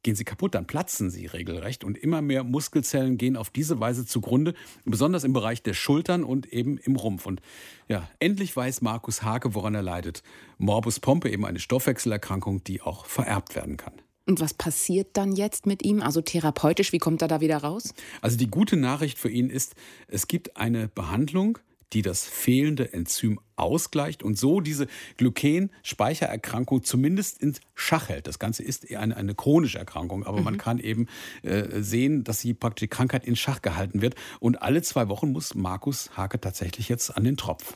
gehen 0.03 0.15
sie 0.15 0.25
kaputt, 0.25 0.55
dann 0.55 0.67
platzen 0.67 1.09
sie 1.09 1.25
regelrecht 1.25 1.83
und 1.83 1.97
immer 1.97 2.21
mehr 2.21 2.43
Muskelzellen 2.43 3.17
gehen 3.17 3.35
auf 3.35 3.49
diese 3.49 3.79
Weise 3.79 4.05
zugrunde, 4.05 4.53
besonders 4.85 5.23
im 5.23 5.33
Bereich 5.33 5.63
der 5.63 5.73
Schultern 5.73 6.23
und 6.23 6.51
eben 6.53 6.77
im 6.77 6.95
Rumpf. 6.95 7.25
Und 7.25 7.41
ja, 7.87 8.07
endlich 8.19 8.55
weiß 8.55 8.81
Markus 8.81 9.23
Hake, 9.23 9.55
woran 9.55 9.75
er 9.75 9.81
leidet. 9.81 10.23
Morbus 10.57 10.99
Pompe, 10.99 11.29
eben 11.29 11.45
eine 11.45 11.59
Stoffwechselerkrankung, 11.59 12.63
die 12.63 12.81
auch 12.81 13.05
vererbt 13.05 13.55
werden 13.55 13.77
kann. 13.77 13.93
Und 14.25 14.39
was 14.39 14.53
passiert 14.53 15.09
dann 15.13 15.35
jetzt 15.35 15.65
mit 15.65 15.83
ihm? 15.83 16.01
Also 16.01 16.21
therapeutisch, 16.21 16.93
wie 16.93 16.97
kommt 16.97 17.21
er 17.21 17.27
da 17.27 17.41
wieder 17.41 17.57
raus? 17.57 17.93
Also 18.21 18.37
die 18.37 18.47
gute 18.47 18.77
Nachricht 18.77 19.17
für 19.17 19.29
ihn 19.29 19.49
ist, 19.49 19.75
es 20.07 20.27
gibt 20.27 20.55
eine 20.55 20.87
Behandlung, 20.87 21.59
die 21.93 22.01
das 22.01 22.23
fehlende 22.25 22.93
Enzym 22.93 23.39
ausgleicht 23.55 24.23
und 24.23 24.37
so 24.37 24.59
diese 24.59 24.87
Glyken-Speichererkrankung 25.17 26.83
zumindest 26.83 27.41
in 27.41 27.55
Schach 27.75 28.09
hält. 28.09 28.27
Das 28.27 28.39
Ganze 28.39 28.63
ist 28.63 28.89
eher 28.89 28.99
eine, 28.99 29.15
eine 29.15 29.35
chronische 29.35 29.77
Erkrankung, 29.77 30.25
aber 30.25 30.39
mhm. 30.39 30.43
man 30.43 30.57
kann 30.57 30.79
eben 30.79 31.07
äh, 31.43 31.81
sehen, 31.81 32.23
dass 32.23 32.39
die 32.39 32.55
Krankheit 32.55 33.25
in 33.25 33.35
Schach 33.35 33.61
gehalten 33.61 34.01
wird. 34.01 34.15
Und 34.39 34.61
alle 34.61 34.81
zwei 34.81 35.07
Wochen 35.09 35.31
muss 35.31 35.55
Markus 35.55 36.17
Hake 36.17 36.39
tatsächlich 36.41 36.89
jetzt 36.89 37.15
an 37.15 37.23
den 37.23 37.37
Tropf. 37.37 37.75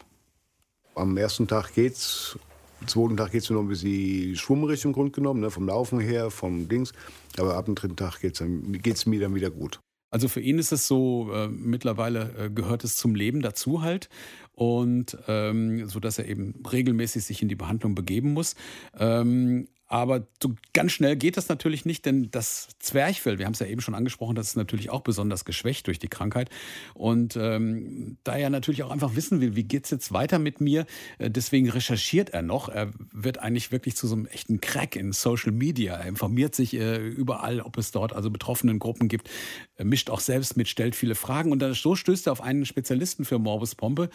Am 0.95 1.15
ersten 1.15 1.47
Tag 1.47 1.73
geht's 1.73 2.38
am 2.80 2.88
zweiten 2.88 3.17
Tag 3.17 3.32
geht 3.32 3.41
es 3.41 3.49
mir 3.49 3.56
noch 3.56 3.63
ein 3.63 3.69
bisschen 3.69 4.36
schwummerig 4.36 4.86
im 4.86 4.93
Grunde 4.93 5.12
genommen, 5.12 5.39
ne, 5.39 5.49
vom 5.49 5.67
Laufen 5.67 5.99
her, 5.99 6.30
vom 6.30 6.67
Dings. 6.69 6.93
Aber 7.38 7.56
ab 7.56 7.65
dem 7.65 7.73
dritten 7.73 7.95
Tag 7.95 8.19
geht 8.19 8.39
es 8.39 9.06
mir 9.06 9.19
dann 9.19 9.34
wieder 9.34 9.49
gut. 9.49 9.80
Also 10.10 10.28
für 10.28 10.41
ihn 10.41 10.58
ist 10.58 10.72
es 10.72 10.88
so, 10.88 11.32
äh, 11.34 11.48
mittlerweile 11.50 12.46
äh, 12.46 12.50
gehört 12.50 12.84
es 12.84 12.96
zum 12.96 13.15
Leben 13.15 13.41
dazu 13.41 13.82
halt 13.82 14.10
und 14.54 15.17
ähm, 15.28 15.88
so 15.88 16.00
dass 16.00 16.17
er 16.17 16.28
eben 16.28 16.63
regelmäßig 16.72 17.24
sich 17.26 17.41
in 17.41 17.50
die 17.50 17.56
Behandlung 17.56 17.93
begeben 17.93 18.34
muss. 18.34 18.56
Ähm, 18.98 19.67
aber 19.88 20.28
so 20.41 20.54
ganz 20.73 20.91
schnell 20.91 21.15
geht 21.15 21.38
das 21.38 21.47
natürlich 21.47 21.86
nicht, 21.86 22.06
denn 22.06 22.30
das 22.32 22.69
Zwerchfell, 22.80 23.39
wir 23.39 23.45
haben 23.45 23.54
es 23.54 23.60
ja 23.60 23.67
eben 23.67 23.82
schon 23.82 23.95
angesprochen, 23.95 24.36
das 24.36 24.50
ist 24.50 24.56
natürlich 24.58 24.89
auch 24.89 25.02
besonders 25.02 25.45
geschwächt 25.45 25.88
durch 25.88 25.97
die 25.97 26.10
Krankheit. 26.10 26.50
Und 26.93 27.38
ähm, 27.38 28.17
da 28.23 28.36
er 28.36 28.50
natürlich 28.50 28.84
auch 28.84 28.91
einfach 28.91 29.15
wissen 29.15 29.39
will, 29.39 29.56
wie 29.56 29.63
geht 29.63 29.86
es 29.86 29.91
jetzt 29.91 30.12
weiter 30.12 30.39
mit 30.39 30.60
mir, 30.60 30.86
äh, 31.19 31.30
deswegen 31.30 31.69
recherchiert 31.69 32.32
er 32.32 32.41
noch. 32.41 32.67
Er 32.67 32.91
wird 33.13 33.39
eigentlich 33.39 33.71
wirklich 33.71 33.95
zu 33.95 34.08
so 34.08 34.15
einem 34.15 34.26
echten 34.26 34.60
Crack 34.60 34.95
in 34.97 35.13
Social 35.13 35.54
Media. 35.54 35.95
Er 35.95 36.08
informiert 36.08 36.54
sich 36.54 36.73
äh, 36.73 36.97
überall, 36.97 37.62
ob 37.62 37.78
es 37.78 37.91
dort 37.91 38.12
also 38.13 38.30
betroffenen 38.30 38.80
Gruppen 38.80 39.08
gibt, 39.08 39.30
er 39.78 39.86
mischt 39.86 40.10
auch 40.10 40.19
selbst 40.19 40.58
mit, 40.58 40.67
stellt 40.67 40.95
viele 40.95 41.15
Fragen. 41.15 41.52
Und 41.52 41.60
dann 41.60 41.73
so 41.73 41.95
stößt 41.95 42.28
er 42.28 42.34
auf 42.34 42.41
einen 42.41 42.65
Spezialisten 42.65 43.26
für 43.26 43.39
Morbus 43.39 43.76
Pompe, 43.76 44.10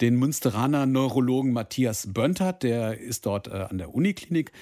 den 0.00 0.16
Münsteraner 0.16 0.86
Neurologen 0.86 1.52
Matthias 1.52 2.12
Böntert. 2.12 2.62
Der 2.62 2.98
ist 2.98 3.26
dort 3.26 3.48
äh, 3.48 3.66
an 3.68 3.78
der 3.78 3.94
Uniklinik 3.94 4.52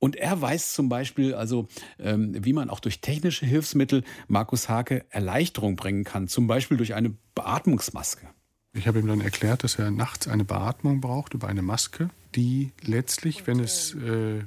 und 0.00 0.16
er 0.16 0.40
weiß 0.40 0.72
zum 0.72 0.88
Beispiel 0.88 1.34
also, 1.34 1.68
ähm, 1.98 2.34
wie 2.44 2.52
man 2.52 2.70
auch 2.70 2.80
durch 2.80 3.00
technische 3.00 3.46
Hilfsmittel 3.46 4.02
Markus 4.26 4.68
Hake 4.68 5.04
Erleichterung 5.10 5.76
bringen 5.76 6.04
kann, 6.04 6.26
zum 6.26 6.46
Beispiel 6.46 6.78
durch 6.78 6.94
eine 6.94 7.14
Beatmungsmaske. 7.34 8.26
Ich 8.72 8.88
habe 8.88 8.98
ihm 9.00 9.06
dann 9.06 9.20
erklärt, 9.20 9.62
dass 9.62 9.78
er 9.78 9.90
nachts 9.90 10.26
eine 10.26 10.44
Beatmung 10.44 11.00
braucht 11.00 11.34
über 11.34 11.48
eine 11.48 11.62
Maske, 11.62 12.08
die 12.34 12.72
letztlich, 12.82 13.46
wenn 13.46 13.60
es 13.60 13.94
äh, 13.94 14.44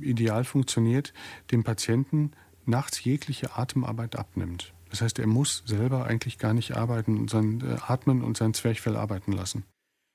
ideal 0.00 0.44
funktioniert, 0.44 1.12
dem 1.50 1.62
Patienten 1.62 2.32
nachts 2.64 3.02
jegliche 3.04 3.56
Atemarbeit 3.56 4.16
abnimmt. 4.16 4.72
Das 4.90 5.02
heißt, 5.02 5.18
er 5.18 5.26
muss 5.26 5.62
selber 5.66 6.06
eigentlich 6.06 6.38
gar 6.38 6.54
nicht 6.54 6.76
arbeiten, 6.76 7.28
sondern 7.28 7.76
äh, 7.76 7.76
atmen 7.86 8.22
und 8.22 8.36
sein 8.36 8.54
Zwerchfell 8.54 8.96
arbeiten 8.96 9.32
lassen. 9.32 9.64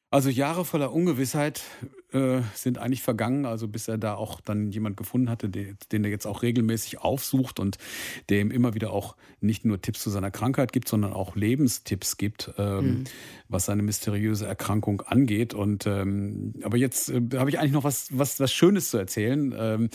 Also 0.09 0.29
Jahre 0.29 0.65
voller 0.65 0.91
Ungewissheit 0.91 1.61
äh, 2.13 2.41
sind 2.53 2.77
eigentlich 2.77 3.01
vergangen, 3.01 3.45
also 3.45 3.67
bis 3.67 3.87
er 3.87 3.97
da 3.97 4.15
auch 4.15 4.41
dann 4.41 4.71
jemand 4.71 4.97
gefunden 4.97 5.29
hatte, 5.29 5.49
den, 5.49 5.77
den 5.91 6.03
er 6.03 6.09
jetzt 6.09 6.25
auch 6.25 6.41
regelmäßig 6.41 6.99
aufsucht 6.99 7.59
und 7.59 7.77
der 8.29 8.41
ihm 8.41 8.51
immer 8.51 8.73
wieder 8.73 8.91
auch 8.91 9.15
nicht 9.41 9.65
nur 9.65 9.81
Tipps 9.81 10.01
zu 10.01 10.09
seiner 10.09 10.31
Krankheit 10.31 10.73
gibt, 10.73 10.87
sondern 10.87 11.13
auch 11.13 11.35
Lebenstipps 11.35 12.17
gibt, 12.17 12.51
ähm, 12.57 12.85
mhm. 12.85 13.03
was 13.47 13.65
seine 13.65 13.83
mysteriöse 13.83 14.47
Erkrankung 14.47 15.01
angeht. 15.01 15.53
Und 15.53 15.85
ähm, 15.87 16.53
aber 16.63 16.77
jetzt 16.77 17.09
äh, 17.09 17.21
habe 17.35 17.49
ich 17.49 17.59
eigentlich 17.59 17.73
noch 17.73 17.83
was, 17.83 18.07
was, 18.11 18.39
was 18.39 18.51
Schönes 18.51 18.89
zu 18.89 18.97
erzählen, 18.97 19.53
ähm, 19.57 19.89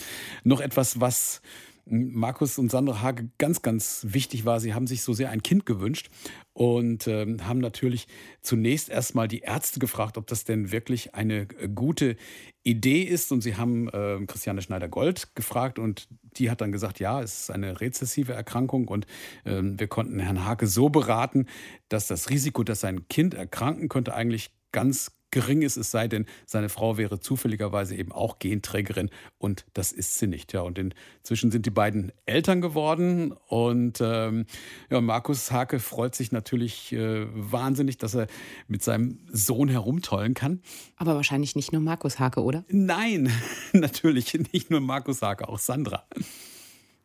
noch 0.44 0.60
etwas, 0.60 1.00
was 1.00 1.42
Markus 1.86 2.58
und 2.58 2.70
Sandra 2.70 3.02
Hage 3.02 3.28
ganz, 3.38 3.62
ganz 3.62 4.06
wichtig 4.08 4.44
war. 4.44 4.60
Sie 4.60 4.74
haben 4.74 4.86
sich 4.86 5.02
so 5.02 5.12
sehr 5.12 5.30
ein 5.30 5.42
Kind 5.42 5.66
gewünscht 5.66 6.08
und 6.54 7.06
äh, 7.06 7.36
haben 7.42 7.58
natürlich 7.58 8.06
zunächst 8.40 8.88
erstmal 8.88 9.28
die 9.28 9.40
Ärzte 9.40 9.80
gefragt, 9.80 10.16
ob 10.16 10.26
das 10.26 10.44
denn 10.44 10.72
wirklich 10.72 11.14
eine 11.14 11.42
äh, 11.58 11.68
gute 11.68 12.16
Idee 12.62 13.02
ist. 13.02 13.32
Und 13.32 13.42
sie 13.42 13.56
haben 13.56 13.88
äh, 13.88 14.24
Christiane 14.26 14.62
Schneider-Gold 14.62 15.34
gefragt 15.34 15.78
und 15.78 16.08
die 16.36 16.50
hat 16.50 16.60
dann 16.60 16.72
gesagt, 16.72 17.00
ja, 17.00 17.20
es 17.20 17.42
ist 17.42 17.50
eine 17.50 17.80
rezessive 17.80 18.32
Erkrankung 18.32 18.88
und 18.88 19.06
äh, 19.44 19.60
wir 19.62 19.86
konnten 19.86 20.18
Herrn 20.20 20.44
Hake 20.44 20.66
so 20.66 20.88
beraten, 20.88 21.46
dass 21.88 22.06
das 22.06 22.30
Risiko, 22.30 22.64
dass 22.64 22.80
sein 22.80 23.08
Kind 23.08 23.34
erkranken 23.34 23.88
könnte, 23.88 24.14
eigentlich 24.14 24.50
ganz 24.72 25.12
gering 25.34 25.62
ist, 25.62 25.76
es 25.76 25.90
sei 25.90 26.06
denn, 26.06 26.26
seine 26.46 26.68
Frau 26.68 26.96
wäre 26.96 27.18
zufälligerweise 27.18 27.96
eben 27.96 28.12
auch 28.12 28.38
Genträgerin 28.38 29.10
und 29.36 29.66
das 29.74 29.92
ist 29.92 30.18
sie 30.18 30.28
nicht. 30.28 30.52
Ja, 30.52 30.60
und 30.62 30.78
inzwischen 30.78 31.50
sind 31.50 31.66
die 31.66 31.70
beiden 31.70 32.12
Eltern 32.24 32.60
geworden 32.60 33.32
und 33.48 34.00
ähm, 34.00 34.46
ja, 34.90 35.00
Markus 35.00 35.50
Hake 35.50 35.80
freut 35.80 36.14
sich 36.14 36.30
natürlich 36.30 36.92
äh, 36.92 37.26
wahnsinnig, 37.34 37.98
dass 37.98 38.14
er 38.14 38.28
mit 38.68 38.82
seinem 38.82 39.18
Sohn 39.30 39.68
herumtollen 39.68 40.34
kann. 40.34 40.62
Aber 40.96 41.16
wahrscheinlich 41.16 41.56
nicht 41.56 41.72
nur 41.72 41.82
Markus 41.82 42.20
Hake, 42.20 42.40
oder? 42.40 42.64
Nein, 42.68 43.30
natürlich 43.72 44.34
nicht 44.52 44.70
nur 44.70 44.80
Markus 44.80 45.20
Hake, 45.20 45.48
auch 45.48 45.58
Sandra. 45.58 46.06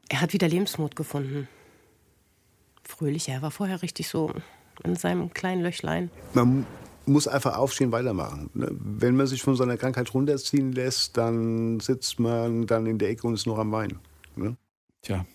Er 0.07 0.21
hat 0.21 0.33
wieder 0.33 0.47
Lebensmut 0.47 0.95
gefunden. 0.95 1.47
Fröhlich, 2.83 3.27
er 3.27 3.41
war 3.41 3.49
vorher 3.49 3.81
richtig 3.81 4.07
so 4.07 4.31
in 4.83 4.95
seinem 4.95 5.33
kleinen 5.33 5.63
Löchlein. 5.63 6.11
Man 6.33 6.65
muss 7.09 7.27
einfach 7.27 7.57
aufstehen, 7.57 7.91
weitermachen. 7.91 8.49
Ne? 8.53 8.69
Wenn 8.71 9.15
man 9.15 9.27
sich 9.27 9.41
von 9.41 9.55
so 9.55 9.63
einer 9.63 9.77
Krankheit 9.77 10.13
runterziehen 10.13 10.71
lässt, 10.71 11.17
dann 11.17 11.79
sitzt 11.79 12.19
man 12.19 12.67
dann 12.67 12.85
in 12.85 12.97
der 12.97 13.09
Ecke 13.09 13.27
und 13.27 13.33
ist 13.33 13.47
noch 13.47 13.57
am 13.57 13.71
Weinen. 13.71 13.99
Ne? 14.35 14.55
Tja, 15.01 15.25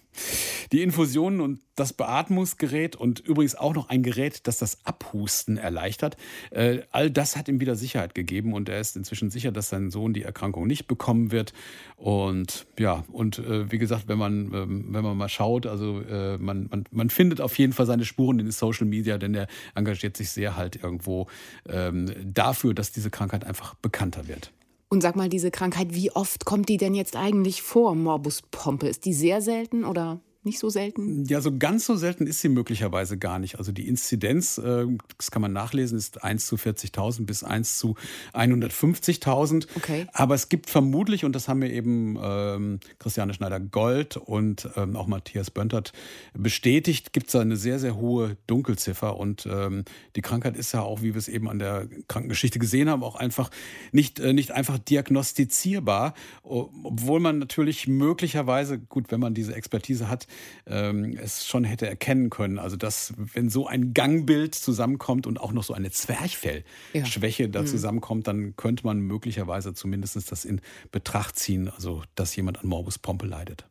die 0.73 0.83
Infusionen 0.83 1.41
und 1.41 1.61
das 1.77 1.93
Beatmungsgerät 1.93 2.95
und 2.97 3.21
übrigens 3.21 3.55
auch 3.57 3.75
noch 3.75 3.89
ein 3.89 4.03
Gerät, 4.03 4.47
das 4.47 4.59
das 4.59 4.85
Abhusten 4.85 5.57
erleichtert. 5.57 6.17
Äh, 6.51 6.83
all 6.91 7.11
das 7.11 7.37
hat 7.37 7.49
ihm 7.49 7.61
wieder 7.61 7.75
Sicherheit 7.75 8.15
gegeben 8.15 8.53
und 8.53 8.69
er 8.69 8.81
ist 8.81 8.97
inzwischen 8.97 9.31
sicher, 9.31 9.51
dass 9.51 9.71
sein 9.71 9.91
Sohn 9.91 10.15
die 10.15 10.23
Erkrankung 10.23 10.67
nicht 10.67 10.87
bekommen 10.87 11.33
wird. 11.33 11.53
Und 11.97 12.67
ja, 12.79 13.05
und 13.11 13.39
äh, 13.39 13.71
wie 13.73 13.79
gesagt, 13.79 14.09
wenn 14.09 14.19
man, 14.19 14.53
ähm, 14.55 14.87
wenn 14.91 15.03
man 15.03 15.17
mal 15.17 15.29
schaut, 15.29 15.67
also 15.67 16.01
äh, 16.01 16.39
man, 16.39 16.69
man, 16.71 16.85
man 16.91 17.11
findet 17.11 17.41
auf 17.41 17.59
jeden 17.59 17.73
Fall 17.73 17.87
seine 17.87 18.05
Spuren 18.05 18.39
in 18.39 18.47
den 18.47 18.53
Social 18.53 18.87
Media, 18.87 19.19
denn 19.19 19.35
er 19.35 19.49
engagiert 19.75 20.17
sich 20.17 20.31
sehr 20.31 20.57
halt 20.57 20.83
irgendwo 20.83 21.27
ähm, 21.69 22.13
dafür, 22.25 22.75
dass 22.75 22.93
diese 22.93 23.11
Krankheit 23.11 23.45
einfach 23.45 23.75
bekannter 23.75 24.29
wird. 24.29 24.53
Und 24.89 25.01
sag 25.01 25.17
mal, 25.17 25.29
diese 25.29 25.51
Krankheit, 25.51 25.89
wie 25.91 26.13
oft 26.13 26.45
kommt 26.45 26.69
die 26.69 26.77
denn 26.77 26.95
jetzt 26.95 27.17
eigentlich 27.17 27.63
vor, 27.63 27.97
Morbus 27.97 28.43
Pompe? 28.43 28.87
Ist 28.87 29.05
die 29.05 29.13
sehr 29.13 29.41
selten 29.41 29.85
oder? 29.85 30.21
Nicht 30.45 30.59
so 30.59 30.69
selten? 30.69 31.25
Ja, 31.27 31.41
so 31.41 31.57
ganz 31.57 31.87
so 31.87 31.97
selten 31.97 32.27
ist 32.27 32.41
sie 32.41 32.49
möglicherweise 32.49 33.19
gar 33.19 33.39
nicht. 33.39 33.59
Also 33.59 33.73
die 33.73 33.89
Inzidenz, 33.89 34.59
äh, 34.59 34.87
das 35.17 35.31
kann 35.31 35.43
man 35.43 35.53
nachlesen, 35.53 35.99
ist 35.99 36.23
1 36.23 36.47
zu 36.47 36.57
40.000 36.57 37.27
bis 37.27 37.45
1 37.45 37.79
zu 37.79 37.97
150.000. 38.33 39.67
Okay. 39.77 40.07
Aber 40.13 40.35
es 40.35 40.49
gibt 40.49 40.71
vermutlich, 40.71 41.25
und 41.25 41.35
das 41.35 41.49
haben 41.49 41.61
mir 41.61 41.73
eben 41.73 42.19
ähm, 42.21 42.81
Christiane 42.99 43.35
Schneider-Gold 43.35 44.17
und 44.17 44.69
ähm, 44.77 44.97
auch 44.97 45.07
Matthias 45.07 45.51
Böntert 45.51 45.93
bestätigt, 46.35 47.13
gibt 47.13 47.29
es 47.29 47.37
eine 47.37 47.57
sehr, 47.57 47.79
sehr 47.79 47.97
hohe 47.97 48.37
Dunkelziffer. 48.47 49.17
Und 49.17 49.47
ähm, 49.47 49.85
die 50.17 50.23
Krankheit 50.23 50.57
ist 50.57 50.73
ja 50.73 50.83
auch, 50.83 51.03
wie 51.03 51.15
wir 51.15 51.19
es 51.19 51.29
eben 51.29 51.49
an 51.49 51.59
der 51.59 51.89
Krankengeschichte 52.09 52.59
gesehen 52.59 52.91
haben, 52.91 53.03
auch 53.03 53.17
einfach 53.17 53.51
nicht, 53.93 54.21
äh, 54.21 54.33
nicht 54.33 54.53
einfach 54.53 54.79
diagnostizierbar. 54.79 56.15
Obwohl 56.43 57.21
man 57.21 57.39
natürlich 57.39 57.89
möglicherweise, 57.89 58.79
gut, 58.79 59.11
wenn 59.11 59.21
man 59.21 59.35
diese 59.35 59.55
Expertise 59.55 60.09
hat, 60.09 60.27
ähm, 60.67 61.17
es 61.21 61.47
schon 61.47 61.65
hätte 61.65 61.87
erkennen 61.87 62.31
können. 62.31 62.59
Also 62.59 62.77
dass, 62.77 63.15
wenn 63.17 63.51
so 63.51 63.67
ein 63.67 63.95
Gangbild 63.95 64.55
zusammenkommt 64.55 65.27
und 65.27 65.39
auch 65.39 65.53
noch 65.53 65.65
so 65.65 65.75
eine 65.75 65.91
Zwerchfellschwäche 65.91 67.45
ja. 67.45 67.49
da 67.49 67.63
mhm. 67.63 67.67
zusammenkommt, 67.67 68.27
dann 68.27 68.57
könnte 68.57 68.85
man 68.85 69.01
möglicherweise 69.01 69.75
zumindest 69.75 70.31
das 70.31 70.45
in 70.45 70.61
Betracht 70.93 71.39
ziehen, 71.39 71.69
also 71.69 72.03
dass 72.15 72.35
jemand 72.37 72.61
an 72.61 72.69
Morbus 72.69 72.99
Pompe 72.99 73.27
leidet. 73.27 73.67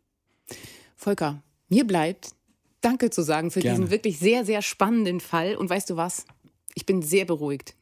Volker, 0.95 1.41
mir 1.69 1.85
bleibt 1.85 2.29
Danke 2.81 3.09
zu 3.09 3.21
sagen 3.21 3.49
für 3.49 3.61
Gerne. 3.61 3.77
diesen 3.77 3.91
wirklich 3.91 4.19
sehr, 4.19 4.43
sehr 4.43 4.61
spannenden 4.61 5.21
Fall. 5.21 5.55
Und 5.55 5.69
weißt 5.69 5.89
du 5.89 5.95
was? 5.95 6.25
Ich 6.75 6.85
bin 6.85 7.01
sehr 7.01 7.23
beruhigt 7.23 7.75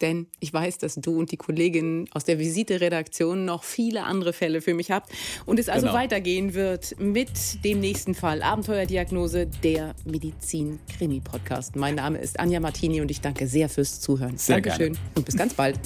denn 0.00 0.26
ich 0.40 0.52
weiß, 0.52 0.78
dass 0.78 0.96
du 0.96 1.18
und 1.18 1.30
die 1.30 1.36
Kolleginnen 1.36 2.06
aus 2.12 2.24
der 2.24 2.38
Visite-Redaktion 2.38 3.44
noch 3.44 3.64
viele 3.64 4.04
andere 4.04 4.32
Fälle 4.32 4.60
für 4.60 4.74
mich 4.74 4.90
habt 4.90 5.10
und 5.46 5.58
es 5.58 5.68
also 5.68 5.86
genau. 5.86 5.98
weitergehen 5.98 6.54
wird 6.54 6.98
mit 6.98 7.64
dem 7.64 7.80
nächsten 7.80 8.14
Fall 8.14 8.42
Abenteuerdiagnose, 8.42 9.46
der 9.62 9.94
Medizin-Krimi-Podcast. 10.04 11.76
Mein 11.76 11.94
Name 11.94 12.18
ist 12.18 12.40
Anja 12.40 12.60
Martini 12.60 13.00
und 13.00 13.10
ich 13.10 13.20
danke 13.20 13.46
sehr 13.46 13.68
fürs 13.68 14.00
Zuhören. 14.00 14.36
Sehr 14.36 14.56
Dankeschön 14.56 14.94
gerne. 14.94 15.08
und 15.14 15.24
bis 15.24 15.36
ganz 15.36 15.54
bald. 15.54 15.78